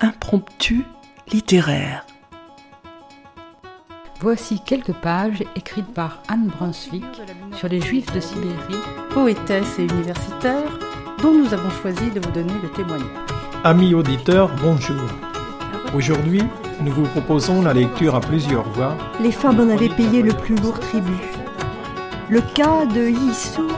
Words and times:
impromptu 0.00 0.84
littéraire. 1.32 2.06
Voici 4.20 4.60
quelques 4.60 4.94
pages 4.94 5.44
écrites 5.54 5.92
par 5.94 6.22
Anne 6.28 6.48
Brunswick 6.48 7.04
sur 7.52 7.68
les 7.68 7.80
Juifs 7.80 8.12
de 8.12 8.20
Sibérie, 8.20 8.82
poétesse 9.10 9.78
et 9.78 9.84
universitaire, 9.84 10.78
dont 11.22 11.32
nous 11.32 11.52
avons 11.54 11.70
choisi 11.70 12.10
de 12.10 12.20
vous 12.20 12.30
donner 12.32 12.54
le 12.62 12.70
témoignage. 12.70 13.06
Amis 13.64 13.94
auditeurs, 13.94 14.50
bonjour. 14.60 15.02
Aujourd'hui, 15.94 16.42
nous 16.80 16.92
vous 16.92 17.06
proposons 17.06 17.62
la 17.62 17.74
lecture 17.74 18.14
à 18.14 18.20
plusieurs 18.20 18.68
voix. 18.70 18.96
Les 19.20 19.32
femmes 19.32 19.60
en 19.60 19.72
avaient 19.72 19.88
payé 19.88 20.22
le 20.22 20.32
plus 20.32 20.56
lourd 20.56 20.78
tribut. 20.78 21.12
Le 22.28 22.40
cas 22.40 22.86
de 22.86 23.08
Yissou. 23.08 23.68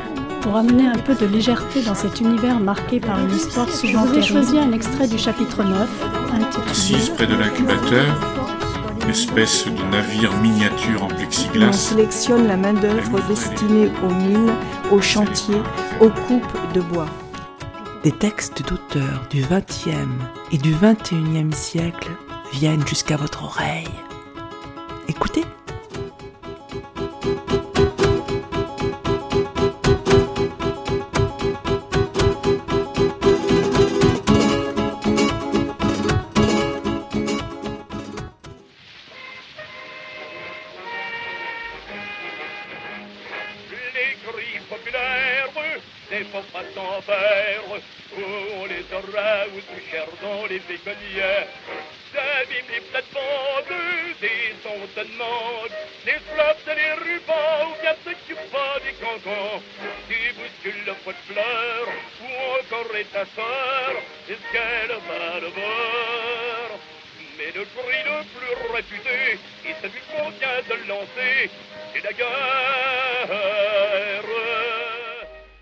Pour 0.41 0.57
amener 0.57 0.87
un 0.87 0.99
peu 0.99 1.15
de 1.15 1.27
légèreté 1.27 1.83
dans 1.83 1.95
cet 1.95 2.21
univers 2.21 2.59
marqué 2.61 2.99
par 2.99 3.19
une 3.21 3.31
histoire 3.31 3.69
souvent 3.69 4.05
vous 4.07 4.19
ai 4.19 4.23
choisi 4.23 4.59
un 4.59 4.73
extrait 4.73 5.07
du 5.07 5.19
chapitre 5.19 5.63
9, 5.63 5.89
intitulé 6.35 6.71
Assise 6.71 7.11
près 7.11 7.27
de 7.27 7.35
l'incubateur, 7.35 8.07
espèce 9.11 9.67
de 9.67 9.83
navire 9.91 10.33
miniature 10.39 11.03
en 11.03 11.09
plexiglas. 11.09 11.69
On 11.69 11.73
sélectionne 11.73 12.47
la 12.47 12.57
main-d'œuvre 12.57 13.21
destinée 13.29 13.91
aux 14.05 14.15
mines, 14.15 14.53
aux 14.91 15.01
chantiers, 15.03 15.63
aux 16.01 16.11
coupes 16.11 16.73
de 16.75 16.81
bois. 16.81 17.09
Des 18.05 18.13
textes 18.13 18.67
d'auteurs 18.67 19.27
du 19.29 19.43
XXe 19.43 19.91
et 20.53 20.59
du 20.59 20.75
XXIe 20.75 21.53
siècle 21.53 22.11
viennent 22.53 22.87
jusqu'à 22.87 23.17
votre 23.17 23.45
oreille. 23.45 23.89
Écoutez. 25.09 25.45
Bégonnières. 50.85 51.49
J'abîme 52.13 52.71
les 52.73 52.81
plates-bandes, 52.91 53.79
des 54.21 54.55
sondes 54.63 55.07
les 56.07 56.19
flops 56.27 56.67
et 56.67 56.75
les 56.75 56.95
rubans, 57.05 57.71
ou 57.71 57.75
bien 57.81 57.95
ceux 58.05 58.17
qui 58.27 58.33
font 58.33 58.79
des 58.85 58.95
cancans, 58.99 59.63
qui 60.09 60.21
bousculent 60.35 60.87
le 60.87 60.95
pot 61.05 61.13
de 61.13 61.33
fleurs, 61.33 61.91
ou 62.23 62.29
encore 62.59 62.97
est 62.97 63.11
ta 63.13 63.25
sœur, 63.27 63.93
est-ce 64.29 64.47
qu'elle 64.53 64.95
va 65.09 65.41
le 65.41 65.49
voir? 65.49 66.69
Mais 67.39 67.51
le 67.55 67.65
cri 67.65 68.01
le 68.05 68.17
plus 68.35 68.55
réputé, 68.75 69.39
et 69.67 69.75
celui 69.81 70.01
qu'on 70.11 70.31
vient 70.31 70.63
de 70.69 70.89
lancer, 70.89 71.51
c'est 71.93 72.03
la 72.03 72.13
guerre. 72.13 73.31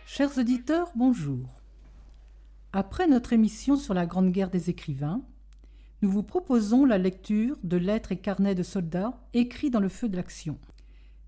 Chers 0.07 0.39
auditeurs, 0.39 0.89
bonjour. 0.95 1.58
Après 2.75 3.07
notre 3.07 3.33
émission 3.33 3.77
sur 3.77 3.95
la 3.95 4.05
Grande 4.05 4.31
Guerre 4.31 4.51
des 4.51 4.69
écrivains, 4.69 5.23
nous 6.03 6.11
vous 6.11 6.23
proposons 6.23 6.85
la 6.85 6.99
lecture 6.99 7.57
de 7.63 7.79
lettres 7.79 8.13
et 8.13 8.19
carnets 8.19 8.55
de 8.55 8.63
soldats 8.63 9.19
écrits 9.33 9.71
dans 9.71 9.81
le 9.81 9.89
feu 9.89 10.07
de 10.07 10.17
l'action. 10.17 10.59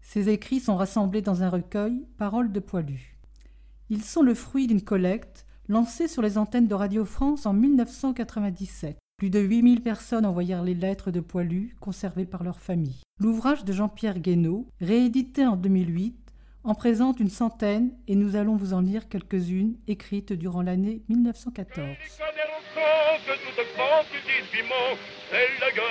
Ces 0.02 0.28
écrits 0.28 0.60
sont 0.60 0.76
rassemblés 0.76 1.22
dans 1.22 1.42
un 1.42 1.48
recueil 1.48 2.06
Paroles 2.18 2.52
de 2.52 2.60
poilus. 2.60 3.16
Ils 3.88 4.04
sont 4.04 4.20
le 4.20 4.34
fruit 4.34 4.66
d'une 4.66 4.82
collecte 4.82 5.46
lancée 5.66 6.08
sur 6.08 6.20
les 6.20 6.36
antennes 6.36 6.68
de 6.68 6.74
Radio 6.74 7.06
France 7.06 7.46
en 7.46 7.54
1997. 7.54 8.98
Plus 9.16 9.30
de 9.30 9.40
8000 9.40 9.80
personnes 9.80 10.26
envoyèrent 10.26 10.62
les 10.62 10.74
lettres 10.74 11.10
de 11.10 11.20
poilus 11.20 11.74
conservées 11.80 12.26
par 12.26 12.44
leur 12.44 12.60
famille. 12.60 13.00
L'ouvrage 13.18 13.64
de 13.64 13.72
Jean-Pierre 13.72 14.18
Guénaud, 14.18 14.66
réédité 14.80 15.46
en 15.46 15.56
2008, 15.56 16.29
en 16.62 16.74
présente 16.74 17.20
une 17.20 17.30
centaine 17.30 17.92
et 18.06 18.14
nous 18.14 18.36
allons 18.36 18.56
vous 18.56 18.74
en 18.74 18.80
lire 18.80 19.08
quelques-unes 19.08 19.76
écrites 19.88 20.32
durant 20.32 20.62
l'année 20.62 21.02
1914. 21.08 21.88
que 23.26 23.32
toute 23.32 23.66
France 23.74 24.06
du 24.12 24.18
18 24.52 24.62
mots, 24.68 24.96
c'est 25.30 25.60
la 25.60 25.70
guerre. 25.72 25.86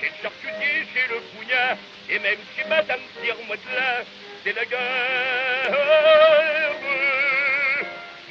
Chez 0.00 0.08
le 0.08 0.22
charcutier, 0.22 0.74
chez 0.92 1.06
le 1.08 1.20
pougnat, 1.32 1.76
et 2.10 2.18
même 2.18 2.38
chez 2.56 2.68
Madame 2.68 3.00
Tire-Motelin, 3.22 4.04
c'est 4.44 4.54
la 4.54 4.64
guerre. 4.64 5.76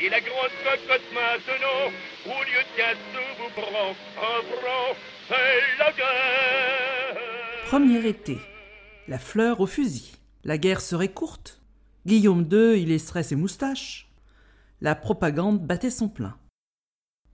Et 0.01 0.09
la 0.09 0.19
grande 0.21 0.55
cocotte 0.63 1.09
maintenant, 1.13 1.91
au 2.25 2.43
lieu 2.43 2.63
de 2.63 2.73
cadeau 2.77 3.27
vous 3.37 3.51
prend 3.61 3.89
un 3.91 4.41
franc, 4.57 4.95
c'est 5.27 5.77
la 5.77 5.91
guerre. 5.91 7.17
Premier 7.67 8.07
été. 8.07 8.37
La 9.09 9.17
fleur 9.17 9.59
au 9.59 9.65
fusil. 9.65 10.11
La 10.43 10.59
guerre 10.59 10.81
serait 10.81 11.11
courte. 11.11 11.63
Guillaume 12.05 12.47
II 12.51 12.79
y 12.79 12.85
laisserait 12.85 13.23
ses 13.23 13.35
moustaches. 13.35 14.13
La 14.81 14.93
propagande 14.93 15.65
battait 15.65 15.89
son 15.89 16.09
plein. 16.09 16.37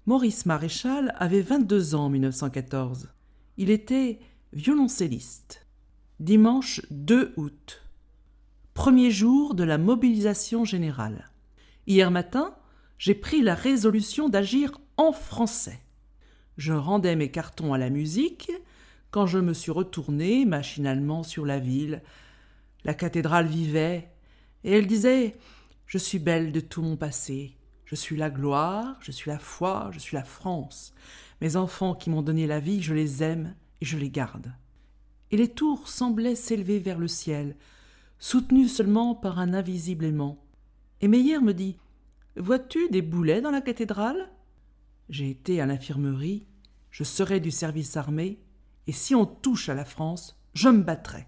Maurice 0.06 0.46
Maréchal 0.46 1.14
avait 1.18 1.42
22 1.42 1.96
ans 1.96 2.06
en 2.06 2.10
1914. 2.10 3.10
Il 3.58 3.70
était 3.70 4.20
violoncelliste. 4.54 5.68
Dimanche 6.22 6.80
2 6.92 7.34
août. 7.36 7.84
Premier 8.74 9.12
jour 9.12 9.54
de 9.54 9.66
la 9.66 9.78
mobilisation 9.78 10.64
générale. 10.64 11.30
Hier 11.88 12.10
matin, 12.10 12.56
j'ai 12.98 13.16
pris 13.16 13.42
la 13.42 13.54
résolution 13.54 14.30
d'agir 14.30 14.80
en 14.96 15.12
français. 15.12 15.82
Je 16.56 16.72
rendais 16.72 17.18
mes 17.18 17.32
cartons 17.32 17.74
à 17.74 17.78
la 17.78 17.90
musique 17.90 18.50
quand 19.16 19.28
je 19.28 19.40
me 19.40 19.54
suis 19.54 19.72
retourné 19.72 20.44
machinalement 20.44 21.24
sur 21.24 21.46
la 21.46 21.58
ville. 21.58 22.02
La 22.84 22.94
cathédrale 22.94 23.48
vivait, 23.48 24.10
et 24.66 24.74
elle 24.74 24.88
disait 24.88 25.38
Je 25.86 25.98
suis 25.98 26.20
belle 26.20 26.52
de 26.52 26.60
tout 26.60 26.82
mon 26.82 26.98
passé. 26.98 27.56
Je 27.86 27.96
suis 27.96 28.18
la 28.18 28.30
gloire, 28.30 28.98
je 29.00 29.14
suis 29.14 29.32
la 29.32 29.40
foi, 29.40 29.90
je 29.94 30.00
suis 30.00 30.18
la 30.18 30.26
France. 30.26 30.94
Mes 31.40 31.56
enfants 31.56 31.96
qui 31.96 32.10
m'ont 32.10 32.24
donné 32.24 32.46
la 32.46 32.60
vie, 32.60 32.82
je 32.82 32.94
les 32.94 33.24
aime 33.24 33.56
et 33.80 33.86
je 33.86 33.98
les 33.98 34.10
garde. 34.10 34.52
Et 35.32 35.38
les 35.38 35.48
tours 35.48 35.88
semblaient 35.88 36.36
s'élever 36.36 36.80
vers 36.80 37.00
le 37.00 37.08
ciel, 37.08 37.56
soutenues 38.20 38.68
seulement 38.68 39.16
par 39.16 39.40
un 39.40 39.54
invisible 39.54 40.04
aimant. 40.04 40.44
Et 41.00 41.08
Meyer 41.08 41.40
me 41.40 41.54
dit 41.54 41.78
Vois-tu 42.36 42.90
des 42.90 43.02
boulets 43.02 43.40
dans 43.40 43.52
la 43.52 43.62
cathédrale? 43.62 44.30
J'ai 45.08 45.30
été 45.30 45.62
à 45.62 45.66
l'infirmerie, 45.66 46.48
je 46.92 47.06
serai 47.06 47.40
du 47.40 47.52
service 47.52 47.96
armé, 47.96 48.42
et 48.88 48.92
si 48.92 49.16
on 49.16 49.26
touche 49.26 49.70
à 49.70 49.74
la 49.74 49.86
France, 49.86 50.40
je 50.54 50.70
me 50.70 50.84
battrai. 50.84 51.28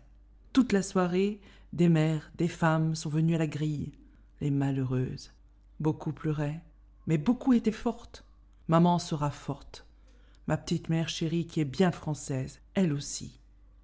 Toute 0.53 0.72
la 0.72 0.81
soirée, 0.81 1.41
des 1.73 1.90
mères, 1.90 2.31
des 2.38 2.47
femmes 2.47 2.95
sont 2.95 3.09
venues 3.09 3.35
à 3.35 3.40
la 3.40 3.47
grille, 3.47 3.91
les 4.41 4.51
malheureuses. 4.51 5.31
Beaucoup 5.79 6.13
pleuraient, 6.13 6.63
mais 7.07 7.18
beaucoup 7.18 7.53
étaient 7.53 7.72
fortes. 7.72 8.23
Maman 8.68 9.00
sera 9.00 9.31
forte. 9.31 9.85
Ma 10.47 10.57
petite 10.57 10.90
mère 10.90 11.09
chérie 11.09 11.45
qui 11.45 11.59
est 11.59 11.66
bien 11.66 11.91
française, 11.91 12.62
elle 12.73 12.94
aussi. 12.94 13.40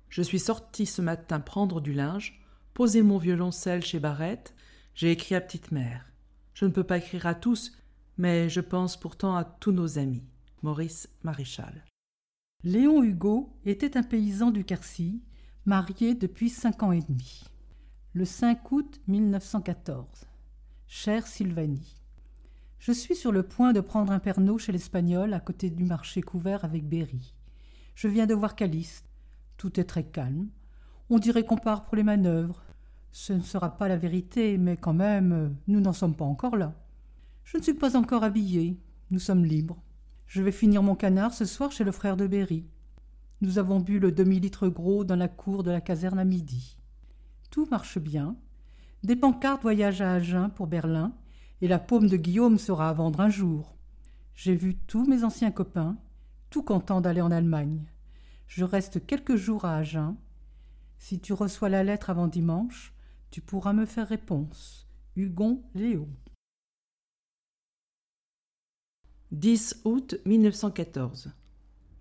Je 0.09 0.21
suis 0.21 0.39
sortie 0.39 0.85
ce 0.85 1.01
matin 1.01 1.39
prendre 1.39 1.81
du 1.81 1.93
linge, 1.93 2.41
poser 2.73 3.01
mon 3.01 3.17
violoncelle 3.17 3.83
chez 3.83 3.99
Barrette. 3.99 4.55
J'ai 4.95 5.11
écrit 5.11 5.35
à 5.35 5.41
petite 5.41 5.71
mère. 5.71 6.05
Je 6.53 6.65
ne 6.65 6.71
peux 6.71 6.83
pas 6.83 6.99
écrire 6.99 7.25
à 7.25 7.35
tous, 7.35 7.73
mais 8.17 8.49
je 8.49 8.61
pense 8.61 8.97
pourtant 8.97 9.35
à 9.35 9.43
tous 9.43 9.71
nos 9.71 9.97
amis. 9.97 10.23
Maurice 10.61 11.09
Maréchal. 11.23 11.83
Léon 12.65 13.03
Hugo 13.03 13.53
était 13.65 13.97
un 13.97 14.03
paysan 14.03 14.49
du 14.49 14.63
Quercy, 14.63 15.21
marié 15.65 16.15
depuis 16.15 16.49
cinq 16.49 16.81
ans 16.81 16.93
et 16.93 17.01
demi. 17.01 17.43
Le 18.13 18.23
5 18.23 18.71
août 18.71 19.01
1914. 19.09 20.07
Chère 20.87 21.27
Sylvanie, 21.27 22.01
je 22.79 22.93
suis 22.93 23.17
sur 23.17 23.33
le 23.33 23.43
point 23.43 23.73
de 23.73 23.81
prendre 23.81 24.13
un 24.13 24.19
pernod 24.19 24.59
chez 24.59 24.71
l'Espagnol 24.71 25.33
à 25.33 25.41
côté 25.41 25.69
du 25.71 25.83
marché 25.83 26.21
couvert 26.21 26.63
avec 26.63 26.87
Berry. 26.87 27.33
Je 27.95 28.07
viens 28.07 28.27
de 28.27 28.33
voir 28.33 28.55
Caliste. 28.55 29.09
Tout 29.57 29.77
est 29.77 29.83
très 29.83 30.05
calme. 30.05 30.47
On 31.09 31.19
dirait 31.19 31.43
qu'on 31.45 31.57
part 31.57 31.83
pour 31.83 31.97
les 31.97 32.03
manœuvres. 32.03 32.63
Ce 33.11 33.33
ne 33.33 33.41
sera 33.41 33.75
pas 33.75 33.89
la 33.89 33.97
vérité, 33.97 34.57
mais 34.57 34.77
quand 34.77 34.93
même, 34.93 35.57
nous 35.67 35.81
n'en 35.81 35.91
sommes 35.91 36.15
pas 36.15 36.23
encore 36.23 36.55
là. 36.55 36.73
Je 37.43 37.57
ne 37.57 37.61
suis 37.61 37.73
pas 37.73 37.97
encore 37.97 38.23
habillée. 38.23 38.79
Nous 39.11 39.19
sommes 39.19 39.43
libres. 39.43 39.82
Je 40.33 40.41
vais 40.41 40.51
finir 40.51 40.81
mon 40.81 40.95
canard 40.95 41.31
ce 41.31 41.45
soir 41.45 41.71
chez 41.71 41.83
le 41.83 41.91
frère 41.91 42.17
de 42.17 42.25
Berry. 42.25 42.65
Nous 43.41 43.59
avons 43.59 43.79
bu 43.79 43.99
le 43.99 44.11
demi-litre 44.11 44.67
gros 44.67 45.03
dans 45.03 45.15
la 45.15 45.27
cour 45.27 45.61
de 45.61 45.69
la 45.69 45.79
caserne 45.79 46.17
à 46.17 46.23
midi. 46.23 46.75
Tout 47.51 47.67
marche 47.69 47.99
bien. 47.99 48.35
Des 49.03 49.15
pancartes 49.15 49.61
voyagent 49.61 50.01
à 50.01 50.13
Agen 50.13 50.49
pour 50.49 50.65
Berlin, 50.65 51.13
et 51.61 51.67
la 51.67 51.77
paume 51.77 52.07
de 52.07 52.17
Guillaume 52.17 52.57
sera 52.57 52.89
à 52.89 52.93
vendre 52.93 53.19
un 53.19 53.29
jour. 53.29 53.75
J'ai 54.33 54.55
vu 54.55 54.73
tous 54.73 55.05
mes 55.05 55.23
anciens 55.23 55.51
copains, 55.51 55.97
tout 56.49 56.63
contents 56.63 56.99
d'aller 56.99 57.21
en 57.21 57.29
Allemagne. 57.29 57.85
Je 58.47 58.63
reste 58.63 59.05
quelques 59.05 59.35
jours 59.35 59.65
à 59.65 59.75
Agen. 59.75 60.15
Si 60.97 61.19
tu 61.19 61.33
reçois 61.33 61.69
la 61.69 61.83
lettre 61.83 62.09
avant 62.09 62.27
dimanche, 62.27 62.95
tu 63.29 63.39
pourras 63.39 63.73
me 63.73 63.85
faire 63.85 64.07
réponse. 64.07 64.87
Hugon 65.15 65.61
Léo. 65.75 66.07
10 69.33 69.81
août 69.85 70.15
1914. 70.27 71.31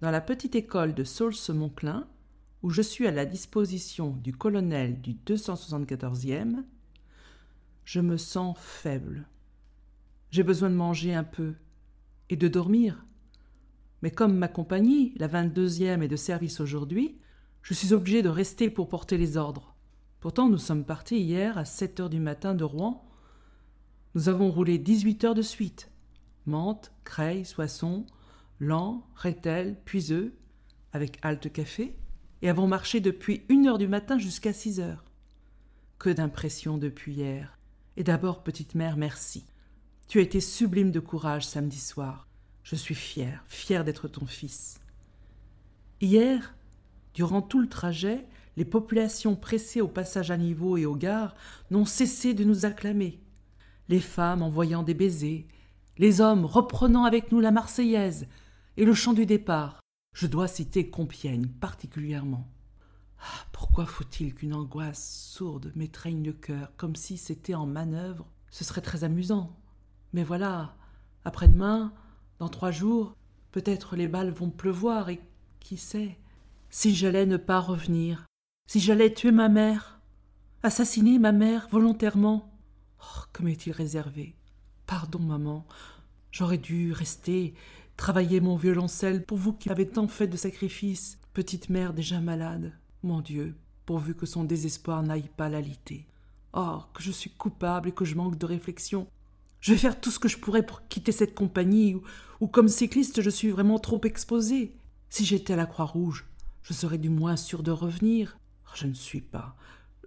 Dans 0.03 0.11
la 0.11 0.21
petite 0.21 0.55
école 0.55 0.93
de 0.93 1.03
Saulce-Monclin, 1.03 2.07
où 2.63 2.69
je 2.69 2.83
suis 2.83 3.07
à 3.07 3.11
la 3.11 3.25
disposition 3.25 4.11
du 4.23 4.35
colonel 4.35 5.01
du 5.01 5.15
274e, 5.15 6.63
je 7.87 8.01
me 8.01 8.19
sens 8.19 8.55
faible. 8.59 9.27
J'ai 10.31 10.43
besoin 10.43 10.69
de 10.69 10.75
manger 10.75 11.15
un 11.15 11.25
peu 11.25 11.55
et 12.29 12.37
de 12.37 12.49
dormir. 12.49 13.03
Mais 14.03 14.11
comme 14.11 14.37
ma 14.37 14.49
compagnie, 14.49 15.15
la 15.17 15.27
22e, 15.27 16.03
est 16.03 16.09
de 16.09 16.17
service 16.17 16.61
aujourd'hui, 16.61 17.17
je 17.63 17.73
suis 17.73 17.95
obligé 17.95 18.21
de 18.21 18.29
rester 18.29 18.69
pour 18.69 18.91
porter 18.91 19.17
les 19.17 19.39
ordres. 19.39 19.75
Pourtant, 20.21 20.51
nous 20.51 20.59
sommes 20.59 20.85
partis 20.85 21.19
hier 21.19 21.57
à 21.57 21.65
7 21.65 22.01
heures 22.01 22.11
du 22.11 22.21
matin 22.21 22.55
de 22.55 22.65
Rouen. 22.65 23.09
Nous 24.15 24.29
avons 24.29 24.51
roulé 24.51 24.77
18 24.77 25.25
heures 25.25 25.35
de 25.35 25.41
suite. 25.41 25.92
Mantes, 26.47 26.93
Creil, 27.05 27.45
Soissons, 27.45 28.07
Lan, 28.61 29.07
Rethel, 29.17 29.77
Puiseux, 29.85 30.35
avec 30.93 31.19
halte 31.23 31.53
café, 31.53 31.97
et 32.43 32.49
avons 32.49 32.67
marché 32.67 33.01
depuis 33.01 33.43
une 33.49 33.67
heure 33.67 33.79
du 33.79 33.89
matin 33.89 34.19
jusqu'à 34.19 34.53
six 34.53 34.81
heures. 34.81 35.05
Que 35.99 36.11
d'impressions 36.11 36.79
depuis 36.79 37.15
hier. 37.15 37.59
Et 37.97 38.05
d'abord, 38.05 38.43
petite 38.43 38.75
mère, 38.75 38.97
merci. 38.97 39.45
Tu 40.09 40.19
as 40.19 40.23
été 40.23 40.41
sublime 40.41 40.91
de 40.91 41.01
courage 41.01 41.47
samedi 41.47 41.79
soir. 41.79 42.27
Je 42.65 42.77
suis 42.77 42.95
fière, 42.95 43.45
fière 43.49 43.85
d'être 43.85 44.09
ton 44.09 44.27
fils. 44.27 44.81
Hier, 46.01 46.55
durant 47.15 47.43
tout 47.43 47.61
le 47.61 47.69
trajet, 47.69 48.27
les 48.57 48.65
populations 48.65 49.37
pressées 49.37 49.81
au 49.81 49.89
passage 49.89 50.31
à 50.31 50.37
niveau 50.37 50.77
et 50.77 50.87
aux 50.87 50.97
gares 50.97 51.35
n'ont 51.71 51.85
cessé 51.85 52.35
de 52.35 52.45
nous 52.45 52.67
acclamer. 52.67 53.21
Les 53.89 54.01
femmes 54.01 54.43
envoyant 54.43 54.83
des 54.83 54.95
baisers, 54.95 55.47
les 55.99 56.21
hommes 56.21 56.45
reprenant 56.45 57.05
avec 57.05 57.33
nous 57.33 57.41
la 57.41 57.51
Marseillaise 57.51 58.27
et 58.77 58.85
le 58.85 58.95
chant 58.95 59.13
du 59.13 59.27
départ. 59.27 59.81
Je 60.15 60.27
dois 60.27 60.49
citer 60.49 60.91
Compiègne 60.91 61.47
particulièrement. 61.47 62.49
Ah, 63.21 63.47
pourquoi 63.53 63.87
faut-il 63.87 64.35
qu'une 64.35 64.55
angoisse 64.55 65.31
sourde 65.33 65.73
m'étreigne 65.77 66.25
le 66.25 66.33
cœur, 66.33 66.73
comme 66.77 66.97
si 66.97 67.17
c'était 67.17 67.55
en 67.55 67.67
manœuvre? 67.67 68.27
Ce 68.51 68.65
serait 68.65 68.81
très 68.81 69.05
amusant. 69.05 69.57
Mais 70.13 70.25
voilà, 70.25 70.75
après-demain, 71.25 71.93
dans 72.39 72.49
trois 72.49 72.73
jours, 72.73 73.15
peut-être 73.53 73.97
les 73.97 74.09
balles 74.09 74.33
vont 74.33 74.51
pleuvoir 74.51 75.09
et 75.09 75.21
qui 75.61 75.77
sait 75.77 76.19
Si 76.69 76.95
j'allais 76.95 77.27
ne 77.27 77.37
pas 77.37 77.61
revenir, 77.61 78.27
si 78.67 78.81
j'allais 78.81 79.15
tuer 79.15 79.31
ma 79.31 79.49
mère, 79.49 80.01
assassiner 80.63 81.19
ma 81.19 81.33
mère 81.33 81.69
volontairement. 81.71 82.51
Oh, 83.01 83.23
comme 83.33 83.49
est-il 83.49 83.73
réservé? 83.73 84.35
Pardon, 84.87 85.21
maman. 85.21 85.67
J'aurais 86.31 86.59
dû 86.59 86.93
rester, 86.93 87.55
travailler 87.97 88.41
mon 88.41 88.57
violoncelle 88.57 89.25
pour 89.25 89.39
vous 89.39 89.53
qui 89.53 89.71
avez 89.71 89.89
tant 89.89 90.09
fait 90.09 90.27
de 90.27 90.37
sacrifices, 90.37 91.19
petite 91.35 91.69
mère 91.69 91.93
déjà 91.93 92.21
malade. 92.21 92.73
Mon 93.03 93.21
Dieu, 93.21 93.55
pourvu 93.87 94.15
que 94.15 94.27
son 94.27 94.45
désespoir 94.45 95.03
n'aille 95.03 95.31
pas 95.37 95.49
l'aliter. 95.49 96.07
Oh, 96.53 96.81
que 96.95 97.03
je 97.03 97.11
suis 97.11 97.31
coupable 97.31 97.89
et 97.89 97.93
que 97.93 98.05
je 98.05 98.15
manque 98.15 98.39
de 98.39 98.47
réflexion. 98.47 99.07
Je 99.61 99.73
vais 99.73 99.79
faire 99.79 100.01
tout 100.01 100.11
ce 100.11 100.19
que 100.19 100.29
je 100.29 100.39
pourrais 100.39 100.67
pour 100.67 100.87
quitter 100.89 101.13
cette 101.13 101.35
compagnie, 101.35 101.95
ou, 101.95 102.03
ou 102.41 102.49
comme 102.49 102.69
cycliste 102.69 103.23
je 103.23 103.31
suis 103.31 103.51
vraiment 103.51 103.79
trop 103.79 104.01
exposé. 104.05 104.75
Si 105.09 105.25
j'étais 105.25 105.53
à 105.53 105.57
la 105.57 105.67
Croix-Rouge, 105.67 106.27
je 106.63 106.73
serais 106.73 106.99
du 106.99 107.11
moins 107.11 107.37
sûr 107.37 107.63
de 107.63 107.71
revenir. 107.71 108.39
Oh, 108.67 108.71
je 108.75 108.87
ne 108.87 108.95
suis 108.95 109.21
pas. 109.21 109.57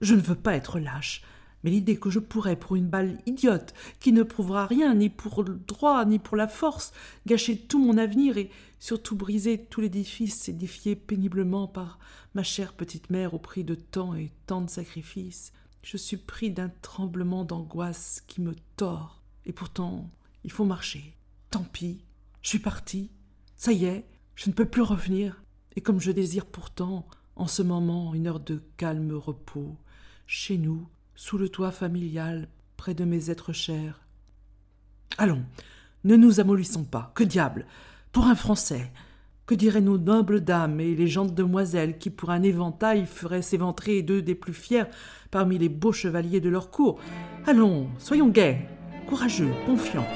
Je 0.01 0.15
ne 0.15 0.21
veux 0.21 0.35
pas 0.35 0.55
être 0.55 0.79
lâche. 0.79 1.23
Mais 1.65 1.71
l'idée 1.71 1.97
que 1.97 2.11
je 2.11 2.19
pourrais, 2.19 2.55
pour 2.55 2.75
une 2.75 2.87
balle 2.87 3.17
idiote, 3.25 3.73
qui 3.99 4.11
ne 4.11 4.21
prouvera 4.21 4.67
rien, 4.67 4.93
ni 4.93 5.09
pour 5.09 5.41
le 5.41 5.55
droit, 5.55 6.05
ni 6.05 6.19
pour 6.19 6.37
la 6.37 6.47
force, 6.47 6.93
gâcher 7.25 7.57
tout 7.57 7.83
mon 7.83 7.97
avenir 7.97 8.37
et 8.37 8.51
surtout 8.77 9.15
briser 9.15 9.65
tout 9.65 9.81
l'édifice 9.81 10.47
édifié 10.47 10.95
péniblement 10.95 11.67
par 11.67 11.97
ma 12.35 12.43
chère 12.43 12.73
petite 12.73 13.09
mère 13.09 13.33
au 13.33 13.39
prix 13.39 13.63
de 13.63 13.73
tant 13.73 14.13
et 14.13 14.31
tant 14.45 14.61
de 14.61 14.69
sacrifices, 14.69 15.53
je 15.81 15.97
suis 15.97 16.17
pris 16.17 16.51
d'un 16.51 16.69
tremblement 16.83 17.43
d'angoisse 17.45 18.21
qui 18.27 18.41
me 18.41 18.53
tord. 18.75 19.23
Et 19.47 19.51
pourtant, 19.51 20.11
il 20.43 20.51
faut 20.51 20.65
marcher. 20.65 21.17
Tant 21.49 21.63
pis, 21.63 22.05
je 22.43 22.49
suis 22.49 22.59
parti. 22.59 23.09
Ça 23.55 23.71
y 23.71 23.85
est, 23.85 24.05
je 24.35 24.51
ne 24.51 24.53
peux 24.53 24.65
plus 24.65 24.83
revenir. 24.83 25.41
Et 25.75 25.81
comme 25.81 25.99
je 25.99 26.11
désire 26.11 26.45
pourtant, 26.45 27.07
en 27.35 27.47
ce 27.47 27.63
moment, 27.63 28.13
une 28.13 28.27
heure 28.27 28.39
de 28.39 28.61
calme 28.77 29.13
repos, 29.13 29.75
chez 30.27 30.59
nous, 30.59 30.87
sous 31.15 31.37
le 31.37 31.49
toit 31.49 31.71
familial, 31.71 32.47
près 32.77 32.93
de 32.93 33.05
mes 33.05 33.29
êtres 33.29 33.53
chers. 33.53 34.01
Allons, 35.17 35.43
ne 36.03 36.15
nous 36.15 36.39
amollissons 36.39 36.83
pas. 36.83 37.11
Que 37.15 37.23
diable 37.23 37.65
Pour 38.11 38.27
un 38.27 38.35
Français 38.35 38.91
Que 39.45 39.55
diraient 39.55 39.81
nos 39.81 39.97
nobles 39.97 40.41
dames 40.41 40.79
et 40.79 40.95
les 40.95 41.07
gentes 41.07 41.33
demoiselles 41.33 41.97
qui, 41.97 42.09
pour 42.09 42.31
un 42.31 42.43
éventail, 42.43 43.05
feraient 43.05 43.41
s'éventrer 43.41 44.01
deux 44.01 44.21
des 44.21 44.35
plus 44.35 44.53
fiers 44.53 44.85
parmi 45.31 45.57
les 45.57 45.69
beaux 45.69 45.93
chevaliers 45.93 46.41
de 46.41 46.49
leur 46.49 46.69
cour? 46.69 46.99
Allons, 47.45 47.87
soyons 47.97 48.29
gais, 48.29 48.67
courageux, 49.07 49.51
confiants. 49.65 50.07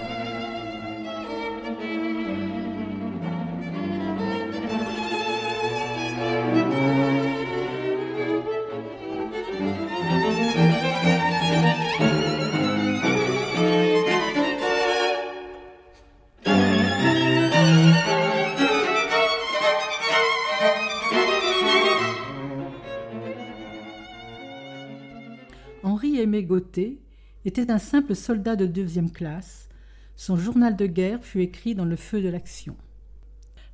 Était 27.50 27.72
un 27.72 27.80
simple 27.80 28.13
soldat 28.13 28.56
de 28.56 28.68
deuxième 28.68 29.10
classe. 29.10 29.69
Son 30.16 30.38
journal 30.38 30.75
de 30.75 30.86
guerre 30.86 31.24
fut 31.24 31.42
écrit 31.42 31.74
dans 31.74 31.84
le 31.84 31.96
feu 31.96 32.22
de 32.22 32.30
l'action. 32.30 32.75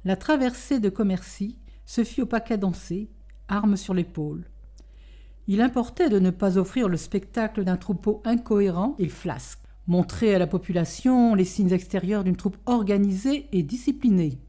La 0.06 0.16
traversée 0.16 0.80
de 0.80 0.88
Commercy 0.88 1.57
se 1.86 2.06
fit 2.06 2.22
au 2.22 2.25
pas 2.25 2.39
cadencé, 2.39 3.10
armes 3.50 3.75
sur 3.75 3.94
l'épaule. 3.94 4.45
Il 5.48 5.60
importait 5.60 6.07
de 6.07 6.19
ne 6.19 6.30
pas 6.30 6.57
offrir 6.57 6.88
le 6.88 6.95
spectacle 6.95 7.66
d'un 7.66 7.75
troupeau 7.75 8.22
incohérent 8.24 8.95
et 8.98 9.10
flasque, 9.10 9.60
montrer 9.88 10.33
à 10.33 10.39
la 10.39 10.48
population 10.48 11.36
les 11.36 11.44
signes 11.44 11.74
extérieurs 11.74 12.24
d'une 12.24 12.38
troupe 12.38 12.57
organisée 12.66 13.50
et 13.51 13.62
disciplinée. 13.62 14.39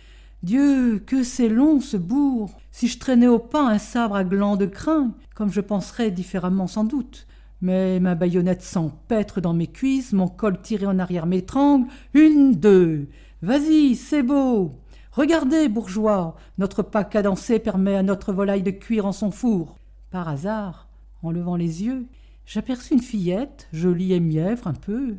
Dieu, 0.44 1.00
que 1.00 1.24
c'est 1.24 1.48
long 1.48 1.81
ce 1.81 1.96
bourg 1.96 2.56
Si 2.70 2.86
je 2.86 3.00
traînais 3.00 3.27
au 3.27 3.41
pas 3.41 3.69
un 3.69 3.79
sabre 3.79 4.15
à 4.15 4.22
gland 4.22 4.56
de 4.56 4.67
crin, 4.67 5.17
comme 5.34 5.50
je 5.50 5.60
penserais 5.60 6.12
différemment 6.12 6.69
sans 6.69 6.84
doute, 6.84 7.27
mais 7.60 8.01
ma 8.01 8.15
baïonnette 8.15 8.63
s'empêtre 8.63 9.41
dans 9.41 9.55
mes 9.55 9.67
cuisses, 9.67 10.13
mon 10.13 10.29
col 10.29 10.60
tiré 10.60 10.86
en 10.86 10.98
arrière 10.98 11.27
m'étrangle. 11.27 11.89
Une, 12.15 12.55
deux. 12.55 13.08
Vas-y, 13.43 13.94
c'est 13.94 14.22
beau. 14.22 14.79
Regardez, 15.13 15.69
bourgeois, 15.69 16.36
notre 16.58 16.82
pas 16.82 17.05
cadencé 17.05 17.58
permet 17.58 17.96
à 17.96 18.03
notre 18.03 18.32
volaille 18.32 18.63
de 18.63 18.70
cuire 18.70 19.06
en 19.06 19.13
son 19.13 19.31
four. 19.31 19.79
Par 20.10 20.29
hasard, 20.29 20.89
en 21.22 21.31
levant 21.31 21.56
les 21.56 21.82
yeux, 21.82 22.06
j'aperçus 22.44 22.94
une 22.94 23.01
fillette, 23.01 23.69
jolie 23.72 24.13
et 24.13 24.20
mièvre 24.20 24.67
un 24.67 24.75
peu. 24.75 25.17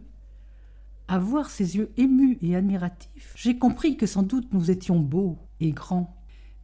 À 1.08 1.20
voir 1.20 1.50
ses 1.50 1.78
yeux 1.78 1.92
émus 1.98 2.38
et 2.42 2.56
admiratifs, 2.56 3.34
j'ai 3.36 3.58
compris 3.58 3.98
que 3.98 4.06
sans 4.06 4.24
doute 4.24 4.54
nous 4.54 4.70
étions 4.70 5.00
beaux 5.00 5.38
et 5.60 5.72
grands. 5.72 6.16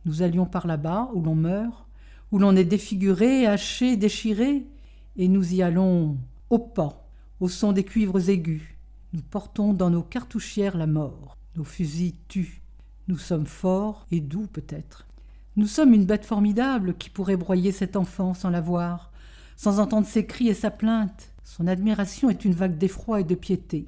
Nous 0.06 0.22
allions 0.22 0.46
par 0.46 0.68
là-bas 0.68 1.10
où 1.14 1.22
l'on 1.22 1.36
meurt, 1.36 1.88
où 2.32 2.38
l'on 2.40 2.56
est 2.56 2.66
défiguré, 2.66 3.48
haché, 3.48 3.96
déchiré, 3.96 4.68
et 5.16 5.28
nous 5.28 5.54
y 5.54 5.62
allons 5.62 6.18
au 6.50 6.60
pas, 6.60 7.08
au 7.40 7.50
son 7.50 7.72
des 7.72 7.84
cuivres 7.84 8.30
aigus. 8.30 8.76
Nous 9.14 9.22
portons 9.22 9.74
dans 9.74 9.90
nos 9.90 10.02
cartouchières 10.02 10.78
la 10.78 10.88
mort. 10.88 11.38
Nos 11.56 11.64
fusils 11.64 12.16
tuent. 12.28 12.62
Nous 13.08 13.18
sommes 13.18 13.46
forts 13.46 14.08
et 14.12 14.22
doux 14.22 14.48
peut-être. 14.48 15.08
Nous 15.56 15.68
sommes 15.68 15.94
une 15.94 16.06
bête 16.06 16.26
formidable 16.26 16.96
qui 16.96 17.10
pourrait 17.10 17.38
broyer 17.38 17.72
cet 17.72 17.96
enfant 17.96 18.34
sans 18.34 18.50
la 18.50 18.62
voir, 18.62 19.12
sans 19.56 19.80
entendre 19.80 20.08
ses 20.08 20.26
cris 20.26 20.48
et 20.48 20.56
sa 20.56 20.72
plainte. 20.72 21.32
Son 21.44 21.68
admiration 21.68 22.30
est 22.30 22.44
une 22.44 22.56
vague 22.56 22.78
d'effroi 22.78 23.22
et 23.22 23.24
de 23.24 23.36
piété. 23.36 23.86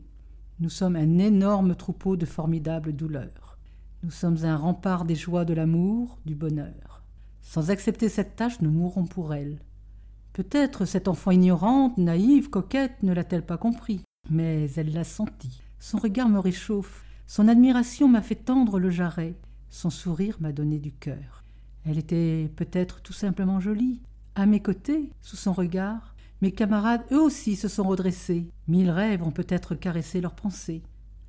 Nous 0.59 0.69
sommes 0.69 0.95
un 0.95 1.17
énorme 1.17 1.75
troupeau 1.75 2.17
de 2.17 2.25
formidables 2.25 2.93
douleurs. 2.93 3.57
Nous 4.03 4.11
sommes 4.11 4.37
un 4.43 4.55
rempart 4.55 5.05
des 5.05 5.15
joies 5.15 5.45
de 5.45 5.55
l'amour, 5.55 6.19
du 6.25 6.35
bonheur. 6.35 7.03
Sans 7.41 7.71
accepter 7.71 8.09
cette 8.09 8.35
tâche, 8.35 8.61
nous 8.61 8.69
mourrons 8.69 9.05
pour 9.05 9.33
elle. 9.33 9.59
Peut-être 10.35 10.83
cette 10.83 11.07
enfant 11.07 11.31
ignorante, 11.31 11.97
naïve, 11.97 12.49
coquette, 12.49 13.01
ne 13.03 13.13
l'a-t-elle 13.13 13.45
pas 13.45 13.55
compris, 13.55 14.01
mais 14.29 14.69
elle 14.75 14.91
l'a 14.91 15.05
senti. 15.05 15.61
Son 15.79 15.97
regard 15.97 16.27
me 16.27 16.39
réchauffe, 16.39 17.05
son 17.25 17.47
admiration 17.47 18.09
m'a 18.09 18.21
fait 18.21 18.35
tendre 18.35 18.77
le 18.77 18.89
jarret, 18.89 19.37
son 19.69 19.89
sourire 19.89 20.35
m'a 20.41 20.51
donné 20.51 20.77
du 20.77 20.91
cœur. 20.91 21.45
Elle 21.85 21.97
était 21.97 22.51
peut-être 22.53 23.01
tout 23.01 23.13
simplement 23.13 23.61
jolie. 23.61 24.01
À 24.35 24.45
mes 24.45 24.59
côtés, 24.59 25.09
sous 25.21 25.37
son 25.37 25.53
regard, 25.53 26.15
mes 26.41 26.51
camarades 26.51 27.05
eux 27.13 27.21
aussi 27.21 27.55
se 27.55 27.69
sont 27.69 27.87
redressés. 27.87 28.49
Mille 28.67 28.91
rêves 28.91 29.23
ont 29.23 29.31
peut-être 29.31 29.73
caressé 29.73 30.19
leurs 30.19 30.35
pensées. 30.35 30.83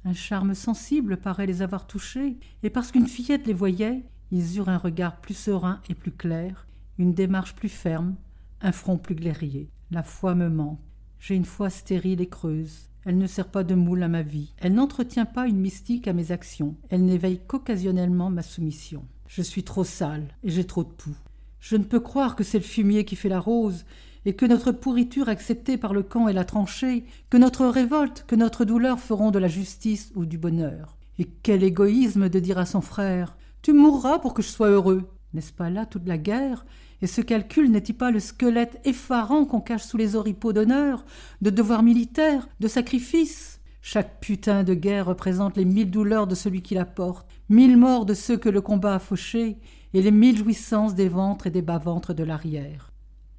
Un 0.05 0.15
charme 0.15 0.57
sensible 0.57 1.19
paraît 1.19 1.47
les 1.47 1.63
avoir 1.63 1.87
touchés, 1.87 2.39
et 2.65 2.71
parce 2.71 2.91
qu'une 2.91 3.07
fillette 3.07 3.47
les 3.47 3.55
voyait, 3.55 4.03
ils 4.33 4.57
eurent 4.57 4.69
un 4.69 4.79
regard 4.79 5.21
plus 5.21 5.35
serein 5.35 5.81
et 5.89 5.95
plus 5.95 6.11
clair, 6.11 6.67
une 6.99 7.15
démarche 7.15 7.55
plus 7.55 7.69
ferme, 7.69 8.17
un 8.61 8.73
front 8.73 8.99
plus 8.99 9.15
glérier. 9.15 9.71
La 9.91 10.03
foi 10.03 10.35
me 10.35 10.49
manque. 10.49 10.81
J'ai 11.19 11.35
une 11.35 11.45
foi 11.45 11.71
stérile 11.71 12.21
et 12.21 12.29
creuse. 12.29 12.91
Elle 13.05 13.19
ne 13.19 13.27
sert 13.27 13.49
pas 13.49 13.65
de 13.65 13.75
moule 13.75 14.03
à 14.03 14.09
ma 14.09 14.23
vie. 14.23 14.53
Elle 14.59 14.75
n'entretient 14.75 15.27
pas 15.27 15.47
une 15.47 15.61
mystique 15.61 16.09
à 16.09 16.13
mes 16.13 16.33
actions. 16.33 16.77
Elle 16.91 17.05
n'éveille 17.05 17.41
qu'occasionnellement 17.47 18.31
ma 18.31 18.43
soumission. 18.43 19.05
Je 19.29 19.43
suis 19.43 19.63
trop 19.63 19.85
sale 19.85 20.27
et 20.43 20.51
j'ai 20.51 20.65
trop 20.65 20.85
de 20.85 20.89
poux. 20.89 21.17
Je 21.61 21.77
ne 21.77 21.85
peux 21.85 22.01
croire 22.01 22.37
que 22.37 22.45
c'est 22.45 22.59
le 22.59 22.65
fumier 22.65 23.05
qui 23.05 23.17
fait 23.17 23.29
la 23.29 23.41
rose, 23.41 23.85
et 24.27 24.35
que 24.35 24.45
notre 24.45 24.73
pourriture 24.73 25.29
acceptée 25.29 25.79
par 25.79 25.95
le 25.95 26.03
camp 26.03 26.27
et 26.29 26.33
la 26.33 26.45
tranchée, 26.45 27.05
que 27.31 27.37
notre 27.37 27.65
révolte, 27.67 28.25
que 28.27 28.35
notre 28.35 28.65
douleur 28.65 28.99
feront 28.99 29.31
de 29.31 29.39
la 29.39 29.49
justice 29.49 30.11
ou 30.17 30.27
du 30.27 30.37
bonheur. 30.37 30.97
Et 31.19 31.25
quel 31.25 31.63
égoïsme 31.63 32.29
de 32.29 32.41
dire 32.41 32.59
à 32.59 32.67
son 32.67 32.81
frère 32.81 33.37
Tu 33.63 33.73
mourras 33.73 34.19
pour 34.19 34.35
que 34.35 34.43
je 34.43 34.49
sois 34.49 34.69
heureux. 34.69 35.09
N'est-ce 35.33 35.53
pas 35.53 35.71
là 35.71 35.87
toute 35.87 36.09
la 36.09 36.19
guerre 36.19 36.67
et 37.03 37.07
ce 37.07 37.21
calcul 37.21 37.71
n'est-il 37.71 37.97
pas 37.97 38.11
le 38.11 38.21
squelette 38.21 38.81
effarant 38.85 39.45
qu'on 39.45 39.61
cache 39.61 39.85
sous 39.85 39.97
les 39.97 40.17
oripeaux 40.17 40.53
d'honneur, 40.53 41.05
de 41.43 41.51
devoirs 41.51 41.83
militaires, 41.83 42.49
de 42.61 42.69
sacrifices? 42.69 43.61
Chaque 43.83 44.19
putain 44.21 44.65
de 44.65 44.75
guerre 44.75 45.07
représente 45.07 45.57
les 45.57 45.65
mille 45.65 45.91
douleurs 45.91 46.27
de 46.27 46.35
celui 46.35 46.63
qui 46.63 46.75
la 46.75 46.85
porte, 46.85 47.29
mille 47.49 47.77
morts 47.77 48.07
de 48.07 48.15
ceux 48.15 48.37
que 48.37 48.49
le 48.49 48.61
combat 48.61 48.95
a 48.95 48.99
fauchés, 48.99 49.59
et 49.95 50.03
les 50.03 50.11
mille 50.11 50.37
jouissances 50.37 50.95
des 50.95 51.09
ventres 51.09 51.47
et 51.47 51.51
des 51.51 51.63
bas-ventres 51.63 52.13
de 52.13 52.25
l'arrière. 52.25 52.93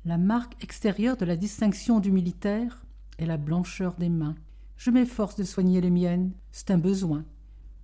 La 0.06 0.18
marque 0.18 0.64
extérieure 0.64 1.18
de 1.18 1.26
la 1.26 1.36
distinction 1.36 2.00
du 2.00 2.12
militaire 2.12 2.86
est 3.18 3.26
la 3.26 3.38
blancheur 3.38 3.96
des 3.96 4.10
mains. 4.10 4.36
Je 4.78 4.90
m'efforce 4.90 5.36
de 5.36 5.44
soigner 5.44 5.82
les 5.82 5.90
miennes, 5.90 6.32
c'est 6.52 6.72
un 6.72 6.78
besoin. 6.78 7.26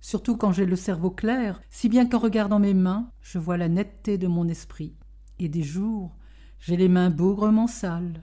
Surtout 0.00 0.36
quand 0.36 0.52
j'ai 0.52 0.64
le 0.64 0.76
cerveau 0.76 1.10
clair, 1.10 1.60
si 1.68 1.88
bien 1.88 2.06
qu'en 2.06 2.18
regardant 2.18 2.60
mes 2.60 2.74
mains, 2.74 3.10
je 3.20 3.38
vois 3.38 3.58
la 3.58 3.68
netteté 3.68 4.16
de 4.16 4.26
mon 4.26 4.48
esprit 4.48 4.94
et 5.38 5.48
des 5.48 5.62
jours, 5.62 6.16
j'ai 6.60 6.76
les 6.76 6.88
mains 6.88 7.10
bougrement 7.10 7.66
sales. 7.66 8.20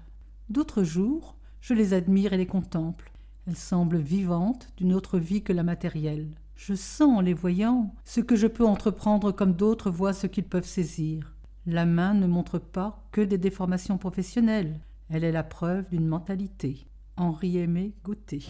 D'autres 0.50 0.84
jours, 0.84 1.36
je 1.62 1.74
les 1.74 1.94
admire 1.94 2.34
et 2.34 2.38
les 2.38 2.48
contemple. 2.48 3.12
Elles 3.48 3.56
semblent 3.56 3.98
vivantes 3.98 4.70
d'une 4.77 4.94
autre 4.94 5.20
vie 5.20 5.44
que 5.44 5.53
la 5.53 5.63
matérielle. 5.63 6.30
Je 6.56 6.74
sens 6.74 7.18
en 7.18 7.22
les 7.22 7.34
voyant 7.34 7.94
ce 8.06 8.22
que 8.22 8.36
je 8.36 8.48
peux 8.48 8.65
entreprendre 8.65 9.32
comme 9.32 9.53
d'autres 9.53 9.89
voient 9.89 10.13
ce 10.13 10.27
qu'ils 10.27 10.44
peuvent 10.44 10.68
saisir. 10.68 11.34
La 11.65 11.86
main 11.86 12.13
ne 12.13 12.27
montre 12.27 12.60
pas 12.60 13.03
que 13.12 13.22
des 13.22 13.38
déformations 13.38 13.98
professionnelles, 13.98 14.80
elle 15.10 15.24
est 15.24 15.32
la 15.32 15.44
preuve 15.44 15.89
d'une 15.89 16.08
mentalité. 16.08 16.88
Henri 17.18 17.58
Aimé 17.58 17.94
Gauthier. 18.03 18.44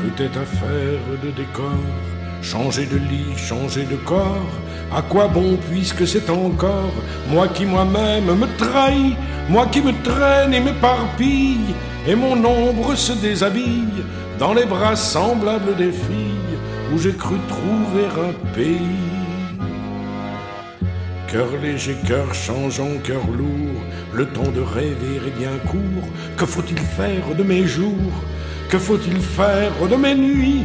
Tout 0.00 0.22
est 0.22 0.36
affaire 0.36 1.20
de 1.22 1.30
décor 1.30 2.09
Changer 2.42 2.86
de 2.86 2.96
lit, 2.96 3.36
changer 3.36 3.84
de 3.84 3.96
corps, 3.96 4.54
à 4.94 5.02
quoi 5.02 5.28
bon 5.28 5.58
puisque 5.70 6.06
c'est 6.06 6.30
encore 6.30 6.94
moi 7.28 7.48
qui 7.48 7.64
moi-même 7.66 8.34
me 8.34 8.46
trahis, 8.56 9.14
moi 9.48 9.66
qui 9.66 9.82
me 9.82 9.92
traîne 10.02 10.54
et 10.54 10.60
m'éparpille, 10.60 11.74
et 12.08 12.14
mon 12.14 12.42
ombre 12.44 12.94
se 12.94 13.12
déshabille 13.12 14.04
dans 14.38 14.54
les 14.54 14.64
bras 14.64 14.96
semblables 14.96 15.76
des 15.76 15.92
filles 15.92 16.58
où 16.92 16.98
j'ai 16.98 17.12
cru 17.12 17.36
trouver 17.48 18.06
un 18.06 18.32
pays. 18.54 19.20
Cœur 21.28 21.50
léger, 21.62 21.96
cœur 22.08 22.34
changeant, 22.34 22.98
cœur 23.04 23.24
lourd, 23.38 23.80
le 24.12 24.26
temps 24.26 24.50
de 24.50 24.60
rêver 24.60 25.20
est 25.24 25.38
bien 25.38 25.56
court. 25.70 26.08
Que 26.36 26.46
faut-il 26.46 26.78
faire 26.78 27.34
de 27.38 27.44
mes 27.44 27.64
jours? 27.66 28.24
Que 28.68 28.78
faut-il 28.78 29.20
faire 29.20 29.88
de 29.88 29.94
mes 29.94 30.14
nuits? 30.14 30.64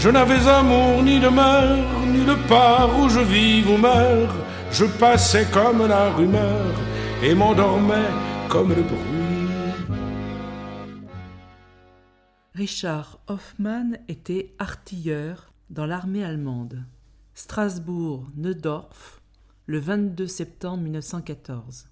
Je 0.00 0.08
n'avais 0.08 0.48
amour 0.48 1.02
ni 1.02 1.20
demeure, 1.20 2.06
ni 2.06 2.24
de 2.24 2.34
part 2.48 2.98
où 2.98 3.08
je 3.08 3.20
vis 3.20 3.64
ou 3.68 3.76
meurs. 3.76 4.34
Je 4.72 4.86
passais 4.86 5.46
comme 5.52 5.86
la 5.86 6.10
rumeur 6.10 6.74
et 7.22 7.34
m'endormais 7.34 8.10
comme 8.48 8.70
le 8.70 8.82
bruit. 8.82 9.30
Richard 12.54 13.20
Hoffmann 13.26 13.98
était 14.08 14.54
artilleur 14.58 15.52
dans 15.68 15.86
l'armée 15.86 16.24
allemande. 16.24 16.84
Strasbourg, 17.34 18.26
Neudorf, 18.36 19.20
le 19.66 19.78
22 19.78 20.26
septembre 20.26 20.82
1914. 20.82 21.88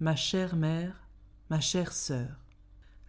Ma 0.00 0.16
chère 0.16 0.56
mère, 0.56 1.08
ma 1.50 1.60
chère 1.60 1.92
sœur. 1.92 2.43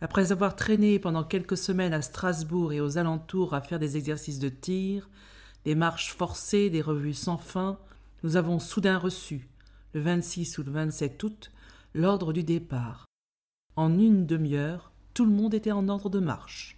Après 0.02 0.32
avoir 0.32 0.56
traîné 0.56 1.00
pendant 1.00 1.24
quelques 1.24 1.58
semaines 1.58 1.94
à 1.94 2.02
Strasbourg 2.02 2.74
et 2.74 2.82
aux 2.82 2.98
alentours 2.98 3.54
à 3.54 3.62
faire 3.62 3.80
des 3.80 3.96
exercices 3.98 4.40
de 4.40 4.50
tir, 4.50 5.10
des 5.64 5.76
marches 5.76 6.14
forcées, 6.14 6.70
des 6.70 6.82
revues 6.82 7.14
sans 7.14 7.38
fin, 7.38 7.80
nous 8.24 8.36
avons 8.36 8.60
soudain 8.60 8.98
reçu, 8.98 9.48
le 9.94 10.02
26 10.02 10.58
ou 10.58 10.64
le 10.64 10.72
27 10.72 11.24
août, 11.24 11.52
l'ordre 11.94 12.34
du 12.34 12.44
départ. 12.44 13.06
En 13.78 13.98
une 13.98 14.26
demi-heure, 14.26 14.92
tout 15.14 15.26
le 15.26 15.32
monde 15.32 15.54
était 15.54 15.72
en 15.72 15.88
ordre 15.88 16.10
de 16.10 16.20
marche. 16.20 16.78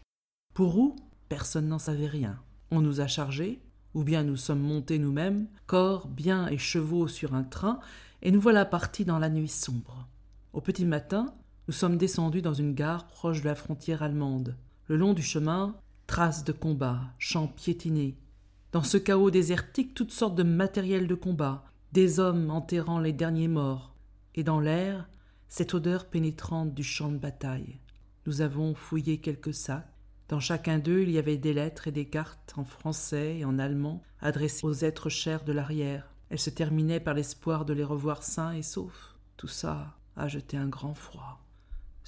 Pour 0.53 0.77
où? 0.77 0.95
Personne 1.27 1.67
n'en 1.67 1.79
savait 1.79 2.07
rien. 2.07 2.39
On 2.71 2.81
nous 2.81 3.01
a 3.01 3.07
chargés, 3.07 3.59
ou 3.93 4.03
bien 4.03 4.23
nous 4.23 4.37
sommes 4.37 4.61
montés 4.61 4.99
nous-mêmes, 4.99 5.47
corps, 5.65 6.07
biens 6.07 6.47
et 6.47 6.57
chevaux 6.57 7.07
sur 7.07 7.33
un 7.33 7.43
train, 7.43 7.79
et 8.21 8.31
nous 8.31 8.39
voilà 8.39 8.63
partis 8.63 9.05
dans 9.05 9.19
la 9.19 9.29
nuit 9.29 9.47
sombre. 9.47 10.07
Au 10.53 10.61
petit 10.61 10.85
matin, 10.85 11.33
nous 11.67 11.73
sommes 11.73 11.97
descendus 11.97 12.41
dans 12.41 12.53
une 12.53 12.73
gare 12.73 13.07
proche 13.07 13.41
de 13.41 13.45
la 13.45 13.55
frontière 13.55 14.01
allemande. 14.01 14.55
Le 14.87 14.95
long 14.95 15.13
du 15.13 15.21
chemin, 15.21 15.75
traces 16.07 16.45
de 16.45 16.53
combat, 16.53 17.01
champs 17.17 17.47
piétinés. 17.47 18.15
Dans 18.71 18.83
ce 18.83 18.97
chaos 18.97 19.31
désertique, 19.31 19.93
toutes 19.93 20.11
sortes 20.11 20.35
de 20.35 20.43
matériel 20.43 21.07
de 21.07 21.15
combat, 21.15 21.65
des 21.91 22.21
hommes 22.21 22.51
enterrant 22.51 22.99
les 22.99 23.11
derniers 23.11 23.49
morts, 23.49 23.93
et 24.35 24.43
dans 24.43 24.61
l'air, 24.61 25.09
cette 25.49 25.73
odeur 25.73 26.05
pénétrante 26.05 26.73
du 26.73 26.83
champ 26.83 27.11
de 27.11 27.17
bataille. 27.17 27.79
Nous 28.25 28.41
avons 28.41 28.73
fouillé 28.73 29.19
quelques 29.19 29.53
sacs. 29.53 29.87
Dans 30.29 30.39
chacun 30.39 30.79
d'eux, 30.79 31.01
il 31.01 31.11
y 31.11 31.17
avait 31.17 31.37
des 31.37 31.53
lettres 31.53 31.87
et 31.87 31.93
des 31.93 32.05
cartes 32.05 32.53
en 32.57 32.63
français 32.63 33.39
et 33.39 33.45
en 33.45 33.59
allemand 33.59 34.03
adressées 34.21 34.65
aux 34.65 34.73
êtres 34.73 35.09
chers 35.09 35.43
de 35.43 35.53
l'arrière. 35.53 36.13
Elles 36.29 36.39
se 36.39 36.49
terminaient 36.49 36.99
par 36.99 37.13
l'espoir 37.13 37.65
de 37.65 37.73
les 37.73 37.85
revoir 37.85 38.23
sains 38.23 38.53
et 38.53 38.63
saufs. 38.63 39.15
Tout 39.37 39.47
ça 39.47 39.95
a 40.17 40.27
jeté 40.27 40.57
un 40.57 40.67
grand 40.67 40.93
froid. 40.93 41.41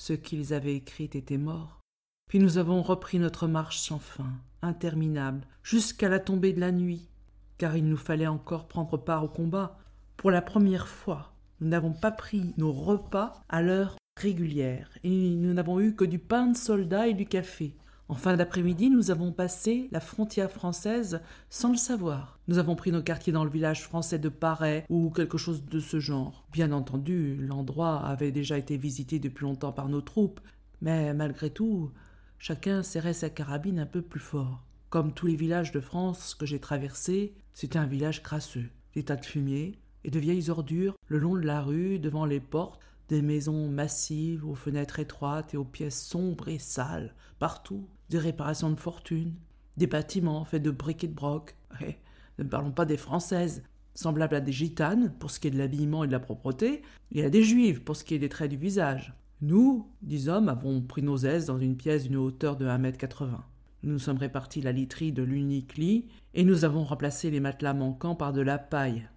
Ceux 0.02 0.16
qu'ils 0.16 0.54
avaient 0.54 0.78
écrits 0.78 1.10
étaient 1.14 1.38
morts. 1.38 1.82
Puis 2.30 2.40
nous 2.40 2.58
avons 2.58 2.82
repris 2.82 3.20
notre 3.20 3.48
marche 3.48 3.80
sans 3.80 4.00
fin, 4.00 4.32
interminable, 4.62 5.46
jusqu'à 5.62 6.08
la 6.08 6.22
tombée 6.22 6.54
de 6.54 6.62
la 6.62 6.72
nuit, 6.72 7.10
car 7.58 7.76
il 7.76 7.86
nous 7.86 7.98
fallait 7.98 8.26
encore 8.26 8.70
prendre 8.70 8.96
part 8.96 9.26
au 9.26 9.28
combat. 9.28 9.78
Pour 10.16 10.32
la 10.32 10.42
première 10.42 10.88
fois, 10.88 11.34
nous 11.60 11.68
n'avons 11.68 11.92
pas 11.92 12.12
pris 12.12 12.54
nos 12.56 12.72
repas 12.72 13.42
à 13.50 13.62
l'heure 13.62 13.98
régulière, 14.18 14.90
et 15.04 15.36
nous 15.36 15.54
n'avons 15.54 15.82
eu 15.82 15.94
que 15.94 16.06
du 16.06 16.18
pain 16.18 16.48
de 16.48 16.56
soldat 16.56 17.10
et 17.10 17.14
du 17.14 17.26
café. 17.26 17.76
En 18.10 18.16
fin 18.16 18.36
d'après-midi, 18.36 18.90
nous 18.90 19.12
avons 19.12 19.32
passé 19.32 19.88
la 19.92 20.00
frontière 20.00 20.50
française 20.52 21.22
sans 21.52 21.70
le 21.70 21.78
savoir. 21.78 22.40
Nous 22.48 22.58
avons 22.58 22.76
pris 22.76 22.92
nos 22.92 23.04
quartiers 23.04 23.32
dans 23.32 23.44
le 23.44 23.52
village 23.52 23.84
français 23.84 24.18
de 24.18 24.30
Paray 24.30 24.84
ou 24.90 25.12
quelque 25.12 25.38
chose 25.38 25.64
de 25.66 25.80
ce 25.80 26.00
genre. 26.00 26.48
Bien 26.52 26.72
entendu, 26.72 27.38
l'endroit 27.40 28.04
avait 28.04 28.32
déjà 28.32 28.58
été 28.58 28.78
visité 28.78 29.20
depuis 29.20 29.44
longtemps 29.44 29.72
par 29.72 29.90
nos 29.90 30.02
troupes, 30.02 30.40
mais 30.82 31.14
malgré 31.14 31.52
tout, 31.52 31.92
chacun 32.40 32.82
serrait 32.82 33.14
sa 33.14 33.30
carabine 33.30 33.78
un 33.78 33.86
peu 33.86 34.02
plus 34.02 34.20
fort. 34.20 34.66
Comme 34.90 35.14
tous 35.14 35.28
les 35.28 35.36
villages 35.36 35.72
de 35.72 35.80
France 35.80 36.34
que 36.34 36.48
j'ai 36.48 36.60
traversés, 36.60 37.36
c'était 37.54 37.78
un 37.78 37.86
village 37.86 38.24
crasseux. 38.24 38.70
Des 38.96 39.04
tas 39.04 39.18
de 39.18 39.26
fumier 39.26 39.78
et 40.04 40.10
de 40.10 40.20
vieilles 40.20 40.50
ordures 40.50 40.96
le 41.10 41.20
long 41.20 41.36
de 41.36 41.46
la 41.46 41.62
rue, 41.62 42.00
devant 42.00 42.26
les 42.26 42.40
portes, 42.40 42.82
des 43.10 43.22
maisons 43.22 43.68
massives 43.68 44.48
aux 44.48 44.56
fenêtres 44.56 45.00
étroites 45.00 45.54
et 45.54 45.58
aux 45.58 45.66
pièces 45.66 46.02
sombres 46.02 46.48
et 46.48 46.60
sales, 46.60 47.14
partout, 47.40 47.88
des 48.10 48.20
réparations 48.20 48.70
de 48.70 48.80
fortune, 48.80 49.34
des 49.78 49.88
bâtiments 49.88 50.46
faits 50.46 50.64
de 50.64 50.72
briques 50.72 51.04
et 51.04 51.08
de 51.08 51.14
broc. 51.14 51.56
ne 52.38 52.44
parlons 52.44 52.72
pas 52.72 52.86
des 52.86 52.98
françaises, 52.98 53.64
semblables 53.96 54.36
à 54.36 54.42
des 54.42 54.52
gitanes 54.52 55.12
pour 55.20 55.32
ce 55.32 55.40
qui 55.40 55.48
est 55.48 55.52
de 55.52 55.58
l'habillement 55.58 56.04
et 56.04 56.08
de 56.08 56.12
la 56.12 56.20
propreté, 56.20 56.84
et 57.12 57.26
à 57.26 57.30
des 57.30 57.44
juives 57.44 57.82
pour 57.82 57.96
ce 57.96 58.04
qui 58.04 58.14
est 58.14 58.20
des 58.20 58.30
traits 58.30 58.52
du 58.52 58.58
visage. 58.58 59.14
Nous, 59.42 59.90
dix 60.02 60.30
hommes, 60.30 60.50
avons 60.50 60.82
pris 60.82 61.02
nos 61.02 61.18
aises 61.18 61.48
dans 61.48 61.58
une 61.58 61.78
pièce 61.78 62.04
d'une 62.04 62.18
hauteur 62.18 62.58
de 62.58 62.66
1 62.66 62.78
mètre 62.78 62.98
80. 62.98 63.44
Nous 63.84 63.94
nous 63.94 64.00
sommes 64.00 64.18
répartis 64.18 64.62
la 64.62 64.74
literie 64.74 65.14
de 65.14 65.24
l'unique 65.24 65.78
lit, 65.78 66.08
et 66.34 66.44
nous 66.44 66.66
avons 66.66 66.84
remplacé 66.84 67.32
les 67.32 67.40
matelas 67.40 67.74
manquants 67.74 68.16
par 68.16 68.34
de 68.34 68.42
la 68.42 68.58
paille. 68.58 69.08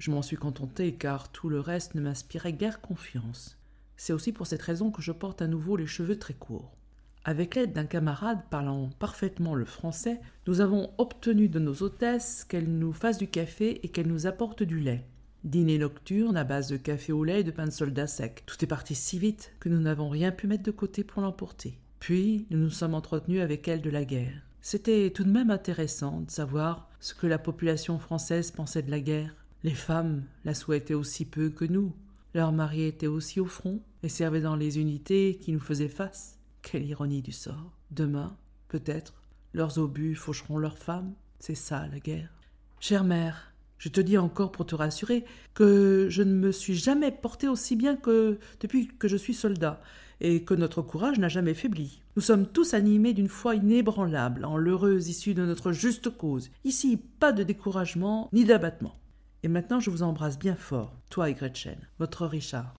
Je 0.00 0.10
m'en 0.10 0.22
suis 0.22 0.38
contenté 0.38 0.94
car 0.94 1.30
tout 1.30 1.50
le 1.50 1.60
reste 1.60 1.94
ne 1.94 2.00
m'inspirait 2.00 2.54
guère 2.54 2.80
confiance. 2.80 3.58
C'est 3.98 4.14
aussi 4.14 4.32
pour 4.32 4.46
cette 4.46 4.62
raison 4.62 4.90
que 4.90 5.02
je 5.02 5.12
porte 5.12 5.42
à 5.42 5.46
nouveau 5.46 5.76
les 5.76 5.86
cheveux 5.86 6.18
très 6.18 6.32
courts. 6.32 6.74
Avec 7.22 7.54
l'aide 7.54 7.74
d'un 7.74 7.84
camarade 7.84 8.40
parlant 8.48 8.88
parfaitement 8.98 9.54
le 9.54 9.66
français, 9.66 10.18
nous 10.46 10.62
avons 10.62 10.90
obtenu 10.96 11.50
de 11.50 11.58
nos 11.58 11.82
hôtesses 11.82 12.44
qu'elles 12.44 12.78
nous 12.78 12.94
fassent 12.94 13.18
du 13.18 13.28
café 13.28 13.78
et 13.84 13.90
qu'elles 13.90 14.08
nous 14.08 14.26
apportent 14.26 14.62
du 14.62 14.80
lait. 14.80 15.04
Dîner 15.44 15.76
nocturne 15.76 16.38
à 16.38 16.44
base 16.44 16.68
de 16.68 16.78
café 16.78 17.12
au 17.12 17.22
lait 17.22 17.40
et 17.40 17.44
de 17.44 17.50
pain 17.50 17.66
de 17.66 17.70
soldat 17.70 18.06
sec. 18.06 18.44
Tout 18.46 18.64
est 18.64 18.66
parti 18.66 18.94
si 18.94 19.18
vite 19.18 19.52
que 19.60 19.68
nous 19.68 19.80
n'avons 19.80 20.08
rien 20.08 20.30
pu 20.30 20.46
mettre 20.46 20.62
de 20.62 20.70
côté 20.70 21.04
pour 21.04 21.20
l'emporter. 21.20 21.78
Puis 21.98 22.46
nous 22.48 22.58
nous 22.58 22.70
sommes 22.70 22.94
entretenus 22.94 23.42
avec 23.42 23.68
elle 23.68 23.82
de 23.82 23.90
la 23.90 24.06
guerre. 24.06 24.46
C'était 24.62 25.10
tout 25.10 25.24
de 25.24 25.30
même 25.30 25.50
intéressant 25.50 26.22
de 26.22 26.30
savoir 26.30 26.88
ce 27.00 27.12
que 27.12 27.26
la 27.26 27.38
population 27.38 27.98
française 27.98 28.50
pensait 28.50 28.82
de 28.82 28.90
la 28.90 29.00
guerre. 29.00 29.34
Les 29.62 29.74
femmes 29.74 30.24
la 30.44 30.54
souhaitaient 30.54 30.94
aussi 30.94 31.24
peu 31.24 31.50
que 31.50 31.64
nous. 31.64 31.92
Leurs 32.34 32.52
maris 32.52 32.84
étaient 32.84 33.06
aussi 33.06 33.40
au 33.40 33.46
front 33.46 33.80
et 34.02 34.08
servaient 34.08 34.40
dans 34.40 34.56
les 34.56 34.78
unités 34.78 35.38
qui 35.40 35.52
nous 35.52 35.60
faisaient 35.60 35.88
face. 35.88 36.38
Quelle 36.62 36.86
ironie 36.86 37.22
du 37.22 37.32
sort. 37.32 37.72
Demain, 37.90 38.36
peut-être, 38.68 39.14
leurs 39.52 39.78
obus 39.78 40.14
faucheront 40.14 40.58
leurs 40.58 40.78
femmes. 40.78 41.12
C'est 41.38 41.54
ça 41.54 41.86
la 41.88 41.98
guerre. 41.98 42.30
Chère 42.78 43.04
mère, 43.04 43.52
je 43.78 43.88
te 43.88 44.00
dis 44.00 44.16
encore 44.16 44.52
pour 44.52 44.66
te 44.66 44.74
rassurer 44.74 45.24
que 45.54 46.06
je 46.10 46.22
ne 46.22 46.34
me 46.34 46.52
suis 46.52 46.74
jamais 46.74 47.10
porté 47.10 47.48
aussi 47.48 47.76
bien 47.76 47.96
que 47.96 48.38
depuis 48.60 48.88
que 48.88 49.08
je 49.08 49.16
suis 49.16 49.34
soldat, 49.34 49.80
et 50.20 50.44
que 50.44 50.54
notre 50.54 50.82
courage 50.82 51.18
n'a 51.18 51.28
jamais 51.28 51.54
faibli. 51.54 52.00
Nous 52.16 52.22
sommes 52.22 52.46
tous 52.46 52.74
animés 52.74 53.14
d'une 53.14 53.28
foi 53.28 53.56
inébranlable 53.56 54.44
en 54.44 54.56
l'heureuse 54.56 55.08
issue 55.08 55.34
de 55.34 55.44
notre 55.44 55.72
juste 55.72 56.10
cause. 56.10 56.50
Ici, 56.64 56.98
pas 57.18 57.32
de 57.32 57.42
découragement 57.42 58.28
ni 58.32 58.44
d'abattement. 58.44 58.94
Et 59.42 59.48
maintenant, 59.48 59.80
je 59.80 59.90
vous 59.90 60.02
embrasse 60.02 60.38
bien 60.38 60.54
fort, 60.54 60.94
toi 61.08 61.30
et 61.30 61.34
Gretchen, 61.34 61.78
votre 61.98 62.26
Richard. 62.26 62.74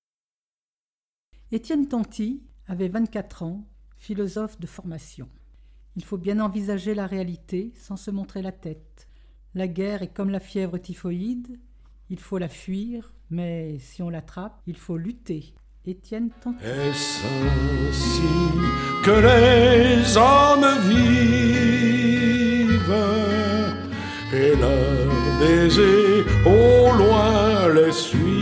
Étienne 1.52 1.88
Tanti 1.88 2.44
avait 2.68 2.88
24 2.88 3.44
ans, 3.44 3.68
philosophe 3.98 4.60
de 4.60 4.68
formation. 4.68 5.28
Il 5.96 6.06
faut 6.06 6.18
bien 6.18 6.40
envisager 6.40 6.94
la 6.94 7.08
réalité 7.08 7.74
sans 7.76 7.98
se 7.98 8.12
montrer 8.12 8.42
la 8.42 8.52
tête. 8.52 9.08
La 9.56 9.68
guerre 9.68 10.04
est 10.04 10.14
comme 10.14 10.30
la 10.30 10.40
fièvre 10.40 10.78
typhoïde, 10.78 11.60
il 12.10 12.20
faut 12.20 12.38
la 12.38 12.48
fuir, 12.48 13.14
mais 13.30 13.80
si 13.80 14.02
on 14.04 14.10
l'attrape, 14.10 14.62
il 14.68 14.78
faut 14.78 14.98
lutter. 14.98 15.56
Étienne 15.86 16.30
Tanti. 16.42 16.64
Est-ce 16.64 17.26
ainsi 17.88 18.22
que 19.04 19.12
les 19.12 20.16
hommes 20.16 20.80
vivent? 20.88 21.52
Et 24.34 24.56
baisers 25.42 26.26
au 26.46 26.96
loin 26.98 27.74
les 27.74 27.92
suivent 27.92 28.42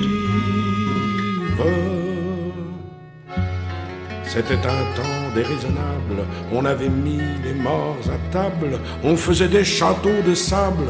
C'était 4.23 4.63
un 4.77 4.83
temps 4.97 5.27
déraisonnable, 5.33 6.19
on 6.51 6.63
avait 6.65 6.89
mis 6.89 7.21
les 7.43 7.53
morts 7.53 8.05
à 8.15 8.31
table, 8.31 8.79
on 9.03 9.15
faisait 9.15 9.47
des 9.47 9.63
châteaux 9.63 10.21
de 10.25 10.35
sable, 10.35 10.89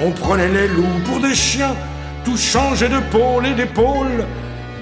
on 0.00 0.12
prenait 0.12 0.52
les 0.52 0.68
loups 0.68 1.02
pour 1.04 1.20
des 1.20 1.34
chiens, 1.34 1.74
tout 2.24 2.36
changeait 2.36 2.88
de 2.88 3.00
pôle 3.10 3.46
et 3.46 3.54
d'épaule. 3.54 4.24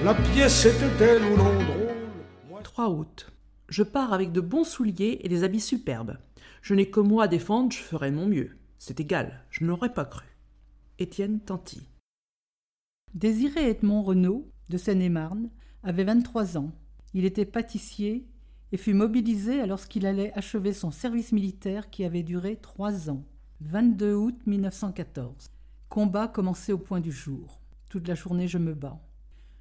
La 0.03 0.13
pièce 0.13 0.65
était-elle 0.65 1.23
ou 1.23 1.37
non 1.37 1.53
drôle 1.69 2.63
3 2.63 2.89
août. 2.89 3.31
Je 3.69 3.83
pars 3.83 4.11
avec 4.13 4.31
de 4.31 4.41
bons 4.41 4.65
souliers 4.65 5.19
et 5.23 5.29
des 5.29 5.43
habits 5.43 5.61
superbes. 5.61 6.17
Je 6.61 6.73
n'ai 6.73 6.89
que 6.89 6.99
moi 6.99 7.23
à 7.23 7.27
défendre, 7.27 7.71
je 7.71 7.77
ferai 7.77 8.11
mon 8.11 8.27
mieux. 8.27 8.51
C'est 8.77 8.99
égal, 8.99 9.45
je 9.49 9.63
ne 9.63 9.69
l'aurais 9.69 9.93
pas 9.93 10.05
cru. 10.05 10.34
Étienne 10.97 11.41
Tanti. 11.41 11.81
Désiré 13.13 13.69
Edmond 13.69 14.01
Renaud, 14.01 14.49
de 14.69 14.77
Seine-et-Marne, 14.77 15.49
avait 15.83 16.05
23 16.05 16.57
ans. 16.57 16.71
Il 17.13 17.25
était 17.25 17.43
pâtissier 17.43 18.29
et 18.71 18.77
fut 18.77 18.93
mobilisé 18.93 19.59
alors 19.59 19.85
qu'il 19.89 20.05
allait 20.05 20.31
achever 20.35 20.71
son 20.71 20.91
service 20.91 21.33
militaire 21.33 21.89
qui 21.89 22.05
avait 22.05 22.23
duré 22.23 22.55
trois 22.55 23.09
ans. 23.09 23.25
22 23.59 24.13
août 24.13 24.39
1914. 24.45 25.47
Combat 25.89 26.29
commencé 26.29 26.71
au 26.71 26.77
point 26.77 27.01
du 27.01 27.11
jour. 27.11 27.59
Toute 27.89 28.07
la 28.07 28.15
journée 28.15 28.47
je 28.47 28.57
me 28.57 28.73
bats. 28.73 29.01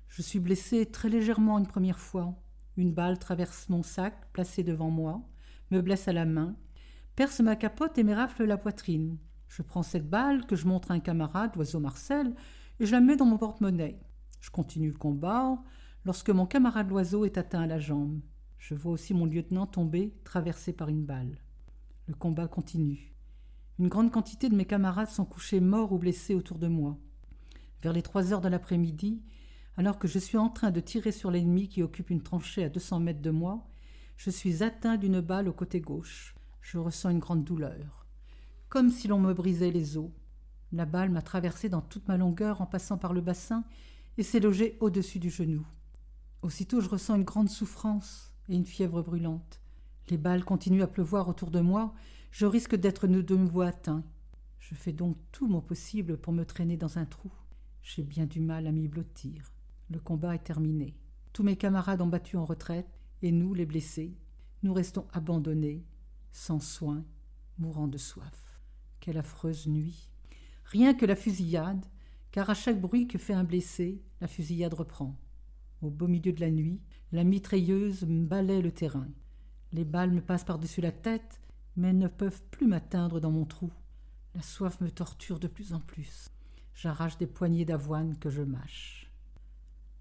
Je 0.06 0.22
suis 0.22 0.38
blessé 0.38 0.86
très 0.86 1.08
légèrement 1.08 1.58
une 1.58 1.66
première 1.66 1.98
fois. 1.98 2.32
Une 2.76 2.92
balle 2.92 3.18
traverse 3.18 3.68
mon 3.68 3.82
sac, 3.82 4.14
placé 4.32 4.62
devant 4.62 4.90
moi, 4.90 5.20
me 5.72 5.80
blesse 5.80 6.06
à 6.06 6.12
la 6.12 6.26
main, 6.26 6.54
perce 7.16 7.40
ma 7.40 7.56
capote 7.56 7.98
et 7.98 8.04
m'érafle 8.04 8.44
la 8.44 8.56
poitrine. 8.56 9.18
Je 9.48 9.62
prends 9.62 9.82
cette 9.82 10.08
balle 10.08 10.46
que 10.46 10.56
je 10.56 10.66
montre 10.66 10.90
à 10.90 10.94
un 10.94 11.00
camarade, 11.00 11.54
l'oiseau 11.54 11.80
Marcel, 11.80 12.34
et 12.80 12.86
je 12.86 12.92
la 12.92 13.00
mets 13.00 13.16
dans 13.16 13.24
mon 13.24 13.38
porte-monnaie. 13.38 14.00
Je 14.40 14.50
continue 14.50 14.90
le 14.90 14.98
combat 14.98 15.58
lorsque 16.04 16.30
mon 16.30 16.46
camarade 16.46 16.90
l'oiseau 16.90 17.24
est 17.24 17.38
atteint 17.38 17.62
à 17.62 17.66
la 17.66 17.78
jambe. 17.78 18.20
Je 18.58 18.74
vois 18.74 18.92
aussi 18.92 19.14
mon 19.14 19.26
lieutenant 19.26 19.66
tomber, 19.66 20.14
traversé 20.24 20.72
par 20.72 20.88
une 20.88 21.04
balle. 21.04 21.38
Le 22.06 22.14
combat 22.14 22.48
continue. 22.48 23.14
Une 23.78 23.88
grande 23.88 24.12
quantité 24.12 24.48
de 24.48 24.54
mes 24.54 24.66
camarades 24.66 25.08
sont 25.08 25.24
couchés 25.24 25.60
morts 25.60 25.92
ou 25.92 25.98
blessés 25.98 26.34
autour 26.34 26.58
de 26.58 26.68
moi. 26.68 26.96
Vers 27.82 27.92
les 27.92 28.02
trois 28.02 28.32
heures 28.32 28.40
de 28.40 28.48
l'après-midi, 28.48 29.22
alors 29.76 29.98
que 29.98 30.08
je 30.08 30.18
suis 30.18 30.38
en 30.38 30.48
train 30.48 30.70
de 30.70 30.80
tirer 30.80 31.12
sur 31.12 31.30
l'ennemi 31.30 31.68
qui 31.68 31.82
occupe 31.82 32.10
une 32.10 32.22
tranchée 32.22 32.64
à 32.64 32.68
deux 32.68 32.80
cents 32.80 33.00
mètres 33.00 33.22
de 33.22 33.30
moi, 33.30 33.66
je 34.16 34.30
suis 34.30 34.62
atteint 34.62 34.96
d'une 34.96 35.20
balle 35.20 35.48
au 35.48 35.52
côté 35.52 35.80
gauche. 35.80 36.34
Je 36.60 36.78
ressens 36.78 37.10
une 37.10 37.18
grande 37.18 37.44
douleur, 37.44 38.03
comme 38.74 38.90
si 38.90 39.06
l'on 39.06 39.20
me 39.20 39.32
brisait 39.32 39.70
les 39.70 39.96
os. 39.96 40.10
La 40.72 40.84
balle 40.84 41.10
m'a 41.10 41.22
traversé 41.22 41.68
dans 41.68 41.80
toute 41.80 42.08
ma 42.08 42.16
longueur 42.16 42.60
en 42.60 42.66
passant 42.66 42.98
par 42.98 43.12
le 43.12 43.20
bassin 43.20 43.62
et 44.18 44.24
s'est 44.24 44.40
logée 44.40 44.76
au-dessus 44.80 45.20
du 45.20 45.30
genou. 45.30 45.64
Aussitôt 46.42 46.80
je 46.80 46.88
ressens 46.88 47.14
une 47.14 47.22
grande 47.22 47.48
souffrance 47.48 48.34
et 48.48 48.56
une 48.56 48.64
fièvre 48.66 49.00
brûlante. 49.00 49.60
Les 50.10 50.18
balles 50.18 50.44
continuent 50.44 50.82
à 50.82 50.88
pleuvoir 50.88 51.28
autour 51.28 51.52
de 51.52 51.60
moi, 51.60 51.94
je 52.32 52.46
risque 52.46 52.74
d'être 52.74 53.06
de 53.06 53.36
nouveau 53.36 53.60
atteint. 53.60 54.02
Je 54.58 54.74
fais 54.74 54.92
donc 54.92 55.18
tout 55.30 55.46
mon 55.46 55.60
possible 55.60 56.16
pour 56.16 56.32
me 56.32 56.44
traîner 56.44 56.76
dans 56.76 56.98
un 56.98 57.04
trou. 57.04 57.30
J'ai 57.80 58.02
bien 58.02 58.26
du 58.26 58.40
mal 58.40 58.66
à 58.66 58.72
m'y 58.72 58.88
blottir. 58.88 59.52
Le 59.88 60.00
combat 60.00 60.34
est 60.34 60.42
terminé. 60.42 60.96
Tous 61.32 61.44
mes 61.44 61.54
camarades 61.56 62.00
ont 62.00 62.08
battu 62.08 62.36
en 62.36 62.44
retraite, 62.44 62.98
et 63.22 63.30
nous, 63.30 63.54
les 63.54 63.66
blessés, 63.66 64.16
nous 64.64 64.74
restons 64.74 65.06
abandonnés, 65.12 65.86
sans 66.32 66.58
soins, 66.58 67.04
mourant 67.56 67.86
de 67.86 67.98
soif. 67.98 68.53
Quelle 69.04 69.18
affreuse 69.18 69.66
nuit. 69.66 70.08
Rien 70.64 70.94
que 70.94 71.04
la 71.04 71.14
fusillade, 71.14 71.84
car 72.30 72.48
à 72.48 72.54
chaque 72.54 72.80
bruit 72.80 73.06
que 73.06 73.18
fait 73.18 73.34
un 73.34 73.44
blessé, 73.44 74.02
la 74.22 74.28
fusillade 74.28 74.72
reprend. 74.72 75.14
Au 75.82 75.90
beau 75.90 76.06
milieu 76.06 76.32
de 76.32 76.40
la 76.40 76.50
nuit, 76.50 76.80
la 77.12 77.22
mitrailleuse 77.22 78.04
balaie 78.04 78.62
le 78.62 78.72
terrain. 78.72 79.10
Les 79.72 79.84
balles 79.84 80.10
me 80.10 80.22
passent 80.22 80.44
par-dessus 80.44 80.80
la 80.80 80.90
tête, 80.90 81.42
mais 81.76 81.92
ne 81.92 82.08
peuvent 82.08 82.42
plus 82.44 82.66
m'atteindre 82.66 83.20
dans 83.20 83.30
mon 83.30 83.44
trou. 83.44 83.70
La 84.34 84.40
soif 84.40 84.80
me 84.80 84.90
torture 84.90 85.38
de 85.38 85.48
plus 85.48 85.74
en 85.74 85.80
plus. 85.80 86.30
J'arrache 86.72 87.18
des 87.18 87.26
poignées 87.26 87.66
d'avoine 87.66 88.16
que 88.16 88.30
je 88.30 88.40
mâche. 88.40 89.12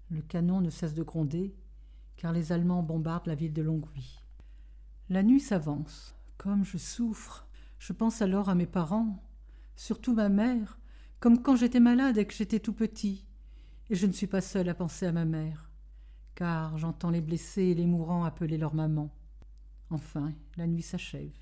Le 0.08 0.22
canon 0.22 0.62
ne 0.62 0.70
cesse 0.70 0.94
de 0.94 1.02
gronder, 1.02 1.54
car 2.16 2.32
les 2.32 2.52
Allemands 2.52 2.82
bombardent 2.82 3.26
la 3.26 3.34
ville 3.34 3.52
de 3.52 3.60
Longwy. 3.60 4.18
La 5.10 5.22
nuit 5.22 5.40
s'avance. 5.40 6.14
Comme 6.38 6.64
je 6.64 6.78
souffre, 6.78 7.43
je 7.84 7.92
pense 7.92 8.22
alors 8.22 8.48
à 8.48 8.54
mes 8.54 8.64
parents, 8.64 9.22
surtout 9.76 10.14
ma 10.14 10.30
mère, 10.30 10.78
comme 11.20 11.42
quand 11.42 11.54
j'étais 11.54 11.80
malade 11.80 12.16
et 12.16 12.26
que 12.26 12.32
j'étais 12.32 12.58
tout 12.58 12.72
petit. 12.72 13.26
Et 13.90 13.94
je 13.94 14.06
ne 14.06 14.12
suis 14.12 14.26
pas 14.26 14.40
seule 14.40 14.70
à 14.70 14.74
penser 14.74 15.04
à 15.04 15.12
ma 15.12 15.26
mère, 15.26 15.70
car 16.34 16.78
j'entends 16.78 17.10
les 17.10 17.20
blessés 17.20 17.64
et 17.64 17.74
les 17.74 17.84
mourants 17.84 18.24
appeler 18.24 18.56
leur 18.56 18.74
maman. 18.74 19.14
Enfin, 19.90 20.32
la 20.56 20.66
nuit 20.66 20.80
s'achève. 20.80 21.36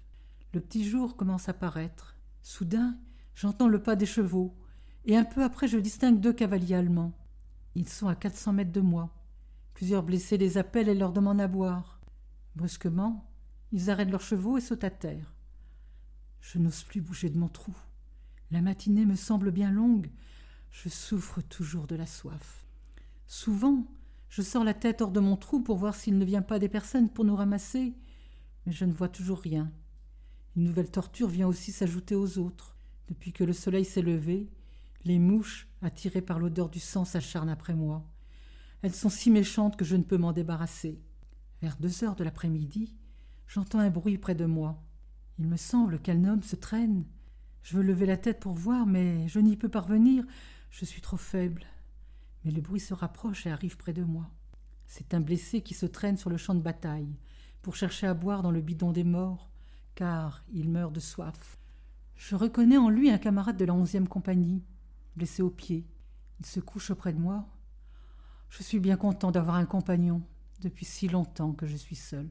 Le 0.52 0.60
petit 0.60 0.84
jour 0.84 1.16
commence 1.16 1.48
à 1.48 1.52
paraître. 1.52 2.16
Soudain, 2.42 2.98
j'entends 3.36 3.68
le 3.68 3.80
pas 3.80 3.94
des 3.94 4.04
chevaux, 4.04 4.52
et 5.04 5.16
un 5.16 5.24
peu 5.24 5.44
après 5.44 5.68
je 5.68 5.78
distingue 5.78 6.18
deux 6.18 6.32
cavaliers 6.32 6.74
allemands. 6.74 7.16
Ils 7.76 7.88
sont 7.88 8.08
à 8.08 8.16
quatre 8.16 8.36
cents 8.36 8.52
mètres 8.52 8.72
de 8.72 8.80
moi. 8.80 9.14
Plusieurs 9.74 10.02
blessés 10.02 10.38
les 10.38 10.58
appellent 10.58 10.88
et 10.88 10.96
leur 10.96 11.12
demandent 11.12 11.40
à 11.40 11.46
boire. 11.46 12.00
Brusquement, 12.56 13.30
ils 13.70 13.90
arrêtent 13.90 14.10
leurs 14.10 14.22
chevaux 14.22 14.58
et 14.58 14.60
sautent 14.60 14.82
à 14.82 14.90
terre. 14.90 15.32
Je 16.42 16.58
n'ose 16.58 16.82
plus 16.82 17.00
bouger 17.00 17.30
de 17.30 17.38
mon 17.38 17.48
trou. 17.48 17.74
La 18.50 18.60
matinée 18.60 19.06
me 19.06 19.14
semble 19.14 19.52
bien 19.52 19.70
longue. 19.70 20.10
Je 20.70 20.88
souffre 20.88 21.40
toujours 21.40 21.86
de 21.86 21.94
la 21.94 22.06
soif. 22.06 22.66
Souvent, 23.26 23.86
je 24.28 24.42
sors 24.42 24.64
la 24.64 24.74
tête 24.74 25.00
hors 25.00 25.12
de 25.12 25.20
mon 25.20 25.36
trou 25.36 25.60
pour 25.60 25.78
voir 25.78 25.94
s'il 25.94 26.18
ne 26.18 26.24
vient 26.24 26.42
pas 26.42 26.58
des 26.58 26.68
personnes 26.68 27.08
pour 27.08 27.24
nous 27.24 27.36
ramasser, 27.36 27.94
mais 28.66 28.72
je 28.72 28.84
ne 28.84 28.92
vois 28.92 29.08
toujours 29.08 29.38
rien. 29.38 29.72
Une 30.56 30.64
nouvelle 30.64 30.90
torture 30.90 31.28
vient 31.28 31.46
aussi 31.46 31.72
s'ajouter 31.72 32.14
aux 32.14 32.38
autres. 32.38 32.76
Depuis 33.08 33.32
que 33.32 33.44
le 33.44 33.52
soleil 33.52 33.84
s'est 33.84 34.02
levé, 34.02 34.50
les 35.04 35.18
mouches, 35.18 35.68
attirées 35.80 36.22
par 36.22 36.38
l'odeur 36.38 36.68
du 36.68 36.80
sang, 36.80 37.04
s'acharnent 37.04 37.48
après 37.48 37.74
moi. 37.74 38.04
Elles 38.82 38.94
sont 38.94 39.10
si 39.10 39.30
méchantes 39.30 39.76
que 39.76 39.84
je 39.84 39.96
ne 39.96 40.02
peux 40.02 40.18
m'en 40.18 40.32
débarrasser. 40.32 41.00
Vers 41.62 41.76
deux 41.76 42.02
heures 42.04 42.16
de 42.16 42.24
l'après-midi, 42.24 42.94
j'entends 43.46 43.78
un 43.78 43.90
bruit 43.90 44.18
près 44.18 44.34
de 44.34 44.44
moi. 44.44 44.82
Il 45.38 45.46
me 45.48 45.56
semble 45.56 45.98
qu'un 45.98 46.24
homme 46.24 46.42
se 46.42 46.56
traîne. 46.56 47.04
Je 47.62 47.76
veux 47.76 47.82
lever 47.82 48.06
la 48.06 48.16
tête 48.16 48.40
pour 48.40 48.54
voir, 48.54 48.86
mais 48.86 49.28
je 49.28 49.38
n'y 49.40 49.56
peux 49.56 49.68
parvenir. 49.68 50.24
Je 50.70 50.84
suis 50.84 51.00
trop 51.00 51.16
faible. 51.16 51.64
Mais 52.44 52.50
le 52.50 52.60
bruit 52.60 52.80
se 52.80 52.94
rapproche 52.94 53.46
et 53.46 53.50
arrive 53.50 53.76
près 53.76 53.92
de 53.92 54.02
moi. 54.02 54.30
C'est 54.86 55.14
un 55.14 55.20
blessé 55.20 55.62
qui 55.62 55.74
se 55.74 55.86
traîne 55.86 56.16
sur 56.16 56.28
le 56.28 56.36
champ 56.36 56.54
de 56.54 56.60
bataille, 56.60 57.16
pour 57.62 57.76
chercher 57.76 58.06
à 58.06 58.14
boire 58.14 58.42
dans 58.42 58.50
le 58.50 58.60
bidon 58.60 58.92
des 58.92 59.04
morts, 59.04 59.50
car 59.94 60.44
il 60.52 60.68
meurt 60.68 60.92
de 60.92 61.00
soif. 61.00 61.58
Je 62.16 62.36
reconnais 62.36 62.76
en 62.76 62.88
lui 62.88 63.10
un 63.10 63.18
camarade 63.18 63.56
de 63.56 63.64
la 63.64 63.74
onzième 63.74 64.08
compagnie, 64.08 64.62
blessé 65.16 65.42
au 65.42 65.50
pied. 65.50 65.86
Il 66.40 66.46
se 66.46 66.60
couche 66.60 66.90
auprès 66.90 67.12
de 67.12 67.18
moi. 67.18 67.48
Je 68.50 68.62
suis 68.62 68.80
bien 68.80 68.96
content 68.96 69.30
d'avoir 69.30 69.56
un 69.56 69.64
compagnon 69.64 70.22
depuis 70.60 70.84
si 70.84 71.08
longtemps 71.08 71.52
que 71.52 71.66
je 71.66 71.76
suis 71.76 71.96
seul. 71.96 72.28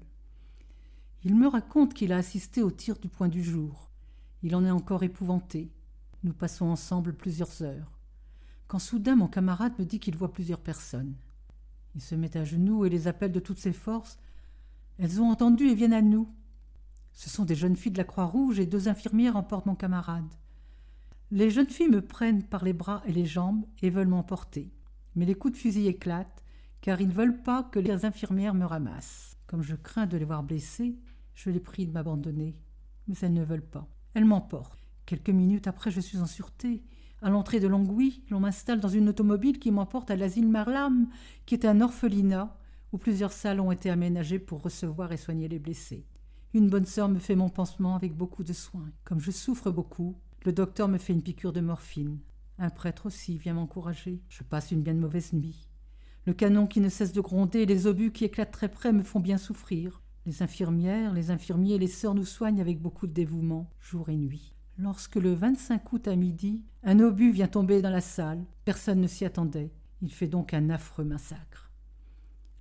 Il 1.23 1.35
me 1.35 1.47
raconte 1.47 1.93
qu'il 1.93 2.13
a 2.13 2.17
assisté 2.17 2.63
au 2.63 2.71
tir 2.71 2.97
du 2.97 3.07
point 3.07 3.27
du 3.27 3.43
jour. 3.43 3.91
Il 4.41 4.55
en 4.55 4.65
est 4.65 4.71
encore 4.71 5.03
épouvanté. 5.03 5.71
Nous 6.23 6.33
passons 6.33 6.65
ensemble 6.65 7.13
plusieurs 7.13 7.61
heures. 7.61 7.99
Quand 8.67 8.79
soudain 8.79 9.15
mon 9.15 9.27
camarade 9.27 9.77
me 9.77 9.85
dit 9.85 9.99
qu'il 9.99 10.15
voit 10.15 10.33
plusieurs 10.33 10.61
personnes. 10.61 11.15
Il 11.93 12.01
se 12.01 12.15
met 12.15 12.37
à 12.37 12.43
genoux 12.43 12.85
et 12.85 12.89
les 12.89 13.07
appelle 13.07 13.31
de 13.31 13.39
toutes 13.39 13.59
ses 13.59 13.73
forces. 13.73 14.17
Elles 14.97 15.21
ont 15.21 15.29
entendu 15.29 15.67
et 15.67 15.75
viennent 15.75 15.93
à 15.93 16.01
nous. 16.01 16.27
Ce 17.13 17.29
sont 17.29 17.45
des 17.45 17.55
jeunes 17.55 17.75
filles 17.75 17.91
de 17.91 17.97
la 17.99 18.03
Croix-Rouge 18.03 18.59
et 18.59 18.65
deux 18.65 18.87
infirmières 18.87 19.35
emportent 19.35 19.67
mon 19.67 19.75
camarade. 19.75 20.33
Les 21.29 21.51
jeunes 21.51 21.69
filles 21.69 21.89
me 21.89 22.01
prennent 22.01 22.43
par 22.43 22.63
les 22.63 22.73
bras 22.73 23.03
et 23.05 23.13
les 23.13 23.25
jambes 23.25 23.65
et 23.83 23.91
veulent 23.91 24.07
m'emporter. 24.07 24.71
Mais 25.15 25.25
les 25.25 25.35
coups 25.35 25.53
de 25.53 25.59
fusil 25.59 25.87
éclatent, 25.87 26.43
car 26.81 26.99
ils 26.99 27.09
ne 27.09 27.13
veulent 27.13 27.43
pas 27.43 27.63
que 27.63 27.79
les 27.79 28.05
infirmières 28.05 28.55
me 28.55 28.65
ramassent. 28.65 29.30
Comme 29.51 29.63
je 29.63 29.75
crains 29.75 30.05
de 30.05 30.15
les 30.15 30.23
voir 30.23 30.43
blessées, 30.43 30.95
je 31.35 31.49
les 31.49 31.59
prie 31.59 31.85
de 31.85 31.91
m'abandonner. 31.91 32.55
Mais 33.09 33.15
elles 33.21 33.33
ne 33.33 33.43
veulent 33.43 33.61
pas. 33.61 33.85
Elles 34.13 34.23
m'emportent. 34.23 34.79
Quelques 35.05 35.29
minutes 35.29 35.67
après, 35.67 35.91
je 35.91 35.99
suis 35.99 36.19
en 36.19 36.25
sûreté. 36.25 36.85
À 37.21 37.29
l'entrée 37.29 37.59
de 37.59 37.67
Longwy, 37.67 38.23
l'on 38.29 38.39
m'installe 38.39 38.79
dans 38.79 38.87
une 38.87 39.09
automobile 39.09 39.59
qui 39.59 39.69
m'emporte 39.71 40.09
à 40.09 40.15
l'asile 40.15 40.47
Marlam, 40.47 41.09
qui 41.45 41.53
est 41.53 41.65
un 41.65 41.81
orphelinat 41.81 42.57
où 42.93 42.97
plusieurs 42.97 43.33
salles 43.33 43.59
ont 43.59 43.73
été 43.73 43.89
aménagées 43.89 44.39
pour 44.39 44.61
recevoir 44.61 45.11
et 45.11 45.17
soigner 45.17 45.49
les 45.49 45.59
blessés. 45.59 46.05
Une 46.53 46.69
bonne 46.69 46.85
sœur 46.85 47.09
me 47.09 47.19
fait 47.19 47.35
mon 47.35 47.49
pansement 47.49 47.97
avec 47.97 48.15
beaucoup 48.15 48.45
de 48.45 48.53
soin. 48.53 48.89
Comme 49.03 49.19
je 49.19 49.31
souffre 49.31 49.69
beaucoup, 49.69 50.15
le 50.45 50.53
docteur 50.53 50.87
me 50.87 50.97
fait 50.97 51.11
une 51.11 51.23
piqûre 51.23 51.51
de 51.51 51.59
morphine. 51.59 52.19
Un 52.57 52.69
prêtre 52.69 53.07
aussi 53.07 53.37
vient 53.37 53.55
m'encourager. 53.55 54.21
Je 54.29 54.43
passe 54.43 54.71
une 54.71 54.81
bien 54.81 54.93
mauvaise 54.93 55.33
nuit. 55.33 55.67
Le 56.27 56.33
canon 56.33 56.67
qui 56.67 56.81
ne 56.81 56.89
cesse 56.89 57.13
de 57.13 57.21
gronder 57.21 57.61
et 57.61 57.65
les 57.65 57.87
obus 57.87 58.11
qui 58.11 58.25
éclatent 58.25 58.51
très 58.51 58.69
près 58.69 58.93
me 58.93 59.03
font 59.03 59.19
bien 59.19 59.37
souffrir. 59.37 60.01
Les 60.27 60.43
infirmières, 60.43 61.13
les 61.13 61.31
infirmiers 61.31 61.75
et 61.75 61.79
les 61.79 61.87
sœurs 61.87 62.13
nous 62.13 62.25
soignent 62.25 62.61
avec 62.61 62.79
beaucoup 62.79 63.07
de 63.07 63.13
dévouement, 63.13 63.71
jour 63.79 64.09
et 64.09 64.15
nuit. 64.15 64.53
Lorsque 64.77 65.15
le 65.15 65.33
25 65.33 65.91
août 65.93 66.07
à 66.07 66.15
midi, 66.15 66.63
un 66.83 66.99
obus 66.99 67.31
vient 67.31 67.47
tomber 67.47 67.81
dans 67.81 67.89
la 67.89 68.01
salle, 68.01 68.45
personne 68.65 69.01
ne 69.01 69.07
s'y 69.07 69.25
attendait. 69.25 69.71
Il 70.01 70.11
fait 70.11 70.27
donc 70.27 70.53
un 70.53 70.69
affreux 70.69 71.03
massacre. 71.03 71.71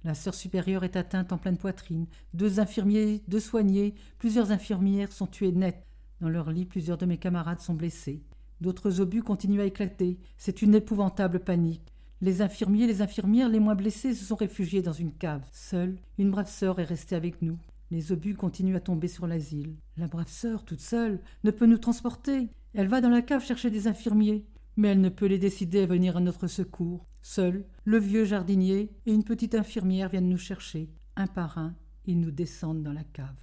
La 0.05 0.15
sœur 0.15 0.35
supérieure 0.35 0.85
est 0.85 0.97
atteinte 0.97 1.33
en 1.33 1.39
pleine 1.39 1.59
poitrine. 1.59 2.07
Deux 2.33 2.61
infirmiers, 2.61 3.23
deux 3.29 3.41
soignés, 3.41 3.95
plusieurs 4.19 4.53
infirmières 4.53 5.13
sont 5.13 5.27
tuées 5.27 5.53
net. 5.53 5.87
Dans 6.23 6.31
leur 6.31 6.51
lit, 6.51 6.65
plusieurs 6.65 6.97
de 6.97 7.07
mes 7.07 7.19
camarades 7.19 7.61
sont 7.61 7.75
blessés. 7.75 8.23
D'autres 8.63 9.01
obus 9.01 9.23
continuent 9.23 9.61
à 9.61 9.67
éclater. 9.67 10.19
C'est 10.39 10.63
une 10.63 10.75
épouvantable 10.75 11.41
panique. 11.41 11.90
Les 12.23 12.43
infirmiers, 12.43 12.87
les 12.87 13.01
infirmières, 13.01 13.49
les 13.49 13.61
moins 13.61 13.75
blessés 13.75 14.15
se 14.15 14.27
sont 14.27 14.37
réfugiés 14.37 14.83
dans 14.83 14.93
une 14.93 15.13
cave. 15.13 15.49
Seule, 15.53 15.97
une 16.19 16.31
brave 16.31 16.51
sœur 16.51 16.79
est 16.79 16.85
restée 16.85 17.17
avec 17.17 17.41
nous. 17.41 17.57
Les 17.91 18.13
obus 18.13 18.35
continuent 18.35 18.77
à 18.77 18.81
tomber 18.81 19.09
sur 19.09 19.27
l'asile. 19.27 19.77
La 19.97 20.07
brave 20.07 20.29
sœur, 20.29 20.65
toute 20.65 20.81
seule, 20.81 21.21
ne 21.45 21.51
peut 21.51 21.65
nous 21.65 21.79
transporter. 21.79 22.51
Elle 22.75 22.89
va 22.89 23.01
dans 23.01 23.09
la 23.09 23.23
cave 23.23 23.45
chercher 23.45 23.71
des 23.71 23.89
infirmiers, 23.89 24.45
mais 24.77 24.89
elle 24.89 25.01
ne 25.01 25.09
peut 25.09 25.27
les 25.27 25.39
décider 25.39 25.81
à 25.81 25.87
venir 25.87 26.19
à 26.19 26.21
notre 26.21 26.47
secours. 26.47 27.07
Seul, 27.23 27.65
le 27.85 27.99
vieux 27.99 28.27
jardinier 28.27 28.91
et 29.07 29.13
une 29.13 29.25
petite 29.25 29.55
infirmière 29.55 30.11
viennent 30.11 30.29
nous 30.29 30.37
chercher. 30.37 30.91
Un 31.17 31.27
par 31.27 31.57
un, 31.57 31.75
ils 32.05 32.21
nous 32.21 32.31
descendent 32.31 32.83
dans 32.83 32.93
la 32.93 33.05
cave. 33.05 33.35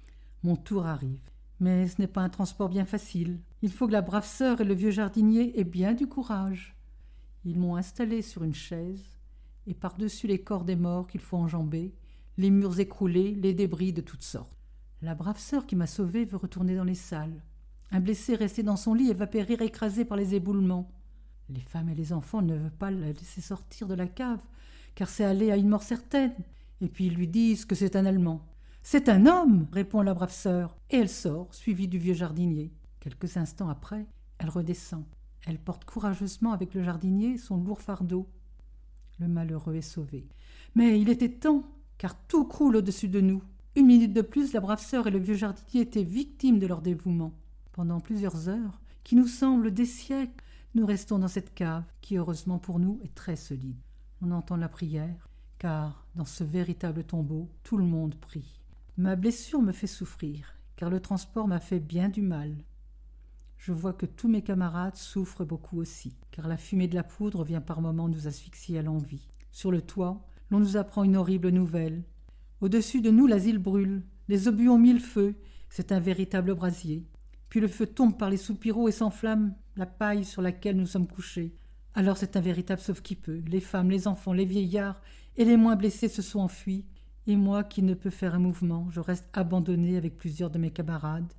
Mon 0.44 0.54
tour 0.54 0.86
arrive. 0.86 1.30
Mais 1.58 1.88
ce 1.88 2.00
n'est 2.00 2.06
pas 2.06 2.22
un 2.22 2.28
transport 2.28 2.68
bien 2.68 2.84
facile. 2.84 3.40
Il 3.62 3.72
faut 3.72 3.88
que 3.88 3.92
la 3.92 4.02
brave 4.02 4.26
sœur 4.26 4.60
et 4.60 4.64
le 4.64 4.74
vieux 4.74 4.92
jardinier 4.92 5.58
aient 5.58 5.64
bien 5.64 5.94
du 5.94 6.06
courage. 6.06 6.77
Ils 7.48 7.58
m'ont 7.58 7.76
installé 7.76 8.20
sur 8.20 8.44
une 8.44 8.54
chaise, 8.54 9.02
et 9.66 9.72
par-dessus 9.72 10.26
les 10.26 10.38
corps 10.38 10.64
des 10.64 10.76
morts 10.76 11.06
qu'il 11.06 11.22
faut 11.22 11.38
enjamber, 11.38 11.94
les 12.36 12.50
murs 12.50 12.78
écroulés, 12.78 13.34
les 13.34 13.54
débris 13.54 13.94
de 13.94 14.02
toutes 14.02 14.22
sortes. 14.22 14.52
La 15.00 15.14
brave 15.14 15.38
sœur 15.38 15.66
qui 15.66 15.74
m'a 15.74 15.86
sauvée 15.86 16.26
veut 16.26 16.36
retourner 16.36 16.76
dans 16.76 16.84
les 16.84 16.94
salles. 16.94 17.42
Un 17.90 18.00
blessé 18.00 18.34
resté 18.34 18.62
dans 18.62 18.76
son 18.76 18.92
lit 18.92 19.08
et 19.08 19.14
va 19.14 19.26
périr 19.26 19.62
écrasé 19.62 20.04
par 20.04 20.18
les 20.18 20.34
éboulements. 20.34 20.92
Les 21.48 21.62
femmes 21.62 21.88
et 21.88 21.94
les 21.94 22.12
enfants 22.12 22.42
ne 22.42 22.54
veulent 22.54 22.70
pas 22.70 22.90
la 22.90 23.12
laisser 23.12 23.40
sortir 23.40 23.88
de 23.88 23.94
la 23.94 24.08
cave, 24.08 24.42
car 24.94 25.08
c'est 25.08 25.24
aller 25.24 25.50
à 25.50 25.56
une 25.56 25.70
mort 25.70 25.84
certaine. 25.84 26.34
Et 26.82 26.88
puis 26.88 27.06
ils 27.06 27.14
lui 27.14 27.28
disent 27.28 27.64
que 27.64 27.74
c'est 27.74 27.96
un 27.96 28.04
Allemand. 28.04 28.46
C'est 28.82 29.08
un 29.08 29.24
homme 29.24 29.68
répond 29.72 30.02
la 30.02 30.12
brave 30.12 30.34
sœur, 30.34 30.76
et 30.90 30.98
elle 30.98 31.08
sort, 31.08 31.54
suivie 31.54 31.88
du 31.88 31.98
vieux 31.98 32.12
jardinier. 32.12 32.74
Quelques 33.00 33.38
instants 33.38 33.70
après, 33.70 34.04
elle 34.36 34.50
redescend. 34.50 35.06
Elle 35.48 35.58
porte 35.58 35.86
courageusement 35.86 36.52
avec 36.52 36.74
le 36.74 36.82
jardinier 36.82 37.38
son 37.38 37.56
lourd 37.56 37.80
fardeau. 37.80 38.28
Le 39.18 39.28
malheureux 39.28 39.76
est 39.76 39.80
sauvé. 39.80 40.28
Mais 40.74 41.00
il 41.00 41.08
était 41.08 41.32
temps, 41.32 41.64
car 41.96 42.14
tout 42.26 42.44
croule 42.44 42.76
au-dessus 42.76 43.08
de 43.08 43.22
nous. 43.22 43.42
Une 43.74 43.86
minute 43.86 44.12
de 44.12 44.20
plus, 44.20 44.52
la 44.52 44.60
brave 44.60 44.82
sœur 44.82 45.06
et 45.06 45.10
le 45.10 45.18
vieux 45.18 45.36
jardinier 45.36 45.80
étaient 45.80 46.02
victimes 46.02 46.58
de 46.58 46.66
leur 46.66 46.82
dévouement. 46.82 47.32
Pendant 47.72 47.98
plusieurs 47.98 48.50
heures, 48.50 48.78
qui 49.04 49.16
nous 49.16 49.26
semblent 49.26 49.72
des 49.72 49.86
siècles, 49.86 50.44
nous 50.74 50.84
restons 50.84 51.18
dans 51.18 51.28
cette 51.28 51.54
cave, 51.54 51.84
qui 52.02 52.18
heureusement 52.18 52.58
pour 52.58 52.78
nous 52.78 53.00
est 53.02 53.14
très 53.14 53.36
solide. 53.36 53.80
On 54.20 54.32
entend 54.32 54.56
la 54.56 54.68
prière, 54.68 55.30
car 55.58 56.04
dans 56.14 56.26
ce 56.26 56.44
véritable 56.44 57.04
tombeau, 57.04 57.48
tout 57.62 57.78
le 57.78 57.86
monde 57.86 58.16
prie. 58.16 58.60
Ma 58.98 59.16
blessure 59.16 59.62
me 59.62 59.72
fait 59.72 59.86
souffrir, 59.86 60.58
car 60.76 60.90
le 60.90 61.00
transport 61.00 61.48
m'a 61.48 61.58
fait 61.58 61.80
bien 61.80 62.10
du 62.10 62.20
mal. 62.20 62.54
Je 63.58 63.72
vois 63.72 63.92
que 63.92 64.06
tous 64.06 64.28
mes 64.28 64.42
camarades 64.42 64.96
souffrent 64.96 65.44
beaucoup 65.44 65.78
aussi, 65.80 66.16
car 66.30 66.46
la 66.48 66.56
fumée 66.56 66.86
de 66.86 66.94
la 66.94 67.02
poudre 67.02 67.44
vient 67.44 67.60
par 67.60 67.80
moments 67.80 68.08
nous 68.08 68.28
asphyxier 68.28 68.78
à 68.78 68.82
l'envie. 68.82 69.28
Sur 69.50 69.72
le 69.72 69.82
toit, 69.82 70.24
l'on 70.50 70.60
nous 70.60 70.76
apprend 70.76 71.02
une 71.02 71.16
horrible 71.16 71.50
nouvelle. 71.50 72.04
Au-dessus 72.60 73.00
de 73.00 73.10
nous, 73.10 73.26
l'asile 73.26 73.58
brûle. 73.58 74.04
Les 74.28 74.46
obus 74.46 74.68
ont 74.68 74.78
mis 74.78 74.92
le 74.92 75.00
feu. 75.00 75.34
C'est 75.68 75.92
un 75.92 76.00
véritable 76.00 76.54
brasier. 76.54 77.04
Puis 77.48 77.60
le 77.60 77.68
feu 77.68 77.86
tombe 77.86 78.16
par 78.16 78.30
les 78.30 78.36
soupiraux 78.36 78.88
et 78.88 78.92
s'enflamme 78.92 79.54
la 79.76 79.86
paille 79.86 80.24
sur 80.24 80.40
laquelle 80.40 80.76
nous 80.76 80.86
sommes 80.86 81.08
couchés. 81.08 81.54
Alors 81.94 82.16
c'est 82.16 82.36
un 82.36 82.40
véritable 82.40 82.80
sauve-qui-peut. 82.80 83.42
Les 83.46 83.60
femmes, 83.60 83.90
les 83.90 84.06
enfants, 84.06 84.32
les 84.32 84.44
vieillards 84.44 85.00
et 85.36 85.44
les 85.44 85.56
moins 85.56 85.76
blessés 85.76 86.08
se 86.08 86.22
sont 86.22 86.40
enfuis. 86.40 86.84
Et 87.26 87.36
moi 87.36 87.64
qui 87.64 87.82
ne 87.82 87.94
peux 87.94 88.10
faire 88.10 88.34
un 88.34 88.38
mouvement, 88.38 88.88
je 88.90 89.00
reste 89.00 89.28
abandonné 89.32 89.96
avec 89.96 90.16
plusieurs 90.16 90.50
de 90.50 90.58
mes 90.58 90.70
camarades. 90.70 91.32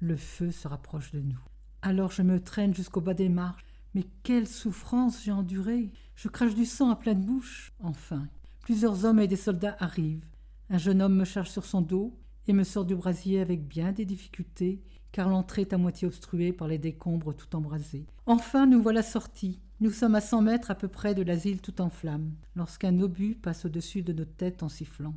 Le 0.00 0.16
feu 0.16 0.50
se 0.50 0.68
rapproche 0.68 1.12
de 1.12 1.20
nous. 1.20 1.40
Alors 1.86 2.10
je 2.10 2.22
me 2.22 2.40
traîne 2.40 2.74
jusqu'au 2.74 3.00
bas 3.00 3.14
des 3.14 3.28
marches. 3.28 3.64
Mais 3.94 4.02
quelle 4.24 4.48
souffrance 4.48 5.22
j'ai 5.22 5.30
endurée. 5.30 5.92
Je 6.16 6.26
crache 6.26 6.56
du 6.56 6.64
sang 6.64 6.90
à 6.90 6.96
pleine 6.96 7.22
bouche. 7.22 7.72
Enfin, 7.78 8.26
plusieurs 8.62 9.04
hommes 9.04 9.20
et 9.20 9.28
des 9.28 9.36
soldats 9.36 9.76
arrivent. 9.78 10.26
Un 10.68 10.78
jeune 10.78 11.00
homme 11.00 11.14
me 11.14 11.24
charge 11.24 11.48
sur 11.48 11.64
son 11.64 11.82
dos 11.82 12.18
et 12.48 12.52
me 12.52 12.64
sort 12.64 12.86
du 12.86 12.96
brasier 12.96 13.40
avec 13.40 13.68
bien 13.68 13.92
des 13.92 14.04
difficultés, 14.04 14.82
car 15.12 15.28
l'entrée 15.28 15.62
est 15.62 15.74
à 15.74 15.78
moitié 15.78 16.08
obstruée 16.08 16.52
par 16.52 16.66
les 16.66 16.78
décombres 16.78 17.36
tout 17.36 17.54
embrasés. 17.54 18.04
Enfin, 18.26 18.66
nous 18.66 18.82
voilà 18.82 19.04
sortis. 19.04 19.60
Nous 19.78 19.92
sommes 19.92 20.16
à 20.16 20.20
cent 20.20 20.42
mètres 20.42 20.72
à 20.72 20.74
peu 20.74 20.88
près 20.88 21.14
de 21.14 21.22
l'asile 21.22 21.60
tout 21.60 21.80
en 21.80 21.88
flammes, 21.88 22.32
lorsqu'un 22.56 22.98
obus 22.98 23.36
passe 23.36 23.64
au-dessus 23.64 24.02
de 24.02 24.12
nos 24.12 24.24
têtes 24.24 24.64
en 24.64 24.68
sifflant. 24.68 25.14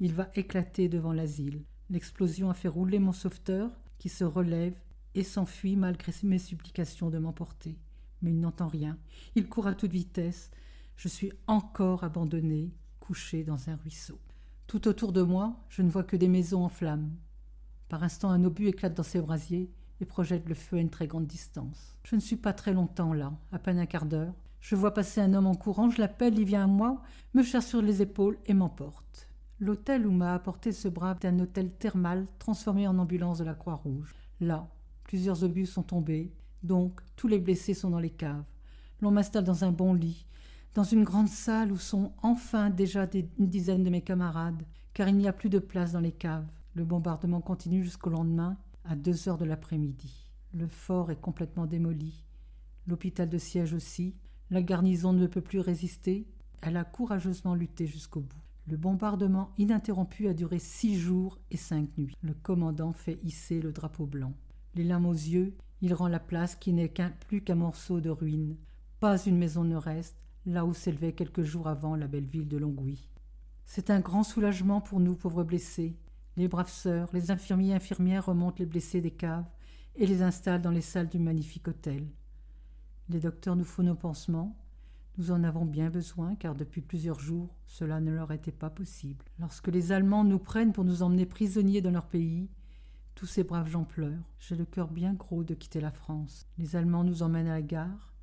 Il 0.00 0.12
va 0.12 0.28
éclater 0.34 0.90
devant 0.90 1.14
l'asile. 1.14 1.62
L'explosion 1.88 2.50
a 2.50 2.54
fait 2.54 2.68
rouler 2.68 2.98
mon 2.98 3.14
sauveteur, 3.14 3.70
qui 3.98 4.10
se 4.10 4.24
relève 4.24 4.74
et 5.14 5.24
s'enfuit 5.24 5.76
malgré 5.76 6.12
mes 6.22 6.38
supplications 6.38 7.10
de 7.10 7.18
m'emporter. 7.18 7.78
Mais 8.22 8.30
il 8.30 8.40
n'entend 8.40 8.68
rien. 8.68 8.98
Il 9.34 9.48
court 9.48 9.66
à 9.66 9.74
toute 9.74 9.92
vitesse. 9.92 10.50
Je 10.96 11.08
suis 11.08 11.32
encore 11.46 12.04
abandonné, 12.04 12.74
couché 13.00 13.44
dans 13.44 13.68
un 13.70 13.76
ruisseau. 13.76 14.18
Tout 14.66 14.86
autour 14.86 15.12
de 15.12 15.22
moi, 15.22 15.56
je 15.68 15.82
ne 15.82 15.90
vois 15.90 16.04
que 16.04 16.16
des 16.16 16.28
maisons 16.28 16.64
en 16.64 16.68
flammes. 16.68 17.10
Par 17.88 18.02
instant, 18.02 18.30
un 18.30 18.44
obus 18.44 18.68
éclate 18.68 18.94
dans 18.94 19.02
ses 19.02 19.20
brasiers 19.20 19.70
et 20.00 20.04
projette 20.04 20.48
le 20.48 20.54
feu 20.54 20.76
à 20.76 20.80
une 20.80 20.90
très 20.90 21.06
grande 21.06 21.26
distance. 21.26 21.96
Je 22.04 22.14
ne 22.14 22.20
suis 22.20 22.36
pas 22.36 22.52
très 22.52 22.72
longtemps 22.72 23.12
là, 23.12 23.32
à 23.52 23.58
peine 23.58 23.78
un 23.78 23.86
quart 23.86 24.06
d'heure. 24.06 24.34
Je 24.60 24.76
vois 24.76 24.94
passer 24.94 25.20
un 25.20 25.34
homme 25.34 25.46
en 25.46 25.54
courant, 25.54 25.90
je 25.90 26.00
l'appelle, 26.00 26.38
il 26.38 26.44
vient 26.44 26.64
à 26.64 26.66
moi, 26.66 27.02
me 27.34 27.42
cherche 27.42 27.66
sur 27.66 27.82
les 27.82 28.02
épaules 28.02 28.38
et 28.46 28.54
m'emporte. 28.54 29.28
L'hôtel 29.58 30.06
où 30.06 30.12
m'a 30.12 30.34
apporté 30.34 30.72
ce 30.72 30.88
brave 30.88 31.18
est 31.22 31.26
un 31.26 31.38
hôtel 31.40 31.72
thermal 31.72 32.26
transformé 32.38 32.86
en 32.86 32.98
ambulance 32.98 33.38
de 33.38 33.44
la 33.44 33.54
Croix-Rouge. 33.54 34.14
Là, 34.40 34.68
plusieurs 35.10 35.42
obus 35.42 35.66
sont 35.66 35.82
tombés, 35.82 36.32
donc 36.62 37.00
tous 37.16 37.26
les 37.26 37.40
blessés 37.40 37.74
sont 37.74 37.90
dans 37.90 37.98
les 37.98 38.10
caves. 38.10 38.44
L'on 39.00 39.10
m'installe 39.10 39.42
dans 39.42 39.64
un 39.64 39.72
bon 39.72 39.92
lit, 39.92 40.24
dans 40.74 40.84
une 40.84 41.02
grande 41.02 41.26
salle 41.26 41.72
où 41.72 41.78
sont 41.78 42.12
enfin 42.22 42.70
déjà 42.70 43.08
une 43.36 43.48
dizaine 43.48 43.82
de 43.82 43.90
mes 43.90 44.02
camarades, 44.02 44.62
car 44.94 45.08
il 45.08 45.16
n'y 45.16 45.26
a 45.26 45.32
plus 45.32 45.48
de 45.48 45.58
place 45.58 45.90
dans 45.90 45.98
les 45.98 46.12
caves. 46.12 46.46
Le 46.74 46.84
bombardement 46.84 47.40
continue 47.40 47.82
jusqu'au 47.82 48.10
lendemain, 48.10 48.56
à 48.84 48.94
deux 48.94 49.28
heures 49.28 49.36
de 49.36 49.44
l'après-midi. 49.44 50.30
Le 50.54 50.68
fort 50.68 51.10
est 51.10 51.20
complètement 51.20 51.66
démoli. 51.66 52.24
L'hôpital 52.86 53.28
de 53.28 53.38
siège 53.38 53.74
aussi. 53.74 54.14
La 54.48 54.62
garnison 54.62 55.12
ne 55.12 55.26
peut 55.26 55.40
plus 55.40 55.58
résister. 55.58 56.28
Elle 56.60 56.76
a 56.76 56.84
courageusement 56.84 57.56
lutté 57.56 57.88
jusqu'au 57.88 58.20
bout. 58.20 58.44
Le 58.68 58.76
bombardement 58.76 59.50
ininterrompu 59.58 60.28
a 60.28 60.34
duré 60.34 60.60
six 60.60 60.96
jours 60.96 61.40
et 61.50 61.56
cinq 61.56 61.98
nuits. 61.98 62.16
Le 62.22 62.34
commandant 62.34 62.92
fait 62.92 63.18
hisser 63.24 63.60
le 63.60 63.72
drapeau 63.72 64.06
blanc. 64.06 64.34
Les 64.74 64.84
larmes 64.84 65.06
aux 65.06 65.12
yeux, 65.12 65.56
il 65.80 65.94
rend 65.94 66.08
la 66.08 66.20
place 66.20 66.54
qui 66.54 66.72
n'est 66.72 66.92
plus 67.26 67.42
qu'un 67.42 67.56
morceau 67.56 68.00
de 68.00 68.10
ruine. 68.10 68.56
Pas 69.00 69.24
une 69.24 69.38
maison 69.38 69.64
ne 69.64 69.76
reste, 69.76 70.16
là 70.46 70.64
où 70.64 70.74
s'élevait 70.74 71.12
quelques 71.12 71.42
jours 71.42 71.68
avant 71.68 71.96
la 71.96 72.06
belle 72.06 72.26
ville 72.26 72.48
de 72.48 72.56
Longwy. 72.56 73.08
C'est 73.64 73.90
un 73.90 74.00
grand 74.00 74.22
soulagement 74.22 74.80
pour 74.80 75.00
nous, 75.00 75.14
pauvres 75.14 75.44
blessés. 75.44 75.96
Les 76.36 76.48
braves 76.48 76.70
sœurs, 76.70 77.08
les 77.12 77.30
infirmiers 77.30 77.70
et 77.70 77.74
infirmières 77.74 78.26
remontent 78.26 78.58
les 78.58 78.66
blessés 78.66 79.00
des 79.00 79.10
caves 79.10 79.48
et 79.96 80.06
les 80.06 80.22
installent 80.22 80.62
dans 80.62 80.70
les 80.70 80.80
salles 80.80 81.08
du 81.08 81.18
magnifique 81.18 81.68
hôtel. 81.68 82.06
Les 83.08 83.20
docteurs 83.20 83.56
nous 83.56 83.64
font 83.64 83.82
nos 83.82 83.94
pansements. 83.94 84.56
Nous 85.18 85.32
en 85.32 85.42
avons 85.42 85.64
bien 85.64 85.90
besoin, 85.90 86.34
car 86.36 86.54
depuis 86.54 86.80
plusieurs 86.80 87.20
jours, 87.20 87.54
cela 87.66 88.00
ne 88.00 88.12
leur 88.12 88.32
était 88.32 88.52
pas 88.52 88.70
possible. 88.70 89.24
Lorsque 89.38 89.68
les 89.68 89.92
Allemands 89.92 90.24
nous 90.24 90.38
prennent 90.38 90.72
pour 90.72 90.84
nous 90.84 91.02
emmener 91.02 91.26
prisonniers 91.26 91.80
dans 91.80 91.90
leur 91.90 92.06
pays, 92.06 92.48
tous 93.20 93.26
ces 93.26 93.44
braves 93.44 93.68
gens 93.68 93.84
pleurent. 93.84 94.32
J'ai 94.38 94.56
le 94.56 94.64
cœur 94.64 94.88
bien 94.88 95.12
gros 95.12 95.44
de 95.44 95.52
quitter 95.52 95.78
la 95.78 95.90
France. 95.90 96.46
Les 96.56 96.74
Allemands 96.74 97.04
nous 97.04 97.22
emmènent 97.22 97.48
à 97.48 97.52
la 97.52 97.60
gare. 97.60 98.14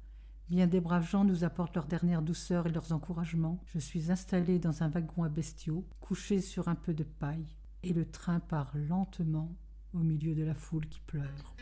Bien 0.50 0.66
des 0.66 0.82
braves 0.82 1.08
gens 1.08 1.24
nous 1.24 1.44
apportent 1.44 1.76
leur 1.76 1.86
dernière 1.86 2.24
douceur 2.24 2.66
et 2.66 2.72
leurs 2.72 2.92
encouragements. 2.94 3.62
Je 3.68 3.78
suis 3.78 4.12
installé 4.12 4.58
dans 4.58 4.82
un 4.82 4.90
wagon 4.90 5.22
à 5.22 5.30
bestiaux, 5.30 5.86
couché 6.00 6.42
sur 6.42 6.68
un 6.68 6.74
peu 6.74 6.96
de 6.96 7.04
paille, 7.04 7.46
et 7.84 7.94
le 7.94 8.10
train 8.10 8.40
part 8.40 8.72
lentement 8.74 9.56
au 9.94 10.00
milieu 10.00 10.34
de 10.34 10.44
la 10.44 10.56
foule 10.56 10.88
qui 10.88 11.02
pleure. 11.02 11.56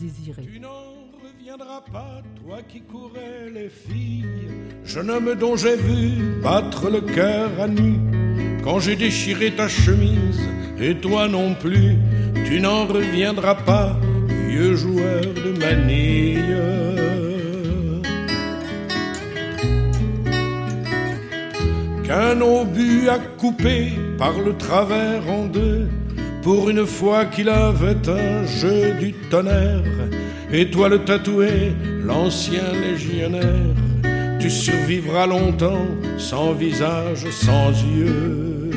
Désiré. 0.00 0.42
Tu 0.42 0.58
n'en 0.58 1.12
reviendras 1.22 1.82
pas, 1.82 2.20
toi 2.34 2.64
qui 2.64 2.80
courais 2.80 3.48
les 3.50 3.68
filles, 3.68 4.50
jeune 4.82 5.10
homme 5.10 5.36
dont 5.36 5.54
j'ai 5.54 5.76
vu 5.76 6.40
battre 6.40 6.90
le 6.90 7.00
cœur 7.00 7.60
à 7.60 7.68
nu, 7.68 8.60
quand 8.64 8.80
j'ai 8.80 8.96
déchiré 8.96 9.54
ta 9.54 9.68
chemise, 9.68 10.48
et 10.80 10.94
toi 10.94 11.28
non 11.28 11.54
plus, 11.54 11.96
tu 12.46 12.60
n'en 12.60 12.86
reviendras 12.86 13.54
pas, 13.54 13.96
vieux 14.48 14.74
joueur 14.74 15.20
de 15.20 15.58
manille. 15.58 16.56
Qu'un 22.04 22.40
obus 22.40 23.08
a 23.08 23.18
coupé 23.18 23.92
par 24.18 24.40
le 24.40 24.56
travers 24.56 25.28
en 25.30 25.44
deux, 25.44 25.88
pour 26.42 26.70
une 26.70 26.86
fois 26.86 27.26
qu'il 27.26 27.50
avait 27.50 28.08
un 28.08 28.46
jeu 28.46 28.94
du 28.98 29.12
tonnerre, 29.30 29.84
et 30.50 30.70
toi 30.70 30.88
le 30.88 31.04
tatoué, 31.04 31.72
l'ancien 32.02 32.72
légionnaire, 32.72 33.76
tu 34.40 34.48
survivras 34.48 35.26
longtemps 35.26 35.86
sans 36.16 36.52
visage, 36.52 37.28
sans 37.30 37.70
yeux. 37.70 38.69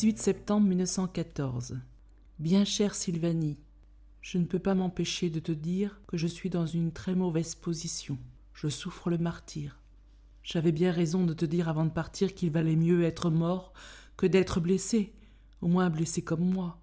18 0.00 0.18
septembre 0.18 0.66
1914. 0.66 1.78
Bien 2.38 2.64
chère 2.64 2.94
Sylvanie, 2.94 3.60
je 4.22 4.38
ne 4.38 4.46
peux 4.46 4.58
pas 4.58 4.74
m'empêcher 4.74 5.28
de 5.28 5.40
te 5.40 5.52
dire 5.52 6.00
que 6.06 6.16
je 6.16 6.26
suis 6.26 6.48
dans 6.48 6.64
une 6.64 6.90
très 6.90 7.14
mauvaise 7.14 7.54
position. 7.54 8.16
Je 8.54 8.68
souffre 8.68 9.10
le 9.10 9.18
martyr. 9.18 9.78
J'avais 10.42 10.72
bien 10.72 10.90
raison 10.90 11.26
de 11.26 11.34
te 11.34 11.44
dire 11.44 11.68
avant 11.68 11.84
de 11.84 11.90
partir 11.90 12.34
qu'il 12.34 12.50
valait 12.50 12.76
mieux 12.76 13.04
être 13.04 13.28
mort 13.28 13.74
que 14.16 14.24
d'être 14.24 14.58
blessé, 14.58 15.12
au 15.60 15.68
moins 15.68 15.90
blessé 15.90 16.22
comme 16.22 16.48
moi. 16.48 16.80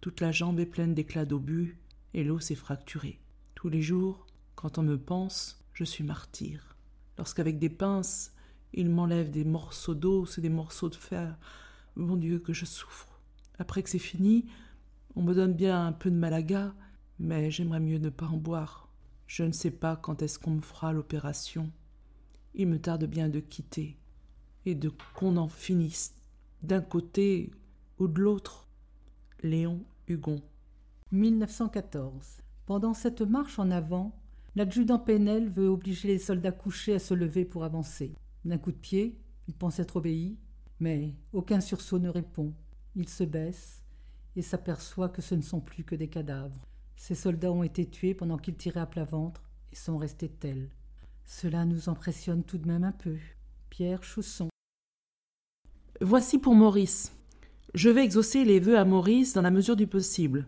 Toute 0.00 0.20
la 0.20 0.32
jambe 0.32 0.58
est 0.58 0.66
pleine 0.66 0.92
d'éclats 0.92 1.26
d'obus 1.26 1.78
et 2.14 2.24
l'eau 2.24 2.40
s'est 2.40 2.56
fracturée. 2.56 3.20
Tous 3.54 3.68
les 3.68 3.80
jours, 3.80 4.26
quand 4.56 4.76
on 4.76 4.82
me 4.82 4.98
pense, 4.98 5.64
je 5.72 5.84
suis 5.84 6.02
martyr. 6.02 6.76
Lorsqu'avec 7.16 7.60
des 7.60 7.70
pinces, 7.70 8.32
il 8.72 8.90
m'enlève 8.90 9.30
des 9.30 9.44
morceaux 9.44 9.94
d'os 9.94 10.36
et 10.36 10.40
des 10.40 10.48
morceaux 10.48 10.88
de 10.88 10.96
fer, 10.96 11.38
mon 11.96 12.16
Dieu, 12.16 12.38
que 12.38 12.52
je 12.52 12.64
souffre. 12.64 13.20
Après 13.58 13.82
que 13.82 13.90
c'est 13.90 13.98
fini, 13.98 14.46
on 15.16 15.22
me 15.22 15.34
donne 15.34 15.54
bien 15.54 15.86
un 15.86 15.92
peu 15.92 16.10
de 16.10 16.16
malaga, 16.16 16.74
mais 17.18 17.50
j'aimerais 17.50 17.80
mieux 17.80 17.98
ne 17.98 18.10
pas 18.10 18.26
en 18.26 18.36
boire. 18.36 18.88
Je 19.26 19.44
ne 19.44 19.52
sais 19.52 19.70
pas 19.70 19.96
quand 19.96 20.22
est-ce 20.22 20.38
qu'on 20.38 20.52
me 20.52 20.60
fera 20.60 20.92
l'opération. 20.92 21.70
Il 22.54 22.68
me 22.68 22.80
tarde 22.80 23.04
bien 23.04 23.28
de 23.28 23.40
quitter, 23.40 23.96
et 24.66 24.74
de 24.74 24.92
qu'on 25.14 25.36
en 25.36 25.48
finisse, 25.48 26.14
d'un 26.62 26.80
côté 26.80 27.52
ou 27.98 28.08
de 28.08 28.20
l'autre. 28.20 28.68
Léon 29.42 29.84
Hugon. 30.08 30.40
1914. 31.12 32.38
Pendant 32.66 32.94
cette 32.94 33.20
marche 33.20 33.58
en 33.58 33.70
avant, 33.70 34.18
l'adjudant 34.56 34.98
Penel 34.98 35.50
veut 35.50 35.68
obliger 35.68 36.08
les 36.08 36.18
soldats 36.18 36.52
couchés 36.52 36.94
à 36.94 36.98
se 36.98 37.14
lever 37.14 37.44
pour 37.44 37.64
avancer. 37.64 38.14
D'un 38.44 38.58
coup 38.58 38.72
de 38.72 38.76
pied, 38.78 39.18
il 39.46 39.54
pense 39.54 39.78
être 39.78 39.96
obéi, 39.96 40.38
mais 40.84 41.14
aucun 41.32 41.62
sursaut 41.62 41.98
ne 41.98 42.10
répond. 42.10 42.52
Il 42.94 43.08
se 43.08 43.24
baisse 43.24 43.82
et 44.36 44.42
s'aperçoit 44.42 45.08
que 45.08 45.22
ce 45.22 45.34
ne 45.34 45.40
sont 45.40 45.60
plus 45.60 45.82
que 45.82 45.94
des 45.94 46.08
cadavres. 46.08 46.66
Ces 46.94 47.14
soldats 47.14 47.52
ont 47.52 47.62
été 47.62 47.86
tués 47.86 48.12
pendant 48.12 48.36
qu'ils 48.36 48.56
tiraient 48.56 48.80
à 48.80 48.86
plat 48.86 49.04
ventre 49.04 49.48
et 49.72 49.76
sont 49.76 49.96
restés 49.96 50.28
tels. 50.28 50.68
Cela 51.24 51.64
nous 51.64 51.88
impressionne 51.88 52.44
tout 52.44 52.58
de 52.58 52.68
même 52.68 52.84
un 52.84 52.92
peu. 52.92 53.16
Pierre 53.70 54.04
Chausson. 54.04 54.48
Voici 56.02 56.38
pour 56.38 56.54
Maurice. 56.54 57.12
Je 57.72 57.88
vais 57.88 58.04
exaucer 58.04 58.44
les 58.44 58.60
vœux 58.60 58.78
à 58.78 58.84
Maurice 58.84 59.32
dans 59.32 59.40
la 59.40 59.50
mesure 59.50 59.76
du 59.76 59.86
possible. 59.86 60.46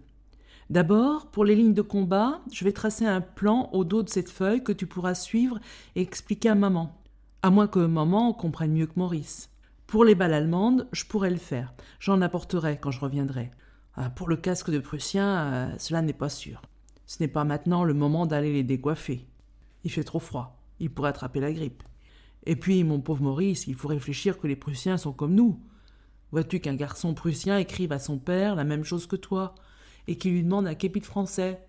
D'abord, 0.69 1.31
pour 1.31 1.47
les 1.47 1.57
lignes 1.57 1.73
de 1.73 1.81
combat, 1.81 2.43
je 2.53 2.63
vais 2.63 2.73
tracer 2.73 3.07
un 3.07 3.23
plan 3.23 3.71
au 3.73 3.85
dos 3.85 4.03
de 4.03 4.11
cette 4.11 4.29
feuille 4.29 4.63
que 4.63 4.73
tu 4.73 4.87
pourras 4.87 5.15
suivre 5.15 5.61
et 5.95 6.03
expliquer 6.03 6.51
à 6.51 6.55
maman. 6.55 6.95
À 7.41 7.49
moins 7.49 7.69
que 7.69 7.79
maman 7.79 8.35
comprenne 8.35 8.73
mieux 8.75 8.87
que 8.87 8.99
Maurice. 8.99 9.49
Pour 9.87 10.05
les 10.05 10.17
balles 10.17 10.35
allemandes, 10.35 10.89
je 10.93 11.05
pourrais 11.05 11.31
le 11.31 11.37
faire. 11.37 11.73
J'en 12.01 12.21
apporterai 12.21 12.79
quand 12.79 12.91
je 12.91 12.99
reviendrai. 12.99 13.53
Ah, 13.95 14.11
pour 14.11 14.29
le 14.29 14.37
casque 14.37 14.71
de 14.71 14.81
Prussien, 14.81 15.53
euh, 15.53 15.75
cela 15.79 16.03
n'est 16.03 16.13
pas 16.13 16.29
sûr. 16.29 16.61
Ce 17.07 17.23
n'est 17.23 17.29
pas 17.29 17.45
maintenant 17.45 17.85
le 17.85 17.95
moment 17.95 18.27
d'aller 18.27 18.53
les 18.53 18.65
décoiffer. 18.65 19.29
Il 19.85 19.93
fait 19.93 20.03
trop 20.03 20.19
froid. 20.19 20.61
Il 20.81 20.91
pourrait 20.91 21.11
attraper 21.11 21.39
la 21.39 21.53
grippe. 21.53 21.85
Et 22.47 22.57
puis, 22.57 22.83
mon 22.83 23.01
pauvre 23.01 23.23
Maurice, 23.23 23.69
il 23.69 23.77
faut 23.77 23.87
réfléchir 23.87 24.39
que 24.39 24.49
les 24.49 24.57
Prussiens 24.57 24.99
sont 24.99 25.13
comme 25.13 25.35
nous. 25.35 25.61
Vois-tu 26.33 26.59
qu'un 26.59 26.75
garçon 26.75 27.15
prussien 27.15 27.57
écrive 27.57 27.93
à 27.93 28.01
son 28.01 28.19
père 28.19 28.57
la 28.57 28.65
même 28.65 28.85
chose 28.85 29.07
que 29.07 29.17
toi, 29.17 29.55
et 30.09 30.17
qu'il 30.17 30.33
lui 30.33 30.43
demande 30.43 30.67
un 30.67 30.75
képi 30.75 31.01
de 31.01 31.07
français? 31.07 31.61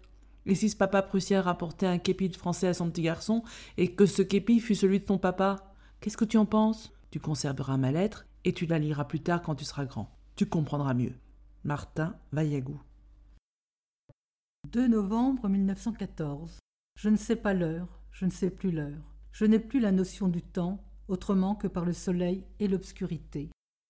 Et 0.48 0.56
si 0.56 0.70
ce 0.70 0.76
papa 0.76 1.04
prussien 1.04 1.42
rapportait 1.42 1.86
un 1.86 2.00
képi 2.00 2.30
de 2.30 2.36
français 2.36 2.68
à 2.68 2.74
son 2.74 2.90
petit 2.90 3.04
garçon, 3.04 3.44
et 3.78 3.94
que 3.94 4.08
ce 4.08 4.24
képi 4.24 4.60
fût 4.60 4.76
celui 4.76 5.00
de 5.00 5.06
ton 5.06 5.20
papa? 5.20 5.58
Qu'est-ce 6.02 6.18
que 6.18 6.26
tu 6.26 6.38
en 6.38 6.46
penses? 6.46 6.92
Tu 7.18 7.22
conserveras 7.22 7.78
ma 7.78 7.92
lettre, 7.92 8.28
et 8.46 8.54
tu 8.54 8.68
la 8.68 8.78
liras 8.78 9.06
plus 9.06 9.22
tard 9.22 9.42
quand 9.42 9.56
tu 9.56 9.66
seras 9.66 9.86
grand. 9.86 10.16
Tu 10.36 10.46
comprendras 10.46 10.94
mieux. 10.94 11.16
Martin 11.64 12.16
Vaillagou. 12.32 12.80
2 14.72 14.88
novembre 14.88 15.50
1914. 15.50 16.60
Je 16.96 17.10
ne 17.10 17.16
sais 17.16 17.36
pas 17.36 17.56
l'heure, 17.56 18.04
je 18.12 18.26
ne 18.26 18.30
sais 18.30 18.52
plus 18.52 18.70
l'heure. 18.70 19.16
Je 19.32 19.46
n'ai 19.46 19.58
plus 19.58 19.80
la 19.80 19.92
notion 19.92 20.28
du 20.28 20.44
temps, 20.44 20.80
autrement 21.08 21.56
que 21.56 21.68
par 21.68 21.86
le 21.86 21.94
soleil 21.94 22.46
et 22.60 22.68
l'obscurité. 22.68 23.50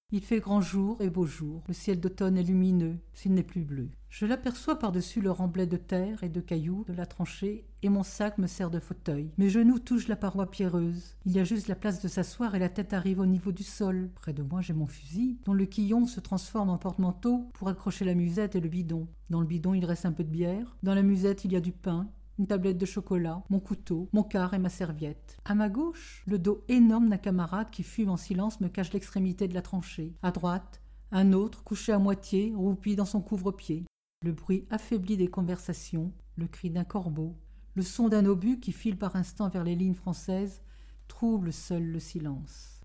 Il 0.09 0.21
fait 0.21 0.39
grand 0.39 0.61
jour 0.61 1.01
et 1.01 1.09
beau 1.09 1.25
jour, 1.25 1.63
le 1.67 1.73
ciel 1.73 1.99
d'automne 1.99 2.37
est 2.37 2.43
lumineux, 2.43 2.95
s'il 3.13 3.33
n'est 3.33 3.43
plus 3.43 3.65
bleu. 3.65 3.89
Je 4.09 4.25
l'aperçois 4.25 4.79
par-dessus 4.79 5.19
le 5.19 5.31
remblai 5.31 5.65
de 5.65 5.75
terre 5.75 6.23
et 6.23 6.29
de 6.29 6.39
cailloux 6.39 6.85
de 6.87 6.93
la 6.93 7.05
tranchée, 7.05 7.65
et 7.83 7.89
mon 7.89 8.03
sac 8.03 8.37
me 8.37 8.47
sert 8.47 8.71
de 8.71 8.79
fauteuil. 8.79 9.33
Mes 9.37 9.49
genoux 9.49 9.79
touchent 9.79 10.07
la 10.07 10.15
paroi 10.15 10.49
pierreuse. 10.49 11.17
Il 11.25 11.33
y 11.33 11.39
a 11.39 11.43
juste 11.43 11.67
la 11.67 11.75
place 11.75 12.01
de 12.01 12.07
s'asseoir 12.07 12.55
et 12.55 12.59
la 12.59 12.69
tête 12.69 12.93
arrive 12.93 13.19
au 13.19 13.25
niveau 13.25 13.51
du 13.51 13.63
sol. 13.63 14.09
Près 14.15 14.31
de 14.31 14.43
moi, 14.43 14.61
j'ai 14.61 14.71
mon 14.71 14.87
fusil, 14.87 15.39
dont 15.43 15.53
le 15.53 15.65
quillon 15.65 16.05
se 16.05 16.21
transforme 16.21 16.69
en 16.69 16.77
porte-manteau 16.77 17.49
pour 17.53 17.67
accrocher 17.67 18.05
la 18.05 18.15
musette 18.15 18.55
et 18.55 18.61
le 18.61 18.69
bidon. 18.69 19.09
Dans 19.29 19.41
le 19.41 19.45
bidon, 19.45 19.73
il 19.73 19.83
reste 19.83 20.05
un 20.05 20.13
peu 20.13 20.23
de 20.23 20.29
bière. 20.29 20.77
Dans 20.83 20.95
la 20.95 21.03
musette, 21.03 21.43
il 21.43 21.51
y 21.51 21.57
a 21.57 21.61
du 21.61 21.73
pain, 21.73 22.09
une 22.39 22.47
tablette 22.47 22.77
de 22.77 22.85
chocolat, 22.85 23.43
mon 23.49 23.59
couteau, 23.59 24.09
mon 24.13 24.23
quart 24.23 24.53
et 24.53 24.59
ma 24.59 24.69
serviette. 24.69 25.37
À 25.45 25.55
ma 25.55 25.69
gauche, 25.69 26.23
le 26.27 26.37
dos 26.37 26.63
énorme 26.67 27.09
d'un 27.09 27.17
camarade 27.17 27.69
qui 27.71 27.83
fume 27.83 28.09
en 28.09 28.17
silence 28.17 28.61
me 28.61 28.67
cache 28.67 28.93
l'extrémité 28.93 29.47
de 29.47 29.53
la 29.53 29.61
tranchée. 29.61 30.15
À 30.21 30.31
droite, 30.31 30.81
un 31.11 31.33
autre, 31.33 31.63
couché 31.63 31.91
à 31.91 31.99
moitié, 31.99 32.53
roupi 32.55 32.95
dans 32.95 33.05
son 33.05 33.21
couvre-pied. 33.21 33.85
Le 34.23 34.33
bruit 34.33 34.65
affaibli 34.69 35.17
des 35.17 35.29
conversations, 35.29 36.11
le 36.35 36.47
cri 36.47 36.69
d'un 36.69 36.83
corbeau, 36.83 37.35
le 37.75 37.81
son 37.81 38.09
d'un 38.09 38.25
obus 38.25 38.59
qui 38.59 38.71
file 38.71 38.97
par 38.97 39.15
instant 39.15 39.49
vers 39.49 39.63
les 39.63 39.75
lignes 39.75 39.95
françaises, 39.95 40.61
trouble 41.07 41.53
seul 41.53 41.83
le 41.83 41.99
silence. 41.99 42.81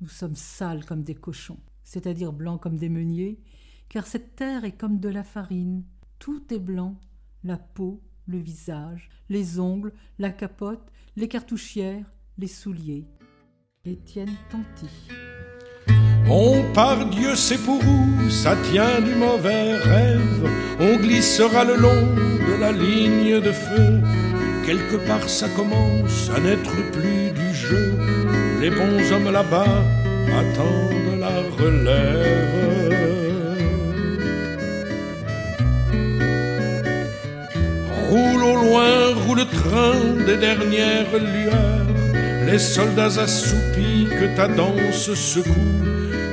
Nous 0.00 0.08
sommes 0.08 0.36
sales 0.36 0.84
comme 0.84 1.02
des 1.02 1.14
cochons, 1.14 1.60
c'est-à-dire 1.84 2.32
blancs 2.32 2.60
comme 2.60 2.76
des 2.76 2.88
meuniers, 2.88 3.40
car 3.88 4.06
cette 4.06 4.36
terre 4.36 4.64
est 4.64 4.76
comme 4.76 4.98
de 4.98 5.08
la 5.08 5.24
farine, 5.24 5.84
tout 6.18 6.52
est 6.52 6.58
blanc, 6.58 6.98
la 7.44 7.58
peau, 7.58 8.02
le 8.30 8.38
visage, 8.38 9.08
les 9.28 9.58
ongles, 9.58 9.92
la 10.18 10.30
capote, 10.30 10.86
les 11.16 11.28
cartouchières, 11.28 12.06
les 12.38 12.46
souliers. 12.46 13.06
Étienne 13.84 14.36
Tanti. 14.50 14.90
On 16.28 16.62
par 16.72 17.06
Dieu 17.06 17.34
c'est 17.34 17.58
pour 17.58 17.80
où 17.82 18.30
ça 18.30 18.54
tient 18.70 19.00
du 19.00 19.14
mauvais 19.14 19.74
rêve. 19.74 20.48
On 20.78 20.96
glissera 20.96 21.64
le 21.64 21.76
long 21.76 22.14
de 22.48 22.60
la 22.60 22.72
ligne 22.72 23.40
de 23.40 23.52
feu. 23.52 24.00
Quelque 24.64 24.96
part 25.08 25.28
ça 25.28 25.48
commence 25.56 26.30
à 26.30 26.40
n'être 26.40 26.76
plus 26.92 27.30
du 27.32 27.54
jeu. 27.54 27.98
Les 28.60 28.70
bons 28.70 29.12
hommes 29.12 29.32
là-bas 29.32 29.84
attendent 30.28 31.18
la 31.18 31.40
relève. 31.58 32.79
Roule 38.10 38.42
au 38.42 38.56
loin, 38.56 39.14
roule 39.24 39.38
le 39.38 39.46
train 39.46 40.26
des 40.26 40.36
dernières 40.36 41.16
lueurs. 41.16 41.86
Les 42.44 42.58
soldats 42.58 43.20
assoupis 43.20 44.06
que 44.10 44.34
ta 44.34 44.48
danse 44.48 45.14
secoue 45.14 45.84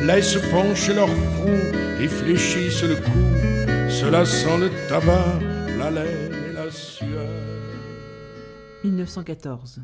laissent 0.02 0.40
pencher 0.50 0.96
leur 0.96 1.08
front 1.08 1.62
et 2.02 2.08
fléchissent 2.08 2.82
le 2.82 2.96
cou. 2.96 3.92
Cela 3.92 4.26
sent 4.26 4.58
le 4.58 4.72
tabac, 4.90 5.40
la 5.78 5.92
laine 5.92 6.34
et 6.50 6.54
la 6.54 6.72
sueur. 6.72 7.30
1914. 8.84 9.82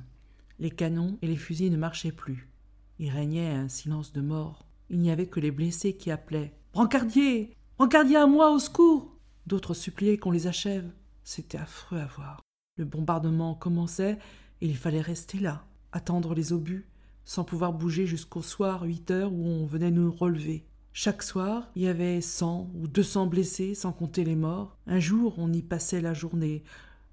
Les 0.58 0.72
canons 0.72 1.20
et 1.22 1.28
les 1.28 1.36
fusils 1.36 1.72
ne 1.72 1.78
marchaient 1.78 2.12
plus. 2.12 2.50
Il 2.98 3.12
régnait 3.12 3.52
un 3.52 3.70
silence 3.70 4.14
de 4.14 4.22
mort. 4.22 4.66
Il 4.90 4.98
n'y 4.98 5.12
avait 5.12 5.28
que 5.28 5.40
les 5.40 5.52
blessés 5.52 5.94
qui 5.94 6.10
appelaient 6.10 6.56
Brancardier 6.74 7.56
Brancardier 7.78 8.18
à 8.18 8.26
moi, 8.26 8.50
au 8.50 8.58
secours 8.58 9.16
D'autres 9.46 9.76
suppliaient 9.76 10.18
qu'on 10.18 10.32
les 10.32 10.48
achève. 10.48 10.90
C'était 11.24 11.58
affreux 11.58 12.00
à 12.00 12.06
voir. 12.06 12.42
Le 12.78 12.86
bombardement 12.86 13.56
commençait 13.56 14.18
et 14.62 14.68
il 14.68 14.78
fallait 14.78 15.02
rester 15.02 15.40
là, 15.40 15.66
attendre 15.92 16.34
les 16.34 16.54
obus, 16.54 16.88
sans 17.26 17.44
pouvoir 17.44 17.74
bouger 17.74 18.06
jusqu'au 18.06 18.42
soir, 18.42 18.84
huit 18.84 19.12
heures, 19.12 19.32
où 19.32 19.46
on 19.46 19.66
venait 19.66 19.92
nous 19.92 20.12
relever. 20.12 20.66
Chaque 20.92 21.24
soir, 21.24 21.70
il 21.76 21.84
y 21.84 21.88
avait 21.88 22.22
cent 22.22 22.70
ou 22.76 22.88
deux 22.88 23.04
cents 23.04 23.28
blessés, 23.28 23.74
sans 23.74 23.92
compter 23.92 24.24
les 24.24 24.36
morts. 24.36 24.78
Un 24.86 25.00
jour, 25.00 25.36
on 25.38 25.52
y 25.52 25.62
passait 25.62 26.02
la 26.02 26.14
journée, 26.14 26.64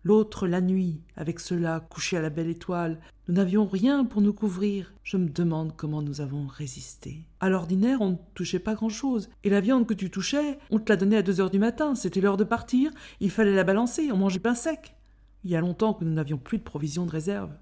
l'autre 0.03 0.46
la 0.46 0.61
nuit, 0.61 1.03
avec 1.16 1.40
ceux-là 1.40 1.81
couchés 1.81 2.16
à 2.16 2.23
la 2.23 2.31
belle 2.31 2.51
étoile. 2.51 3.01
Nous 3.31 3.37
n'avions 3.37 3.64
rien 3.64 4.05
pour 4.05 4.23
nous 4.23 4.33
couvrir. 4.33 4.93
Je 5.05 5.16
me 5.16 5.29
demande 5.29 5.77
comment 5.77 6.03
nous 6.03 6.21
avons 6.21 6.49
résisté. 6.49 7.29
À 7.38 7.49
l'ordinaire, 7.49 8.01
on 8.01 8.11
ne 8.11 8.16
touchait 8.35 8.59
pas 8.59 8.75
grand-chose. 8.75 9.31
Et 9.45 9.51
la 9.51 9.61
viande 9.61 9.87
que 9.87 9.95
tu 9.95 10.11
touchais, 10.11 10.59
on 10.73 10.81
te 10.81 10.90
la 10.90 10.97
donnait 10.97 11.19
à 11.19 11.23
deux 11.23 11.40
heures 11.40 11.53
du 11.53 11.61
matin. 11.61 11.95
C'était 11.95 12.21
l'heure 12.21 12.37
de 12.37 12.43
partir. 12.43 12.90
Il 13.21 13.31
fallait 13.31 13.55
la 13.55 13.62
balancer. 13.62 14.11
On 14.11 14.16
mangeait 14.16 14.40
pain 14.40 14.57
sec. 14.57 14.97
Il 15.45 15.51
y 15.53 15.55
a 15.55 15.61
longtemps 15.61 15.95
que 15.95 16.05
nous 16.05 16.12
n'avions 16.12 16.38
plus 16.38 16.59
de 16.59 16.64
provisions 16.64 17.07
de 17.07 17.12
réserve. 17.12 17.57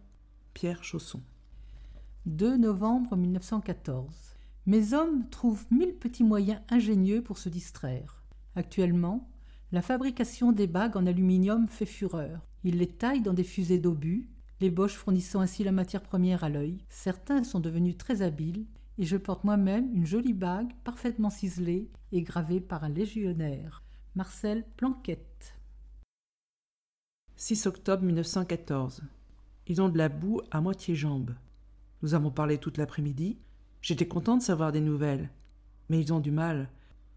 Pierre 0.54 0.82
Chausson. 0.82 1.20
2 2.24 2.56
novembre 2.56 3.14
1914. 3.14 4.38
Mes 4.64 4.94
hommes 4.94 5.28
trouvent 5.28 5.66
mille 5.70 5.96
petits 5.96 6.24
moyens 6.24 6.62
ingénieux 6.70 7.20
pour 7.20 7.36
se 7.36 7.50
distraire. 7.50 8.24
Actuellement, 8.56 9.28
la 9.72 9.82
fabrication 9.82 10.50
des 10.50 10.66
bagues 10.66 10.96
en 10.96 11.04
aluminium 11.04 11.68
fait 11.68 11.84
fureur. 11.84 12.40
Ils 12.64 12.78
les 12.78 12.88
taillent 12.88 13.20
dans 13.20 13.34
des 13.34 13.44
fusées 13.44 13.78
d'obus, 13.78 14.30
les 14.60 14.70
boches 14.70 14.96
fournissant 14.96 15.40
ainsi 15.40 15.64
la 15.64 15.72
matière 15.72 16.02
première 16.02 16.44
à 16.44 16.48
l'œil. 16.48 16.78
Certains 16.88 17.44
sont 17.44 17.60
devenus 17.60 17.96
très 17.96 18.22
habiles, 18.22 18.66
et 18.98 19.04
je 19.04 19.16
porte 19.16 19.44
moi-même 19.44 19.94
une 19.94 20.06
jolie 20.06 20.32
bague 20.32 20.72
parfaitement 20.82 21.30
ciselée 21.30 21.88
et 22.10 22.22
gravée 22.22 22.60
par 22.60 22.82
un 22.82 22.88
légionnaire. 22.88 23.84
Marcel 24.16 24.64
Planquette. 24.76 25.54
6 27.36 27.66
octobre 27.66 28.02
1914. 28.02 29.02
Ils 29.68 29.80
ont 29.80 29.88
de 29.88 29.98
la 29.98 30.08
boue 30.08 30.40
à 30.50 30.60
moitié 30.60 30.96
jambe. 30.96 31.34
Nous 32.02 32.14
avons 32.14 32.32
parlé 32.32 32.58
toute 32.58 32.78
l'après-midi. 32.78 33.38
J'étais 33.80 34.08
content 34.08 34.36
de 34.36 34.42
savoir 34.42 34.72
des 34.72 34.80
nouvelles. 34.80 35.30
Mais 35.88 36.00
ils 36.00 36.12
ont 36.12 36.18
du 36.18 36.32
mal. 36.32 36.68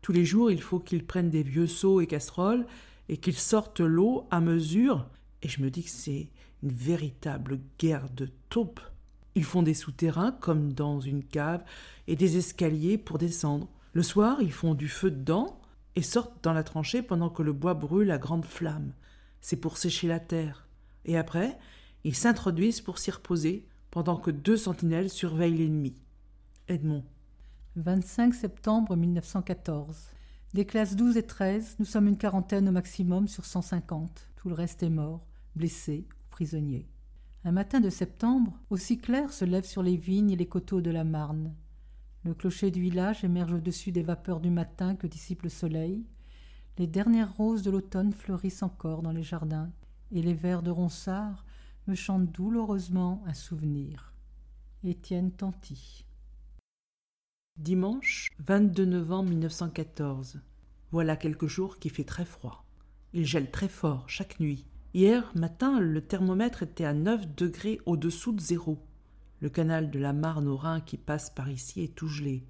Tous 0.03 0.11
les 0.11 0.25
jours, 0.25 0.51
il 0.51 0.61
faut 0.61 0.79
qu'ils 0.79 1.05
prennent 1.05 1.31
des 1.31 1.43
vieux 1.43 1.65
seaux 1.65 2.01
et 2.01 2.07
casseroles 2.07 2.67
et 3.09 3.17
qu'ils 3.17 3.37
sortent 3.37 3.79
l'eau 3.79 4.27
à 4.29 4.41
mesure. 4.41 5.07
Et 5.41 5.47
je 5.47 5.63
me 5.63 5.71
dis 5.71 5.83
que 5.83 5.89
c'est 5.89 6.29
une 6.63 6.71
véritable 6.71 7.59
guerre 7.79 8.09
de 8.09 8.29
taupes. 8.49 8.81
Ils 9.35 9.43
font 9.43 9.63
des 9.63 9.73
souterrains 9.73 10.31
comme 10.31 10.73
dans 10.73 10.99
une 10.99 11.23
cave 11.23 11.63
et 12.07 12.15
des 12.15 12.37
escaliers 12.37 12.97
pour 12.97 13.17
descendre. 13.17 13.67
Le 13.93 14.03
soir, 14.03 14.41
ils 14.41 14.51
font 14.51 14.73
du 14.73 14.87
feu 14.87 15.11
dedans 15.11 15.59
et 15.95 16.01
sortent 16.01 16.43
dans 16.43 16.53
la 16.53 16.63
tranchée 16.63 17.01
pendant 17.01 17.29
que 17.29 17.43
le 17.43 17.53
bois 17.53 17.73
brûle 17.73 18.11
à 18.11 18.17
grande 18.17 18.45
flamme. 18.45 18.93
C'est 19.41 19.57
pour 19.57 19.77
sécher 19.77 20.07
la 20.07 20.19
terre. 20.19 20.67
Et 21.05 21.17
après, 21.17 21.57
ils 22.03 22.15
s'introduisent 22.15 22.81
pour 22.81 22.99
s'y 22.99 23.11
reposer 23.11 23.67
pendant 23.89 24.17
que 24.17 24.31
deux 24.31 24.57
sentinelles 24.57 25.09
surveillent 25.09 25.57
l'ennemi. 25.57 25.95
Edmond. 26.67 27.03
25 27.75 28.33
septembre 28.33 28.95
1914. 28.95 29.97
Des 30.53 30.65
classes 30.65 30.95
12 30.95 31.17
et 31.17 31.23
13, 31.23 31.77
nous 31.79 31.85
sommes 31.85 32.07
une 32.07 32.17
quarantaine 32.17 32.67
au 32.67 32.71
maximum 32.71 33.27
sur 33.27 33.45
150. 33.45 34.27
Tout 34.35 34.49
le 34.49 34.55
reste 34.55 34.83
est 34.83 34.89
mort, 34.89 35.25
blessé 35.55 36.05
Un 37.43 37.51
matin 37.51 37.79
de 37.79 37.89
septembre, 37.89 38.57
aussi 38.69 38.97
clair 38.97 39.31
se 39.31 39.45
lève 39.45 39.65
sur 39.65 39.83
les 39.83 39.97
vignes 39.97 40.31
et 40.31 40.35
les 40.35 40.47
coteaux 40.47 40.81
de 40.81 40.89
la 40.89 41.03
Marne. 41.03 41.53
Le 42.23 42.33
clocher 42.33 42.71
du 42.71 42.81
village 42.81 43.23
émerge 43.23 43.53
au-dessus 43.53 43.91
des 43.91 44.03
vapeurs 44.03 44.39
du 44.39 44.49
matin 44.49 44.95
que 44.95 45.07
dissipe 45.07 45.43
le 45.43 45.49
soleil. 45.49 46.05
Les 46.77 46.87
dernières 46.87 47.35
roses 47.35 47.63
de 47.63 47.71
l'automne 47.71 48.13
fleurissent 48.13 48.63
encore 48.63 49.01
dans 49.01 49.11
les 49.11 49.23
jardins, 49.23 49.71
et 50.11 50.21
les 50.21 50.33
vers 50.33 50.63
de 50.63 50.71
Ronsard 50.71 51.45
me 51.87 51.95
chantent 51.95 52.31
douloureusement 52.31 53.23
un 53.27 53.33
souvenir. 53.33 54.13
Étienne 54.83 55.31
Tanty. 55.31 56.05
Dimanche 57.57 58.29
22 58.39 58.85
novembre 58.85 59.29
1914. 59.29 60.41
Voilà 60.91 61.15
quelques 61.15 61.47
jours 61.47 61.77
qui 61.77 61.89
fait 61.89 62.03
très 62.03 62.25
froid. 62.25 62.65
Il 63.13 63.25
gèle 63.25 63.51
très 63.51 63.69
fort 63.69 64.09
chaque 64.09 64.39
nuit. 64.39 64.65
Hier 64.93 65.31
matin, 65.35 65.79
le 65.79 66.01
thermomètre 66.01 66.63
était 66.63 66.83
à 66.83 66.93
9 66.93 67.33
degrés 67.35 67.79
au-dessous 67.85 68.33
de 68.33 68.41
zéro. 68.41 68.77
Le 69.39 69.49
canal 69.49 69.89
de 69.89 69.97
la 69.97 70.11
Marne 70.11 70.49
au 70.49 70.57
Rhin 70.57 70.81
qui 70.81 70.97
passe 70.97 71.29
par 71.29 71.49
ici 71.49 71.81
est 71.81 71.95
tout 71.95 72.09
gelé. 72.09 72.43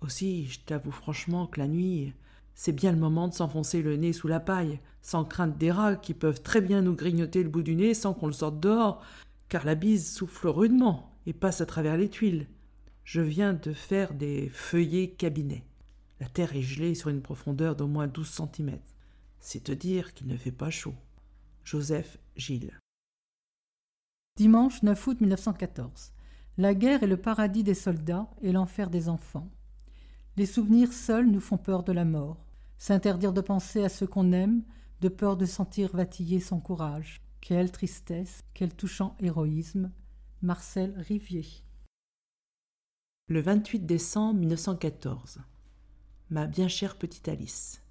Aussi, 0.00 0.46
je 0.46 0.58
t'avoue 0.58 0.90
franchement 0.90 1.46
que 1.46 1.60
la 1.60 1.68
nuit, 1.68 2.12
c'est 2.56 2.72
bien 2.72 2.90
le 2.90 2.98
moment 2.98 3.28
de 3.28 3.34
s'enfoncer 3.34 3.82
le 3.82 3.94
nez 3.94 4.12
sous 4.12 4.26
la 4.26 4.40
paille, 4.40 4.80
sans 5.00 5.24
crainte 5.24 5.58
des 5.58 5.70
rats 5.70 5.94
qui 5.94 6.12
peuvent 6.12 6.42
très 6.42 6.60
bien 6.60 6.82
nous 6.82 6.96
grignoter 6.96 7.44
le 7.44 7.50
bout 7.50 7.62
du 7.62 7.76
nez 7.76 7.94
sans 7.94 8.14
qu'on 8.14 8.26
le 8.26 8.32
sorte 8.32 8.58
dehors, 8.58 9.00
car 9.48 9.64
la 9.64 9.76
bise 9.76 10.12
souffle 10.12 10.48
rudement 10.48 11.14
et 11.24 11.32
passe 11.32 11.60
à 11.60 11.66
travers 11.66 11.96
les 11.96 12.08
tuiles. 12.08 12.48
Je 13.04 13.20
viens 13.20 13.52
de 13.52 13.72
faire 13.72 14.12
des 14.12 14.48
feuillets 14.48 15.10
cabinets. 15.10 15.64
La 16.18 16.26
terre 16.26 16.56
est 16.56 16.62
gelée 16.62 16.96
sur 16.96 17.10
une 17.10 17.22
profondeur 17.22 17.76
d'au 17.76 17.86
moins 17.86 18.08
douze 18.08 18.30
centimètres. 18.30 18.96
C'est 19.38 19.62
te 19.62 19.72
dire 19.72 20.14
qu'il 20.14 20.26
ne 20.26 20.36
fait 20.36 20.50
pas 20.50 20.70
chaud. 20.70 20.94
Joseph 21.66 22.16
Gilles. 22.36 22.78
Dimanche 24.36 24.84
9 24.84 25.06
août 25.08 25.20
1914. 25.20 26.12
La 26.58 26.74
guerre 26.74 27.02
est 27.02 27.08
le 27.08 27.16
paradis 27.16 27.64
des 27.64 27.74
soldats 27.74 28.30
et 28.40 28.52
l'enfer 28.52 28.88
des 28.88 29.08
enfants. 29.08 29.50
Les 30.36 30.46
souvenirs 30.46 30.92
seuls 30.92 31.26
nous 31.26 31.40
font 31.40 31.58
peur 31.58 31.82
de 31.82 31.90
la 31.90 32.04
mort. 32.04 32.46
S'interdire 32.78 33.32
de 33.32 33.40
penser 33.40 33.82
à 33.82 33.88
ceux 33.88 34.06
qu'on 34.06 34.30
aime, 34.30 34.62
de 35.00 35.08
peur 35.08 35.36
de 35.36 35.44
sentir 35.44 35.90
vatiller 35.96 36.38
son 36.38 36.60
courage. 36.60 37.20
Quelle 37.40 37.72
tristesse, 37.72 38.42
quel 38.54 38.72
touchant 38.72 39.16
héroïsme. 39.18 39.90
Marcel 40.42 40.94
Rivier. 40.96 41.46
Le 43.26 43.40
28 43.40 43.80
décembre 43.80 44.38
1914. 44.38 45.40
Ma 46.30 46.46
bien 46.46 46.68
chère 46.68 46.96
petite 46.96 47.26
Alice. 47.26 47.82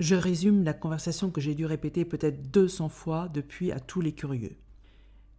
Je 0.00 0.16
résume 0.16 0.64
la 0.64 0.72
conversation 0.72 1.30
que 1.30 1.40
j'ai 1.40 1.54
dû 1.54 1.66
répéter 1.66 2.04
peut-être 2.04 2.50
deux 2.50 2.66
cents 2.66 2.88
fois 2.88 3.28
depuis 3.32 3.70
à 3.70 3.78
tous 3.78 4.00
les 4.00 4.12
curieux. 4.12 4.56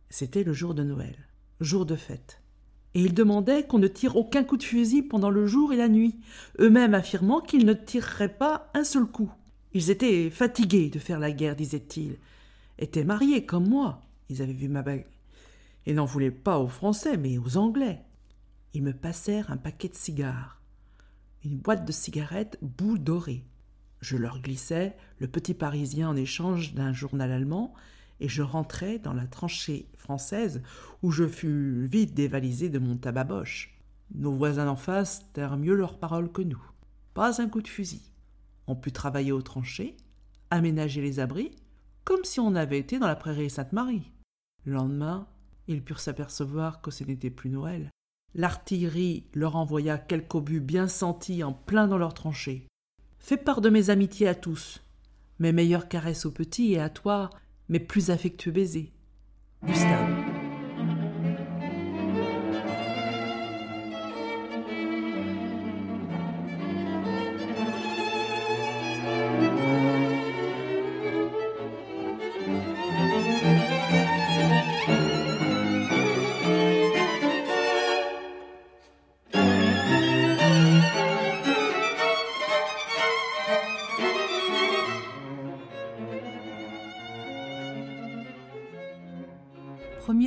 C'était 0.10 0.44
le 0.44 0.54
jour 0.54 0.74
de 0.74 0.84
Noël, 0.84 1.18
jour 1.60 1.86
de 1.86 1.96
fête. 1.96 2.42
Et 2.94 3.02
ils 3.02 3.14
demandaient 3.14 3.68
qu'on 3.68 3.80
ne 3.80 3.88
tire 3.90 4.16
aucun 4.16 4.46
coup 4.46 4.56
de 4.56 4.64
fusil 4.64 5.02
pendant 5.02 5.30
le 5.30 5.46
jour 5.46 5.74
et 5.74 5.78
la 5.78 5.90
nuit, 5.90 6.16
eux-mêmes 6.60 6.94
affirmant 6.94 7.42
qu'ils 7.42 7.66
ne 7.66 7.74
tireraient 7.74 8.38
pas 8.38 8.72
un 8.74 8.86
seul 8.86 9.06
coup. 9.06 9.30
Ils 9.74 9.90
étaient 9.90 10.30
fatigués 10.30 10.90
de 10.90 11.00
faire 11.00 11.20
la 11.20 11.34
guerre, 11.34 11.58
disaient-ils. 11.58 12.18
Étaient 12.80 13.04
mariés 13.04 13.46
comme 13.46 13.68
moi, 13.68 14.02
ils 14.30 14.42
avaient 14.42 14.54
vu 14.54 14.70
ma 14.70 14.84
bague. 14.84 15.06
Et 15.86 15.94
n'en 15.94 16.06
voulaient 16.06 16.32
pas 16.32 16.60
aux 16.60 16.70
Français, 16.70 17.18
mais 17.18 17.38
aux 17.38 17.58
Anglais. 17.58 18.02
Ils 18.74 18.84
me 18.84 18.94
passèrent 18.94 19.52
un 19.52 19.58
paquet 19.58 19.90
de 19.90 19.96
cigares, 19.96 20.62
une 21.44 21.58
boîte 21.58 21.86
de 21.86 21.92
cigarettes 21.92 22.58
boule 22.62 23.04
dorée. 23.04 23.44
Je 24.02 24.18
leur 24.18 24.42
glissais 24.42 24.96
le 25.20 25.28
petit 25.28 25.54
Parisien 25.54 26.10
en 26.10 26.16
échange 26.16 26.74
d'un 26.74 26.94
journal 26.94 27.32
allemand, 27.32 27.74
et 28.20 28.30
je 28.30 28.42
rentrai 28.42 29.00
dans 29.00 29.14
la 29.14 29.28
tranchée 29.28 29.88
française 29.98 30.62
où 31.02 31.12
je 31.12 31.28
fus 31.28 31.86
vite 31.88 32.14
dévalisé 32.14 32.70
de 32.70 32.80
mon 32.80 32.98
tabac 32.98 33.26
boche. 33.26 33.78
Nos 34.14 34.32
voisins 34.32 34.68
en 34.68 34.76
face 34.76 35.26
tinrent 35.34 35.58
mieux 35.58 35.76
leurs 35.76 36.00
paroles 36.00 36.32
que 36.32 36.42
nous. 36.42 36.64
Pas 37.14 37.42
un 37.42 37.50
coup 37.50 37.62
de 37.62 37.68
fusil. 37.68 38.12
On 38.68 38.76
put 38.76 38.92
travailler 38.92 39.32
aux 39.32 39.42
tranchées, 39.42 39.98
aménager 40.50 41.02
les 41.02 41.20
abris, 41.20 41.52
comme 42.04 42.24
si 42.24 42.40
on 42.40 42.56
avait 42.56 42.80
été 42.80 43.00
dans 43.00 43.08
la 43.08 43.16
prairie 43.16 43.50
Sainte-Marie. 43.50 44.12
Le 44.64 44.74
lendemain, 44.74 45.28
ils 45.68 45.84
purent 45.84 46.00
s'apercevoir 46.00 46.82
que 46.82 46.92
ce 46.92 47.04
n'était 47.04 47.30
plus 47.30 47.50
Noël. 47.50 47.90
L'artillerie 48.34 49.26
leur 49.34 49.56
envoya 49.56 49.98
quelques 49.98 50.36
obus 50.36 50.60
bien 50.60 50.88
sentis 50.88 51.44
en 51.44 51.54
plein 51.54 51.88
dans 51.88 51.98
leurs 51.98 52.14
tranchées. 52.14 52.68
Fais 53.28 53.38
part 53.38 53.60
de 53.60 53.72
mes 53.72 53.90
amitiés 53.90 54.28
à 54.28 54.36
tous, 54.36 54.84
mes 55.40 55.52
meilleures 55.52 55.88
caresses 55.88 56.28
aux 56.28 56.32
petits 56.32 56.74
et 56.74 56.80
à 56.80 56.90
toi 56.90 57.32
mes 57.70 57.80
plus 57.80 58.12
affectueux 58.12 58.52
baisers. 58.52 58.94
Gustave. 59.64 60.35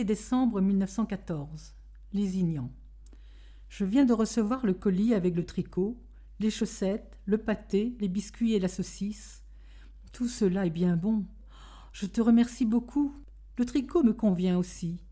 Décembre 0.08 0.62
1914. 0.62 1.74
Lézignan. 2.14 2.72
Je 3.68 3.84
viens 3.84 4.06
de 4.06 4.14
recevoir 4.14 4.64
le 4.64 4.72
colis 4.72 5.12
avec 5.12 5.36
le 5.36 5.44
tricot, 5.44 6.00
les 6.40 6.48
chaussettes, 6.48 7.18
le 7.26 7.36
pâté, 7.36 7.94
les 8.00 8.08
biscuits 8.08 8.54
et 8.54 8.58
la 8.58 8.68
saucisse. 8.68 9.44
Tout 10.14 10.26
cela 10.26 10.64
est 10.64 10.70
bien 10.70 10.96
bon. 10.96 11.26
Je 11.92 12.06
te 12.06 12.22
remercie 12.22 12.64
beaucoup. 12.64 13.14
Le 13.58 13.66
tricot 13.66 14.02
me 14.02 14.14
convient 14.14 14.56
aussi. 14.56 15.04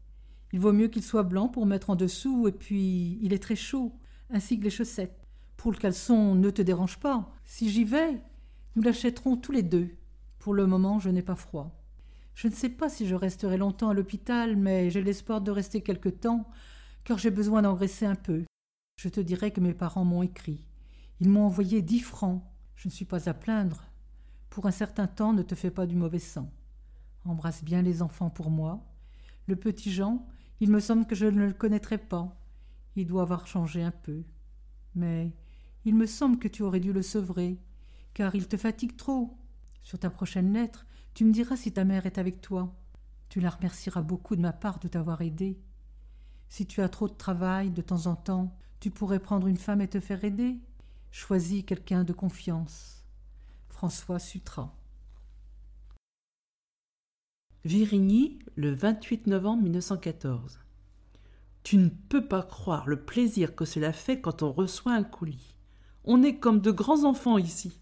Il 0.54 0.60
vaut 0.60 0.72
mieux 0.72 0.88
qu'il 0.88 1.02
soit 1.02 1.24
blanc 1.24 1.48
pour 1.48 1.66
mettre 1.66 1.90
en 1.90 1.96
dessous, 1.96 2.48
et 2.48 2.52
puis 2.52 3.18
il 3.20 3.34
est 3.34 3.42
très 3.42 3.54
chaud, 3.54 3.92
ainsi 4.30 4.58
que 4.58 4.64
les 4.64 4.70
chaussettes. 4.70 5.26
Pour 5.58 5.72
le 5.72 5.76
caleçon, 5.76 6.34
ne 6.34 6.48
te 6.48 6.62
dérange 6.62 6.98
pas. 6.98 7.30
Si 7.44 7.68
j'y 7.68 7.84
vais, 7.84 8.22
nous 8.76 8.82
l'achèterons 8.82 9.36
tous 9.36 9.52
les 9.52 9.62
deux. 9.62 9.90
Pour 10.38 10.54
le 10.54 10.66
moment, 10.66 10.98
je 11.00 11.10
n'ai 11.10 11.22
pas 11.22 11.36
froid. 11.36 11.85
Je 12.36 12.48
ne 12.48 12.52
sais 12.52 12.68
pas 12.68 12.90
si 12.90 13.08
je 13.08 13.14
resterai 13.14 13.56
longtemps 13.56 13.88
à 13.88 13.94
l'hôpital, 13.94 14.56
mais 14.56 14.90
j'ai 14.90 15.02
l'espoir 15.02 15.40
de 15.40 15.50
rester 15.50 15.80
quelque 15.80 16.10
temps, 16.10 16.46
car 17.02 17.16
j'ai 17.16 17.30
besoin 17.30 17.62
d'engraisser 17.62 18.04
un 18.04 18.14
peu. 18.14 18.44
Je 19.00 19.08
te 19.08 19.20
dirai 19.20 19.52
que 19.52 19.60
mes 19.62 19.72
parents 19.72 20.04
m'ont 20.04 20.22
écrit. 20.22 20.68
Ils 21.20 21.30
m'ont 21.30 21.46
envoyé 21.46 21.80
dix 21.80 22.00
francs. 22.00 22.44
Je 22.74 22.88
ne 22.88 22.92
suis 22.92 23.06
pas 23.06 23.30
à 23.30 23.32
plaindre. 23.32 23.84
Pour 24.50 24.66
un 24.66 24.70
certain 24.70 25.06
temps, 25.06 25.32
ne 25.32 25.40
te 25.40 25.54
fais 25.54 25.70
pas 25.70 25.86
du 25.86 25.96
mauvais 25.96 26.18
sang. 26.18 26.52
Embrasse 27.24 27.64
bien 27.64 27.80
les 27.80 28.02
enfants 28.02 28.28
pour 28.28 28.50
moi. 28.50 28.84
Le 29.46 29.56
petit 29.56 29.90
Jean, 29.90 30.26
il 30.60 30.70
me 30.70 30.80
semble 30.80 31.06
que 31.06 31.14
je 31.14 31.24
ne 31.24 31.46
le 31.46 31.54
connaîtrai 31.54 31.96
pas. 31.96 32.38
Il 32.96 33.06
doit 33.06 33.22
avoir 33.22 33.46
changé 33.46 33.82
un 33.82 33.90
peu. 33.90 34.24
Mais 34.94 35.32
il 35.86 35.94
me 35.94 36.06
semble 36.06 36.38
que 36.38 36.48
tu 36.48 36.62
aurais 36.62 36.80
dû 36.80 36.92
le 36.92 37.02
sevrer, 37.02 37.58
car 38.12 38.34
il 38.34 38.46
te 38.46 38.58
fatigue 38.58 38.94
trop. 38.98 39.38
Sur 39.82 39.98
ta 39.98 40.10
prochaine 40.10 40.52
lettre, 40.52 40.84
tu 41.16 41.24
me 41.24 41.32
diras 41.32 41.56
si 41.56 41.72
ta 41.72 41.84
mère 41.84 42.04
est 42.04 42.18
avec 42.18 42.42
toi. 42.42 42.76
Tu 43.30 43.40
la 43.40 43.48
remercieras 43.48 44.02
beaucoup 44.02 44.36
de 44.36 44.42
ma 44.42 44.52
part 44.52 44.78
de 44.80 44.86
t'avoir 44.86 45.22
aidé. 45.22 45.58
Si 46.50 46.66
tu 46.66 46.82
as 46.82 46.90
trop 46.90 47.08
de 47.08 47.14
travail 47.14 47.70
de 47.70 47.80
temps 47.80 48.06
en 48.06 48.16
temps, 48.16 48.54
tu 48.80 48.90
pourrais 48.90 49.18
prendre 49.18 49.46
une 49.46 49.56
femme 49.56 49.80
et 49.80 49.88
te 49.88 49.98
faire 49.98 50.24
aider. 50.24 50.58
Choisis 51.10 51.64
quelqu'un 51.64 52.04
de 52.04 52.12
confiance. 52.12 53.02
François 53.70 54.18
Sutra. 54.18 54.76
Virigny, 57.64 58.38
le 58.54 58.74
28 58.74 59.26
novembre 59.26 59.62
1914. 59.62 60.60
Tu 61.62 61.78
ne 61.78 61.88
peux 61.88 62.28
pas 62.28 62.42
croire 62.42 62.86
le 62.86 63.00
plaisir 63.00 63.56
que 63.56 63.64
cela 63.64 63.94
fait 63.94 64.20
quand 64.20 64.42
on 64.42 64.52
reçoit 64.52 64.92
un 64.92 65.02
colis. 65.02 65.56
On 66.04 66.22
est 66.22 66.36
comme 66.36 66.60
de 66.60 66.72
grands 66.72 67.04
enfants 67.04 67.38
ici. 67.38 67.80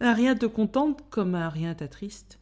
Un 0.00 0.12
rien 0.12 0.36
te 0.36 0.44
contente 0.44 1.08
comme 1.08 1.34
un 1.34 1.48
rien 1.48 1.74
t'attriste. 1.74 2.38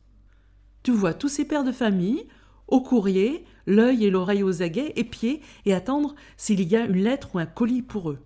Tu 0.84 0.92
vois 0.92 1.14
tous 1.14 1.30
ces 1.30 1.46
pères 1.46 1.64
de 1.64 1.72
famille, 1.72 2.28
au 2.68 2.82
courrier, 2.82 3.46
l'œil 3.66 4.04
et 4.04 4.10
l'oreille 4.10 4.42
aux 4.42 4.62
aguets, 4.62 4.92
épier 4.96 5.40
et 5.64 5.72
attendre 5.72 6.14
s'il 6.36 6.62
y 6.62 6.76
a 6.76 6.84
une 6.84 7.02
lettre 7.02 7.34
ou 7.34 7.38
un 7.38 7.46
colis 7.46 7.80
pour 7.80 8.10
eux. 8.10 8.18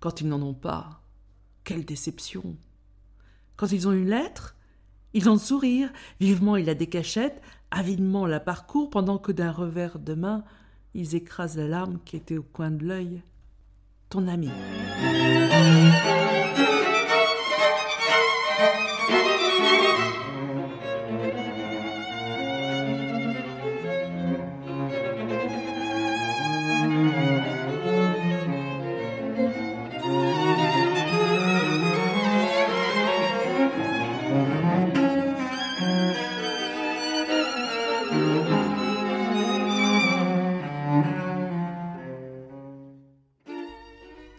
Quand 0.00 0.22
ils 0.22 0.28
n'en 0.28 0.40
ont 0.40 0.54
pas, 0.54 1.02
quelle 1.64 1.84
déception. 1.84 2.56
Quand 3.56 3.70
ils 3.70 3.86
ont 3.86 3.92
une 3.92 4.08
lettre, 4.08 4.56
ils 5.12 5.28
en 5.28 5.36
sourire, 5.36 5.92
vivement 6.20 6.56
ils 6.56 6.64
la 6.64 6.74
décachètent, 6.74 7.42
avidement 7.70 8.24
la 8.24 8.40
parcourent, 8.40 8.88
pendant 8.88 9.18
que 9.18 9.32
d'un 9.32 9.52
revers 9.52 9.98
de 9.98 10.14
main, 10.14 10.44
ils 10.94 11.16
écrasent 11.16 11.58
la 11.58 11.68
larme 11.68 11.98
qui 12.06 12.16
était 12.16 12.38
au 12.38 12.42
coin 12.42 12.70
de 12.70 12.86
l'œil. 12.86 13.22
Ton 14.08 14.26
ami. 14.26 14.48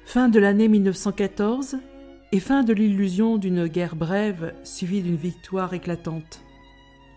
Fin 0.10 0.28
de 0.28 0.40
l'année 0.40 0.68
1914 0.68 1.78
et 2.32 2.40
fin 2.40 2.64
de 2.64 2.74
l'illusion 2.74 3.38
d'une 3.38 3.68
guerre 3.68 3.96
brève 3.96 4.56
suivie 4.64 5.04
d'une 5.04 5.16
victoire 5.16 5.76
éclatante. 5.76 6.42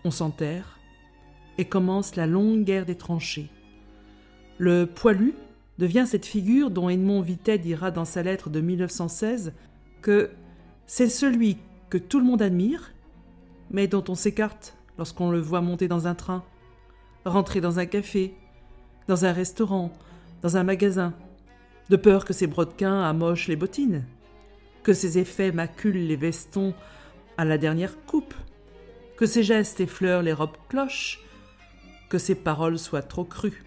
On 0.05 0.11
s'enterre 0.11 0.77
et 1.57 1.65
commence 1.65 2.15
la 2.15 2.27
longue 2.27 2.63
guerre 2.63 2.85
des 2.85 2.93
tranchées. 2.93 3.49
Le 4.59 4.85
poilu 4.85 5.33
devient 5.79 6.05
cette 6.05 6.27
figure 6.27 6.69
dont 6.69 6.87
Edmond 6.87 7.21
Vittet 7.21 7.57
dira 7.57 7.89
dans 7.89 8.05
sa 8.05 8.21
lettre 8.21 8.51
de 8.51 8.61
1916 8.61 9.53
que 10.03 10.29
c'est 10.85 11.09
celui 11.09 11.57
que 11.89 11.97
tout 11.97 12.19
le 12.19 12.25
monde 12.25 12.43
admire, 12.43 12.93
mais 13.71 13.87
dont 13.87 14.03
on 14.07 14.13
s'écarte 14.13 14.77
lorsqu'on 14.99 15.31
le 15.31 15.39
voit 15.39 15.61
monter 15.61 15.87
dans 15.87 16.05
un 16.05 16.13
train, 16.13 16.43
rentrer 17.25 17.59
dans 17.59 17.79
un 17.79 17.87
café, 17.87 18.35
dans 19.07 19.25
un 19.25 19.31
restaurant, 19.31 19.91
dans 20.43 20.57
un 20.57 20.63
magasin, 20.63 21.15
de 21.89 21.95
peur 21.95 22.25
que 22.25 22.33
ses 22.33 22.47
brodequins 22.47 23.03
amochent 23.03 23.47
les 23.47 23.55
bottines, 23.55 24.05
que 24.83 24.93
ses 24.93 25.17
effets 25.17 25.51
maculent 25.51 26.07
les 26.07 26.15
vestons 26.15 26.73
à 27.37 27.45
la 27.45 27.57
dernière 27.57 27.97
coupe, 28.05 28.33
que 29.17 29.25
ses 29.25 29.43
gestes 29.43 29.79
effleurent 29.79 30.21
les 30.21 30.33
robes 30.33 30.57
cloches, 30.69 31.19
que 32.09 32.17
ses 32.17 32.35
paroles 32.35 32.79
soient 32.79 33.01
trop 33.01 33.23
crues. 33.23 33.63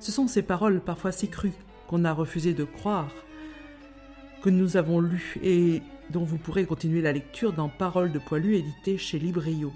Ce 0.00 0.12
sont 0.12 0.26
ces 0.26 0.42
paroles 0.42 0.80
parfois 0.80 1.12
si 1.12 1.28
crues 1.28 1.52
qu'on 1.88 2.04
a 2.04 2.12
refusé 2.12 2.52
de 2.54 2.64
croire, 2.64 3.10
que 4.42 4.50
nous 4.50 4.76
avons 4.76 5.00
lues 5.00 5.38
et 5.42 5.82
dont 6.10 6.24
vous 6.24 6.36
pourrez 6.36 6.66
continuer 6.66 7.00
la 7.00 7.12
lecture 7.12 7.52
dans 7.52 7.68
Paroles 7.68 8.12
de 8.12 8.18
poilu 8.18 8.56
édité 8.56 8.98
chez 8.98 9.18
Librio. 9.18 9.72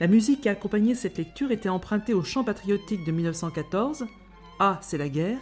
La 0.00 0.06
musique 0.06 0.40
qui 0.40 0.48
a 0.48 0.52
accompagné 0.52 0.94
cette 0.94 1.18
lecture 1.18 1.52
était 1.52 1.68
empruntée 1.68 2.14
au 2.14 2.24
chant 2.24 2.42
patriotique 2.42 3.04
de 3.04 3.12
1914, 3.12 4.06
Ah, 4.58 4.78
c'est 4.82 4.98
la 4.98 5.08
guerre, 5.08 5.38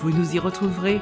Vous 0.00 0.10
nous 0.10 0.34
y 0.34 0.40
retrouverez 0.40 1.00